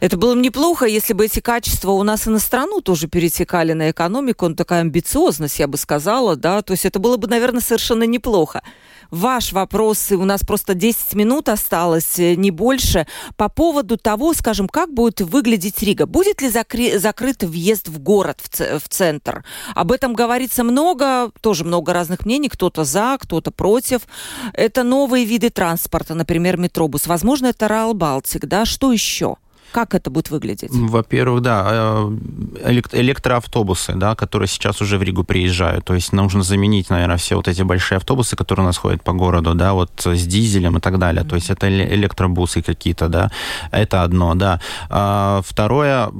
Это 0.00 0.16
было 0.16 0.34
бы 0.34 0.40
неплохо, 0.40 0.86
если 0.86 1.12
бы 1.12 1.24
эти 1.24 1.40
качества 1.40 1.90
у 1.90 2.04
нас 2.04 2.26
и 2.26 2.30
на 2.30 2.38
страну 2.38 2.80
тоже 2.80 3.08
перетекали 3.08 3.72
на 3.72 3.90
экономику, 3.90 4.48
ну, 4.48 4.54
такая 4.54 4.82
амбициозность, 4.82 5.58
я 5.58 5.66
бы 5.66 5.76
сказала, 5.76 6.36
да, 6.36 6.62
то 6.62 6.72
есть 6.72 6.84
это 6.84 7.00
было 7.00 7.16
бы, 7.16 7.26
наверное, 7.26 7.60
совершенно 7.60 8.04
неплохо. 8.04 8.62
Ваш 9.10 9.52
вопрос, 9.52 10.12
у 10.12 10.24
нас 10.24 10.42
просто 10.42 10.74
10 10.74 11.14
минут 11.14 11.48
осталось, 11.48 12.18
э, 12.18 12.34
не 12.34 12.50
больше, 12.50 13.06
по 13.36 13.48
поводу 13.48 13.96
того, 13.96 14.34
скажем, 14.34 14.68
как 14.68 14.92
будет 14.92 15.20
выглядеть 15.20 15.82
Рига. 15.82 16.06
Будет 16.06 16.42
ли 16.42 16.48
закры- 16.48 16.98
закрыт 16.98 17.42
въезд 17.42 17.88
в 17.88 17.98
город, 17.98 18.38
в, 18.42 18.50
ц- 18.50 18.78
в 18.78 18.88
центр? 18.88 19.44
Об 19.74 19.92
этом 19.92 20.12
говорится 20.12 20.62
много, 20.62 21.32
тоже 21.40 21.64
много 21.64 21.92
разных 21.92 22.26
мнений, 22.26 22.50
кто-то 22.50 22.84
за, 22.84 23.16
кто-то 23.18 23.50
против. 23.50 24.02
Это 24.52 24.82
новые 24.84 25.24
виды 25.24 25.48
транспорта, 25.50 26.14
например, 26.14 26.58
метробус. 26.58 27.06
Возможно, 27.06 27.46
это 27.46 27.66
Райл 27.66 27.94
Балтик, 27.94 28.44
да? 28.44 28.66
Что 28.66 28.92
еще? 28.92 29.38
Как 29.72 29.94
это 29.94 30.10
будет 30.10 30.30
выглядеть? 30.30 30.70
Во-первых, 30.72 31.42
да, 31.42 31.66
э, 31.70 32.18
электроавтобусы, 32.92 33.94
да, 33.94 34.14
которые 34.14 34.48
сейчас 34.48 34.80
уже 34.80 34.98
в 34.98 35.02
Ригу 35.02 35.24
приезжают. 35.24 35.84
То 35.84 35.94
есть 35.94 36.12
нужно 36.12 36.42
заменить, 36.42 36.90
наверное, 36.90 37.16
все 37.16 37.36
вот 37.36 37.48
эти 37.48 37.62
большие 37.62 37.96
автобусы, 37.96 38.36
которые 38.36 38.64
у 38.64 38.66
нас 38.66 38.78
ходят 38.78 39.02
по 39.02 39.12
городу, 39.12 39.54
да, 39.54 39.72
вот 39.72 39.90
с 40.04 40.26
дизелем 40.26 40.78
и 40.78 40.80
так 40.80 40.98
далее. 40.98 41.24
То 41.24 41.36
есть 41.36 41.50
это 41.50 41.68
электробусы 41.68 42.62
какие-то, 42.62 43.08
да. 43.08 43.30
Это 43.70 44.02
одно, 44.02 44.34
да. 44.34 44.60
А 44.88 45.40
второе, 45.44 46.10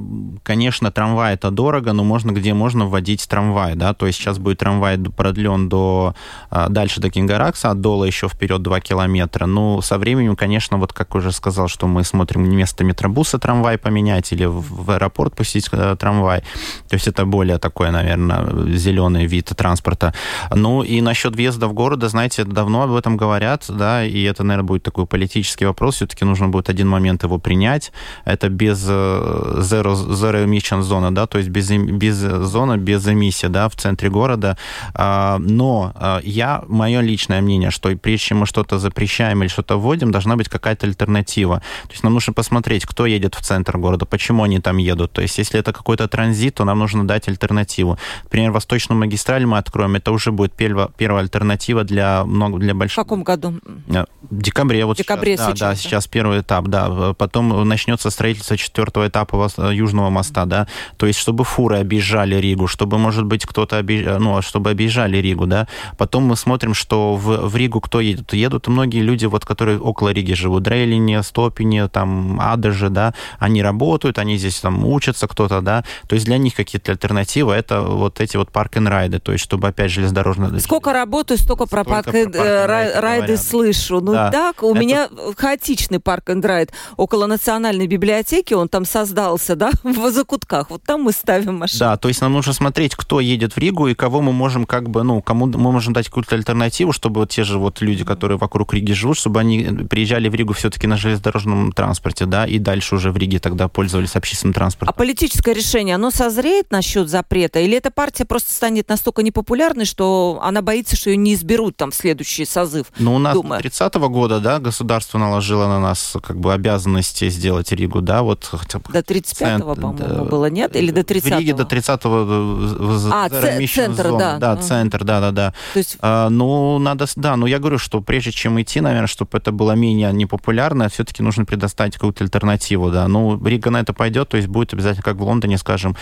конечно, 0.43 0.91
трамвай 0.91 1.33
это 1.33 1.49
дорого, 1.51 1.93
но 1.93 2.03
можно 2.03 2.31
где 2.31 2.53
можно 2.53 2.85
вводить 2.85 3.27
трамвай, 3.27 3.75
да. 3.75 3.93
То 3.93 4.05
есть 4.07 4.19
сейчас 4.19 4.37
будет 4.37 4.59
трамвай 4.59 4.97
продлен 4.97 5.69
до 5.69 6.13
а, 6.49 6.69
дальше 6.69 7.01
до 7.01 7.09
Кингаракса, 7.09 7.71
от 7.71 7.81
Дола 7.81 8.05
еще 8.05 8.27
вперед 8.27 8.61
2 8.61 8.79
километра. 8.81 9.45
Ну, 9.45 9.81
со 9.81 9.97
временем, 9.97 10.35
конечно, 10.35 10.77
вот 10.77 10.93
как 10.93 11.15
уже 11.15 11.31
сказал, 11.31 11.67
что 11.67 11.87
мы 11.87 12.03
смотрим 12.03 12.49
место 12.49 12.83
метробуса 12.83 13.38
трамвай 13.39 13.77
поменять 13.77 14.31
или 14.31 14.45
в 14.45 14.91
аэропорт 14.91 15.35
пустить 15.35 15.69
э, 15.71 15.95
трамвай. 15.99 16.41
То 16.89 16.95
есть 16.95 17.07
это 17.07 17.25
более 17.25 17.57
такой, 17.57 17.91
наверное, 17.91 18.75
зеленый 18.77 19.25
вид 19.25 19.51
транспорта. 19.55 20.13
Ну 20.55 20.83
и 20.83 21.01
насчет 21.01 21.35
въезда 21.35 21.67
в 21.67 21.73
город, 21.73 22.03
знаете, 22.03 22.43
давно 22.43 22.83
об 22.83 22.93
этом 22.93 23.17
говорят, 23.17 23.65
да, 23.69 24.03
и 24.05 24.23
это, 24.23 24.43
наверное, 24.43 24.67
будет 24.67 24.83
такой 24.83 25.05
политический 25.05 25.65
вопрос. 25.65 25.95
Все-таки 25.95 26.25
нужно 26.25 26.47
будет 26.47 26.69
один 26.69 26.87
момент 26.87 27.23
его 27.23 27.37
принять. 27.39 27.91
Это 28.25 28.49
без 28.49 28.85
э, 28.87 29.59
zero, 29.59 29.93
zero 29.93 30.45
emission 30.45 30.81
зона, 30.81 31.13
да, 31.13 31.27
то 31.27 31.37
есть 31.37 31.49
без, 31.49 31.69
без 31.69 32.15
зона, 32.15 32.77
без 32.77 33.07
эмиссии, 33.07 33.47
да, 33.47 33.69
в 33.69 33.75
центре 33.75 34.09
города. 34.09 34.57
А, 34.93 35.37
но 35.39 35.91
а, 35.95 36.19
я, 36.23 36.63
мое 36.67 37.01
личное 37.01 37.41
мнение, 37.41 37.71
что 37.71 37.95
прежде 37.95 38.27
чем 38.27 38.39
мы 38.39 38.45
что-то 38.45 38.79
запрещаем 38.79 39.41
или 39.41 39.49
что-то 39.49 39.77
вводим, 39.77 40.11
должна 40.11 40.35
быть 40.35 40.49
какая-то 40.49 40.87
альтернатива. 40.87 41.61
То 41.87 41.91
есть 41.91 42.03
нам 42.03 42.13
нужно 42.13 42.33
посмотреть, 42.33 42.85
кто 42.85 43.05
едет 43.05 43.28
едет 43.29 43.35
в 43.35 43.41
центр 43.41 43.77
города, 43.77 44.05
почему 44.05 44.43
они 44.43 44.59
там 44.59 44.77
едут. 44.77 45.11
То 45.11 45.21
есть, 45.21 45.37
если 45.37 45.59
это 45.59 45.73
какой-то 45.73 46.07
транзит, 46.07 46.55
то 46.55 46.65
нам 46.65 46.79
нужно 46.79 47.07
дать 47.07 47.27
альтернативу. 47.27 47.97
Например, 48.23 48.51
Восточную 48.51 48.99
магистраль 48.99 49.45
мы 49.45 49.57
откроем, 49.57 49.95
это 49.95 50.11
уже 50.11 50.31
будет 50.31 50.53
первая, 50.53 50.89
первая 50.97 51.23
альтернатива 51.23 51.83
для, 51.83 52.23
много, 52.23 52.59
для 52.59 52.73
больших... 52.73 52.93
В 52.93 53.05
каком 53.05 53.23
году? 53.23 53.53
Э, 53.87 54.05
в 54.29 54.41
декабре. 54.41 54.85
Вот 54.85 54.97
в 54.97 54.99
декабре 54.99 55.37
сейчас, 55.37 55.47
сейчас. 55.47 55.59
Да, 55.59 55.69
да, 55.69 55.75
сейчас 55.75 56.07
первый 56.07 56.39
этап, 56.39 56.67
да. 56.67 57.13
Потом 57.13 57.67
начнется 57.67 58.09
строительство 58.09 58.57
четвертого 58.57 59.07
этапа 59.07 59.49
Южного 59.71 60.09
моста, 60.09 60.45
да. 60.45 60.67
То 60.97 61.05
есть, 61.05 61.19
чтобы 61.19 61.43
фуры 61.43 61.79
объезжали 61.79 62.35
Ригу, 62.35 62.67
чтобы, 62.67 62.97
может 62.97 63.25
быть, 63.25 63.45
кто-то 63.45 63.77
объезжал, 63.77 64.19
ну, 64.19 64.41
чтобы 64.41 64.71
объезжали 64.71 65.17
Ригу, 65.17 65.45
да. 65.45 65.67
Потом 65.97 66.23
мы 66.23 66.35
смотрим, 66.35 66.73
что 66.73 67.15
в, 67.15 67.49
в 67.49 67.55
Ригу 67.55 67.81
кто 67.81 67.99
едет? 67.99 68.33
Едут 68.33 68.67
многие 68.67 69.01
люди, 69.01 69.25
вот, 69.25 69.45
которые 69.45 69.79
около 69.79 70.09
Риги 70.09 70.33
живут. 70.33 70.63
Дрелине, 70.63 71.23
Стопине, 71.23 71.87
там, 71.87 72.39
Адаже, 72.39 72.89
да 72.89 73.13
они 73.39 73.61
работают, 73.61 74.17
они 74.17 74.37
здесь 74.37 74.59
там 74.59 74.85
учатся 74.85 75.27
кто-то, 75.27 75.61
да, 75.61 75.83
то 76.07 76.15
есть 76.15 76.25
для 76.25 76.37
них 76.37 76.55
какие-то 76.55 76.91
альтернативы, 76.91 77.53
это 77.53 77.81
вот 77.81 78.19
эти 78.19 78.37
вот 78.37 78.51
парк 78.51 78.75
райды, 78.75 79.19
то 79.19 79.31
есть 79.31 79.43
чтобы 79.43 79.67
опять 79.67 79.91
железнодорожно... 79.91 80.59
Сколько 80.59 80.93
работаю, 80.93 81.37
столько 81.37 81.65
про 81.65 81.83
парк 81.83 82.07
райды 82.07 83.37
слышу. 83.37 84.01
Ну 84.01 84.13
да, 84.13 84.31
так, 84.31 84.63
у 84.63 84.71
это... 84.71 84.79
меня 84.79 85.09
хаотичный 85.37 85.99
парк 85.99 86.29
райд. 86.29 86.71
Около 86.97 87.25
национальной 87.25 87.87
библиотеки, 87.87 88.53
он 88.53 88.69
там 88.69 88.85
создался, 88.85 89.55
да, 89.55 89.71
в 89.83 90.11
закутках, 90.11 90.69
вот 90.69 90.83
там 90.83 91.03
мы 91.03 91.11
ставим 91.11 91.57
машину. 91.57 91.79
Да, 91.79 91.97
то 91.97 92.07
есть 92.07 92.21
нам 92.21 92.33
нужно 92.33 92.53
смотреть, 92.53 92.95
кто 92.95 93.19
едет 93.19 93.53
в 93.53 93.57
Ригу 93.57 93.87
и 93.87 93.95
кого 93.95 94.21
мы 94.21 94.31
можем 94.31 94.65
как 94.65 94.89
бы, 94.89 95.03
ну, 95.03 95.21
кому 95.21 95.47
мы 95.47 95.71
можем 95.71 95.93
дать 95.93 96.07
какую-то 96.07 96.35
альтернативу, 96.35 96.91
чтобы 96.91 97.21
вот 97.21 97.29
те 97.29 97.43
же 97.43 97.57
вот 97.57 97.81
люди, 97.81 98.03
которые 98.03 98.37
вокруг 98.37 98.73
Риги 98.73 98.93
живут, 98.93 99.17
чтобы 99.17 99.39
они 99.39 99.63
приезжали 99.89 100.29
в 100.29 100.35
Ригу 100.35 100.53
все-таки 100.53 100.87
на 100.87 100.97
железнодорожном 100.97 101.71
транспорте, 101.71 102.25
да, 102.25 102.45
и 102.45 102.59
дальше 102.59 102.95
уже 102.95 103.08
в 103.11 103.17
Риге 103.17 103.39
тогда 103.39 103.67
пользовались 103.67 104.15
общественным 104.15 104.53
транспортом. 104.53 104.93
А 104.95 104.97
политическое 104.97 105.53
решение, 105.53 105.95
оно 105.95 106.11
созреет 106.11 106.71
насчет 106.71 107.09
запрета? 107.09 107.59
Или 107.59 107.77
эта 107.77 107.91
партия 107.91 108.25
просто 108.25 108.51
станет 108.51 108.89
настолько 108.89 109.23
непопулярной, 109.23 109.85
что 109.85 110.39
она 110.41 110.61
боится, 110.61 110.95
что 110.95 111.09
ее 111.09 111.17
не 111.17 111.33
изберут 111.33 111.77
там 111.77 111.91
в 111.91 111.95
следующий 111.95 112.45
созыв? 112.45 112.87
Ну, 112.99 113.15
у 113.15 113.19
нас 113.19 113.33
Дума. 113.33 113.59
30-го 113.59 114.09
года, 114.09 114.39
да, 114.39 114.59
государство 114.59 115.17
наложило 115.17 115.67
на 115.67 115.79
нас 115.79 116.15
как 116.23 116.39
бы 116.39 116.53
обязанности 116.53 117.29
сделать 117.29 117.71
Ригу, 117.71 118.01
да, 118.01 118.21
вот... 118.21 118.49
До 118.89 118.99
35-го, 118.99 119.75
по-моему, 119.75 119.97
да, 119.97 120.23
было, 120.23 120.49
нет? 120.49 120.75
Или 120.75 120.91
до 120.91 121.01
30-го? 121.01 121.35
В 121.35 121.39
Риге 121.39 121.53
до 121.53 121.63
30-го... 121.63 123.09
А, 123.11 123.29
центр, 123.29 124.09
зон. 124.09 124.17
да. 124.17 124.37
Да, 124.37 124.57
центр, 124.57 125.03
да-да-да. 125.03 125.53
То 125.73 125.79
есть... 125.79 125.97
А, 126.01 126.29
ну, 126.29 126.79
надо... 126.79 127.05
Да, 127.15 127.35
ну, 127.35 127.45
я 127.45 127.59
говорю, 127.59 127.77
что 127.77 128.01
прежде 128.01 128.31
чем 128.31 128.61
идти, 128.61 128.81
наверное, 128.81 129.07
чтобы 129.07 129.37
это 129.37 129.51
было 129.51 129.73
менее 129.73 130.11
непопулярно, 130.13 130.89
все-таки 130.89 131.23
нужно 131.23 131.45
предоставить 131.45 131.93
какую-то 131.95 132.23
альтернативу, 132.23 132.91
да. 132.91 132.98
Ну, 133.07 133.43
Рига 133.45 133.69
на 133.71 133.79
это 133.79 133.93
пойдет, 133.93 134.29
то 134.29 134.37
есть 134.37 134.49
будет 134.49 134.73
обязательно, 134.73 135.03
как 135.03 135.17
в 135.17 135.23
Лондоне, 135.23 135.57
скажем, 135.57 135.95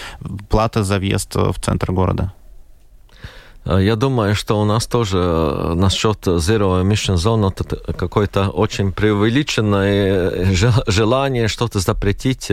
плата 0.50 0.84
за 0.84 1.00
въезд 1.00 1.36
в 1.36 1.56
центр 1.62 1.92
города. 1.92 2.34
Я 3.68 3.96
думаю, 3.96 4.36
что 4.36 4.60
у 4.62 4.66
нас 4.66 4.88
тоже 4.88 5.18
насчет 5.76 6.26
Zero 6.28 6.82
Emission 6.82 7.16
Zone 7.16 7.54
это 7.56 7.94
какое-то 7.94 8.50
очень 8.50 8.92
преувеличенное 8.92 10.54
желание 10.88 11.48
что-то 11.48 11.80
запретить. 11.80 12.52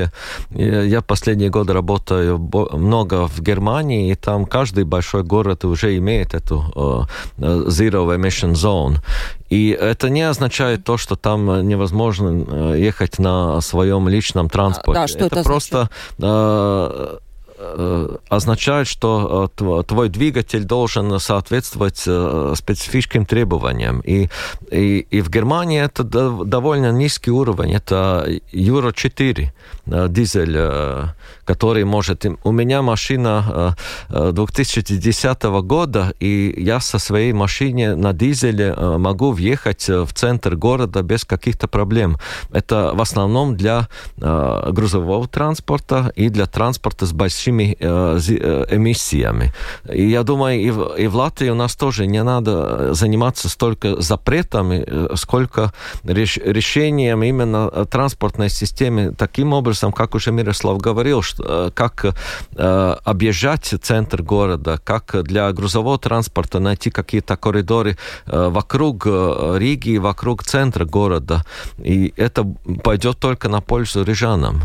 Я 0.51 1.01
последние 1.03 1.51
годы 1.51 1.73
работаю 1.73 2.39
много 2.73 3.29
в 3.29 3.41
Германии, 3.41 4.11
и 4.11 4.15
там 4.15 4.47
каждый 4.47 4.85
большой 4.85 5.23
город 5.23 5.65
уже 5.65 5.97
имеет 5.99 6.35
эту 6.35 7.09
Zero 7.39 8.17
Emission 8.17 8.53
Zone. 8.53 8.97
И 9.51 9.69
это 9.69 10.09
не 10.09 10.23
означает 10.23 10.85
то, 10.85 10.97
что 10.97 11.17
там 11.17 11.69
невозможно 11.69 12.75
ехать 12.75 13.19
на 13.19 13.61
своем 13.61 14.09
личном 14.09 14.49
транспорте. 14.49 15.01
Да, 15.01 15.07
что 15.07 15.27
это, 15.27 15.37
это 15.37 15.45
просто 15.45 15.89
Э, 16.19 17.19
означает, 18.29 18.87
что 18.89 19.51
э, 19.59 19.83
твой 19.87 20.09
двигатель 20.09 20.65
должен 20.65 21.19
соответствовать 21.21 22.03
э, 22.07 22.55
специфическим 22.57 23.27
требованиям. 23.27 24.01
И, 24.01 24.29
и, 24.71 25.07
и 25.11 25.21
в 25.21 25.31
Германии 25.31 25.81
это 25.81 26.03
довольно 26.03 26.93
низкий 26.93 27.31
уровень. 27.31 27.75
Это 27.75 28.27
Euro 28.53 28.93
4 28.93 29.53
дизель, 29.87 30.57
который 31.45 31.85
может... 31.85 32.25
У 32.45 32.53
меня 32.53 32.83
машина 32.83 33.77
2010 34.09 35.43
года, 35.43 36.15
и 36.21 36.55
я 36.57 36.81
со 36.81 36.99
своей 36.99 37.33
машиной 37.33 37.97
на 37.97 38.13
дизеле 38.13 38.75
могу 38.75 39.33
въехать 39.33 39.89
в 39.89 40.09
центр 40.13 40.57
города 40.57 41.03
без 41.03 41.25
каких-то 41.25 41.69
проблем. 41.69 42.17
Это 42.53 42.93
в 42.95 43.01
основном 43.01 43.57
для 43.57 43.89
грузового 44.17 45.29
транспорта 45.29 46.13
и 46.17 46.29
для 46.29 46.47
транспорта 46.47 47.07
с 47.07 47.13
большим 47.13 47.35
большими 47.35 47.77
э, 47.81 48.19
э, 48.29 48.77
эмиссиями. 48.77 49.53
И 49.93 50.09
я 50.09 50.23
думаю, 50.23 50.61
и 50.61 50.71
в, 50.71 50.97
и 50.99 51.09
Латвии 51.09 51.51
у 51.51 51.55
нас 51.55 51.75
тоже 51.75 52.07
не 52.07 52.23
надо 52.23 52.95
заниматься 52.95 53.49
столько 53.49 54.01
запретами, 54.01 54.85
э, 54.87 55.17
сколько 55.17 55.73
реш, 56.05 56.39
решением 56.39 57.23
именно 57.23 57.71
транспортной 57.87 58.51
системы 58.51 59.15
таким 59.17 59.53
образом, 59.53 59.93
как 59.93 60.15
уже 60.15 60.33
Мирослав 60.33 60.79
говорил, 60.79 61.23
что, 61.35 61.71
как 61.75 62.05
э, 62.57 62.97
объезжать 63.05 63.75
центр 63.83 64.23
города, 64.23 64.79
как 64.85 65.23
для 65.23 65.53
грузового 65.53 65.99
транспорта 65.99 66.61
найти 66.61 66.91
какие-то 66.91 67.37
коридоры 67.37 67.97
э, 68.27 68.49
вокруг 68.49 69.07
Риги, 69.07 69.99
вокруг 69.99 70.45
центра 70.45 70.85
города. 70.85 71.45
И 71.79 72.13
это 72.17 72.45
пойдет 72.83 73.19
только 73.19 73.49
на 73.49 73.61
пользу 73.61 74.05
рижанам. 74.05 74.63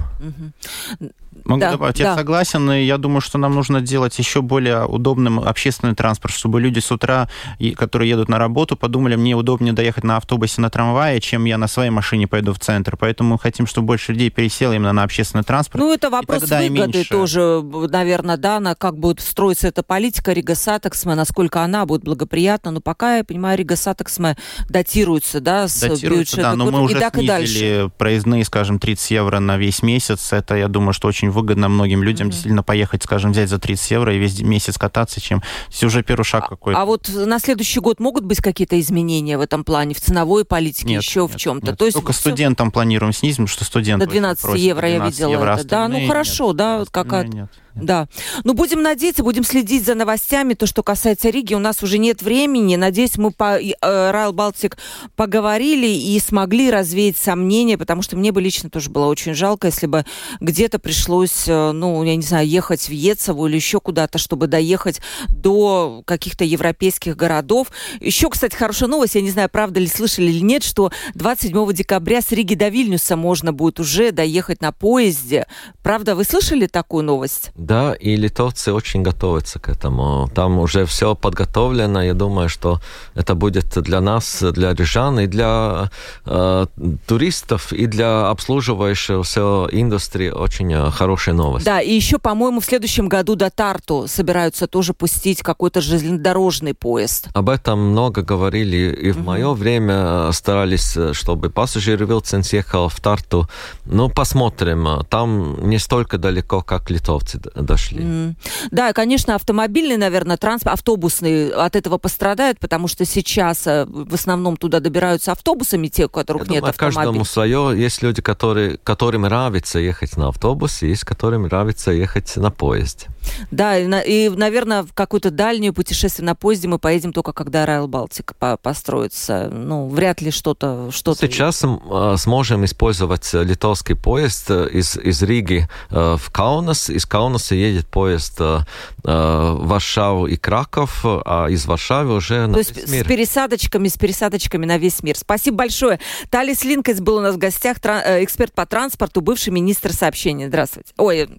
Могу 1.49 1.61
да, 1.61 1.71
добавить, 1.71 1.97
да. 1.97 2.03
я 2.03 2.15
согласен, 2.15 2.71
и 2.71 2.83
я 2.83 2.97
думаю, 2.97 3.21
что 3.21 3.37
нам 3.37 3.55
нужно 3.55 3.81
делать 3.81 4.17
еще 4.19 4.41
более 4.41 4.85
удобным 4.85 5.39
общественный 5.39 5.95
транспорт, 5.95 6.33
чтобы 6.33 6.61
люди 6.61 6.79
с 6.79 6.91
утра, 6.91 7.27
которые 7.75 8.09
едут 8.09 8.29
на 8.29 8.37
работу, 8.37 8.77
подумали, 8.77 9.15
мне 9.15 9.35
удобнее 9.35 9.73
доехать 9.73 10.03
на 10.03 10.17
автобусе, 10.17 10.61
на 10.61 10.69
трамвае, 10.69 11.19
чем 11.19 11.45
я 11.45 11.57
на 11.57 11.67
своей 11.67 11.89
машине 11.89 12.27
пойду 12.27 12.53
в 12.53 12.59
центр. 12.59 12.97
Поэтому 12.97 13.33
мы 13.33 13.39
хотим, 13.39 13.65
чтобы 13.65 13.87
больше 13.87 14.13
людей 14.13 14.29
пересело 14.29 14.73
именно 14.73 14.93
на 14.93 15.03
общественный 15.03 15.43
транспорт. 15.43 15.83
Ну, 15.83 15.93
это 15.93 16.09
вопрос 16.09 16.43
выгоды 16.43 16.69
меньше... 16.69 17.09
тоже, 17.09 17.61
наверное, 17.63 18.37
да, 18.37 18.59
на 18.59 18.75
как 18.75 18.97
будет 18.97 19.19
строиться 19.21 19.67
эта 19.67 19.83
политика 19.83 20.33
Rīgas 20.33 20.55
satiksme, 20.55 21.15
насколько 21.15 21.61
она 21.61 21.85
будет 21.85 22.03
благоприятна. 22.03 22.71
Но 22.71 22.81
пока, 22.81 23.17
я 23.17 23.23
понимаю, 23.23 23.57
Rīgas 23.57 23.75
satiksme 23.75 24.37
датируется, 24.69 25.39
да, 25.41 25.67
с 25.67 25.79
датируется, 25.79 26.37
бюджета. 26.37 26.41
Да, 26.41 26.55
но 26.55 26.69
мы 26.69 26.81
уже 26.81 26.99
и 26.99 27.01
снизили 27.01 27.89
проездные, 27.97 28.45
скажем, 28.45 28.79
30 28.79 29.11
евро 29.11 29.39
на 29.39 29.57
весь 29.57 29.81
месяц. 29.81 30.31
Это, 30.31 30.55
я 30.55 30.67
думаю, 30.67 30.93
что 30.93 31.07
очень 31.07 31.31
выгодно 31.39 31.69
многим 31.69 32.03
людям 32.03 32.27
mm-hmm. 32.27 32.31
действительно 32.31 32.63
поехать, 32.63 33.03
скажем, 33.03 33.31
взять 33.31 33.49
за 33.49 33.59
30 33.59 33.91
евро 33.91 34.13
и 34.13 34.17
весь 34.17 34.41
месяц 34.41 34.77
кататься, 34.77 35.21
чем 35.21 35.41
все 35.69 35.87
уже 35.87 36.03
первый 36.03 36.23
шаг 36.23 36.45
а, 36.45 36.49
какой-то. 36.49 36.79
А 36.79 36.85
вот 36.85 37.09
на 37.09 37.39
следующий 37.39 37.79
год 37.79 37.99
могут 37.99 38.25
быть 38.25 38.39
какие-то 38.39 38.79
изменения 38.79 39.37
в 39.37 39.41
этом 39.41 39.63
плане, 39.63 39.93
в 39.93 40.01
ценовой 40.01 40.45
политике, 40.45 40.89
нет, 40.89 41.03
еще 41.03 41.21
нет, 41.21 41.31
в 41.31 41.35
чем-то? 41.37 41.75
То 41.75 41.85
есть 41.85 41.95
Только 41.95 42.13
все... 42.13 42.21
студентам 42.21 42.71
планируем 42.71 43.13
снизить, 43.13 43.37
потому 43.37 43.47
что 43.47 43.65
студенты 43.65 44.05
До 44.05 44.11
12 44.11 44.55
евро 44.57 44.87
12 44.87 44.91
я 44.91 45.05
видела 45.05 45.31
евро, 45.31 45.53
это. 45.55 45.67
Да, 45.67 45.87
ну 45.87 46.07
хорошо, 46.07 46.47
нет, 46.47 46.55
да, 46.57 46.85
какая-то... 46.91 47.49
Да. 47.75 48.07
Ну, 48.43 48.53
будем 48.53 48.81
надеяться, 48.81 49.23
будем 49.23 49.43
следить 49.43 49.85
за 49.85 49.95
новостями. 49.95 50.53
То, 50.53 50.65
что 50.65 50.83
касается 50.83 51.29
Риги, 51.29 51.53
у 51.53 51.59
нас 51.59 51.83
уже 51.83 51.97
нет 51.97 52.21
времени. 52.21 52.75
Надеюсь, 52.75 53.17
мы 53.17 53.31
по 53.31 53.59
Райл 53.81 54.33
Балтик 54.33 54.77
поговорили 55.15 55.87
и 55.87 56.19
смогли 56.19 56.71
развеять 56.71 57.17
сомнения, 57.17 57.77
потому 57.77 58.01
что 58.01 58.17
мне 58.17 58.31
бы 58.31 58.41
лично 58.41 58.69
тоже 58.69 58.89
было 58.89 59.05
очень 59.05 59.33
жалко, 59.33 59.67
если 59.67 59.87
бы 59.87 60.05
где-то 60.39 60.79
пришлось, 60.79 61.47
э, 61.47 61.71
ну, 61.71 62.03
я 62.03 62.15
не 62.15 62.21
знаю, 62.23 62.47
ехать 62.47 62.87
в 62.87 62.91
Ецево 62.91 63.47
или 63.47 63.55
еще 63.55 63.79
куда-то, 63.79 64.17
чтобы 64.17 64.47
доехать 64.47 65.01
до 65.29 66.03
каких-то 66.05 66.43
европейских 66.43 67.15
городов. 67.15 67.67
Еще, 67.99 68.29
кстати, 68.29 68.55
хорошая 68.55 68.89
новость, 68.89 69.15
я 69.15 69.21
не 69.21 69.29
знаю, 69.29 69.49
правда 69.49 69.79
ли 69.79 69.87
слышали 69.87 70.27
или 70.29 70.43
нет, 70.43 70.63
что 70.63 70.91
27 71.15 71.73
декабря 71.73 72.21
с 72.21 72.31
Риги 72.31 72.55
до 72.55 72.69
Вильнюса 72.69 73.15
можно 73.15 73.53
будет 73.53 73.79
уже 73.79 74.11
доехать 74.11 74.61
на 74.61 74.71
поезде. 74.71 75.47
Правда, 75.83 76.15
вы 76.15 76.23
слышали 76.23 76.67
такую 76.67 77.03
новость? 77.03 77.51
Да, 77.59 77.93
и 77.93 78.15
литовцы 78.15 78.71
очень 78.71 79.03
готовятся 79.03 79.59
к 79.59 79.67
этому. 79.67 80.29
Там 80.33 80.59
уже 80.59 80.85
все 80.85 81.13
подготовлено. 81.13 82.01
Я 82.01 82.13
думаю, 82.13 82.47
что 82.47 82.79
это 83.15 83.35
будет 83.35 83.77
для 83.83 83.99
нас, 83.99 84.41
для 84.41 84.73
рижан 84.73 85.19
и 85.19 85.27
для 85.27 85.91
э, 86.25 86.65
туристов, 87.05 87.73
и 87.73 87.85
для 87.85 88.29
обслуживающего 88.29 89.23
все 89.23 89.67
индустрии 89.71 90.29
очень 90.29 90.73
э, 90.73 90.89
хорошая 90.91 91.35
новость. 91.35 91.65
Да, 91.65 91.81
и 91.81 91.93
еще, 91.93 92.17
по-моему, 92.17 92.61
в 92.61 92.65
следующем 92.65 93.09
году 93.09 93.35
до 93.35 93.49
Тарту 93.49 94.05
собираются 94.07 94.67
тоже 94.67 94.93
пустить 94.93 95.41
какой-то 95.41 95.81
железнодорожный 95.81 96.73
поезд. 96.73 97.27
Об 97.33 97.49
этом 97.49 97.91
много 97.91 98.21
говорили, 98.21 98.95
и 99.01 99.11
в 99.11 99.17
mm 99.17 99.29
мое 99.29 99.53
время 99.53 100.31
старались, 100.31 100.97
чтобы 101.11 101.51
пассажир 101.51 102.03
Вилценс 102.03 102.51
ехал 102.51 102.89
в 102.89 102.99
Тарту. 102.99 103.47
Ну, 103.85 104.09
посмотрим. 104.09 105.05
Там 105.07 105.69
не 105.69 105.77
столько 105.77 106.17
далеко, 106.17 106.61
как 106.61 106.89
литовцы 106.89 107.39
дошли. 107.55 108.03
Mm. 108.03 108.35
Да, 108.71 108.93
конечно, 108.93 109.35
автомобильный, 109.35 109.97
наверное, 109.97 110.37
транспорт, 110.37 110.73
автобусный 110.73 111.49
от 111.49 111.75
этого 111.75 111.97
пострадает, 111.97 112.59
потому 112.59 112.87
что 112.87 113.05
сейчас 113.05 113.67
э, 113.67 113.85
в 113.85 114.13
основном 114.13 114.57
туда 114.57 114.79
добираются 114.79 115.31
автобусами 115.31 115.87
те, 115.87 116.05
у 116.05 116.09
которых 116.09 116.47
Я 116.47 116.53
нет 116.53 116.59
думаю, 116.61 116.69
автомобиля. 116.71 117.01
каждому 117.01 117.25
свое. 117.25 117.73
Есть 117.75 118.01
люди, 118.01 118.21
которые, 118.21 118.77
которым 118.77 119.23
нравится 119.23 119.79
ехать 119.79 120.17
на 120.17 120.29
автобусе, 120.29 120.89
есть 120.89 121.03
которым 121.03 121.43
нравится 121.43 121.91
ехать 121.91 122.35
на 122.35 122.51
поезде. 122.51 123.07
Да, 123.51 123.77
и, 123.77 123.87
и 124.05 124.29
наверное, 124.29 124.83
в 124.83 124.93
какое-то 124.93 125.31
дальнее 125.31 125.73
путешествие 125.73 126.25
на 126.25 126.35
поезде 126.35 126.67
мы 126.67 126.79
поедем 126.79 127.13
только 127.13 127.33
когда 127.33 127.65
Райл 127.65 127.87
Балтика 127.87 128.33
по 128.33 128.57
построится. 128.57 129.49
Ну, 129.51 129.87
вряд 129.87 130.21
ли 130.21 130.31
что-то... 130.31 130.89
что 130.91 131.15
Сейчас 131.15 131.63
э, 131.63 132.15
сможем 132.17 132.65
использовать 132.65 133.33
литовский 133.33 133.95
поезд 133.95 134.49
э, 134.49 134.69
из, 134.71 134.97
из 134.97 135.21
Риги 135.21 135.67
э, 135.89 136.17
в 136.19 136.31
Каунас. 136.31 136.89
Из 136.89 137.05
Каунаса 137.05 137.38
едет 137.51 137.87
поезд 137.87 138.39
э, 138.39 138.59
в 139.03 139.67
Варшаву 139.67 140.27
и 140.27 140.35
Краков, 140.35 141.01
а 141.03 141.47
из 141.49 141.65
Варшавы 141.65 142.15
уже 142.15 142.47
на 142.47 142.53
То 142.53 142.59
есть 142.59 142.75
весь 142.75 142.89
мир. 142.89 143.05
с 143.05 143.07
пересадочками, 143.07 143.87
с 143.87 143.97
пересадочками 143.97 144.65
на 144.65 144.77
весь 144.77 145.01
мир. 145.03 145.17
Спасибо 145.17 145.57
большое. 145.57 145.99
Талис 146.29 146.63
Линкес 146.63 146.99
был 146.99 147.17
у 147.17 147.21
нас 147.21 147.35
в 147.35 147.37
гостях, 147.37 147.77
эксперт 147.77 148.53
по 148.53 148.65
транспорту, 148.65 149.21
бывший 149.21 149.49
министр 149.49 149.93
сообщения. 149.93 150.47
Здравствуйте. 150.47 150.93
Ой, 150.97 151.29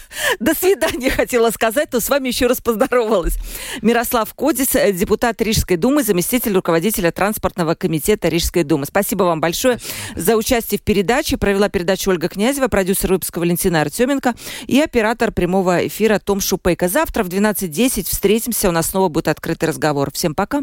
до 0.40 0.54
свидания 0.54 1.10
хотела 1.10 1.50
сказать, 1.50 1.88
но 1.92 2.00
с 2.00 2.08
вами 2.08 2.28
еще 2.28 2.46
раз 2.46 2.60
поздоровалась. 2.60 3.36
Мирослав 3.82 4.32
Кодис, 4.34 4.74
э, 4.74 4.92
депутат 4.92 5.40
Рижской 5.40 5.76
думы, 5.76 6.02
заместитель 6.02 6.54
руководителя 6.54 7.10
транспортного 7.10 7.74
комитета 7.74 8.28
Рижской 8.28 8.64
думы. 8.64 8.86
Спасибо 8.86 9.24
вам 9.24 9.40
большое 9.40 9.78
за 10.16 10.36
участие 10.36 10.78
в 10.78 10.82
передаче. 10.82 11.36
Провела 11.36 11.68
передачу 11.68 12.10
Ольга 12.10 12.28
Князева, 12.28 12.68
продюсер 12.68 13.12
выпуска 13.12 13.38
Валентина 13.38 13.80
Артеменко 13.80 14.34
и 14.66 14.80
оператор 14.80 15.32
прямого 15.32 15.86
эфира 15.86 16.18
Том 16.18 16.40
Шупейко. 16.40 16.88
Завтра 16.88 17.24
в 17.24 17.28
12.10 17.28 18.08
встретимся. 18.08 18.68
У 18.68 18.72
нас 18.72 18.90
снова 18.90 19.08
будет 19.08 19.28
открытый 19.28 19.68
разговор. 19.68 20.10
Всем 20.12 20.34
пока. 20.34 20.62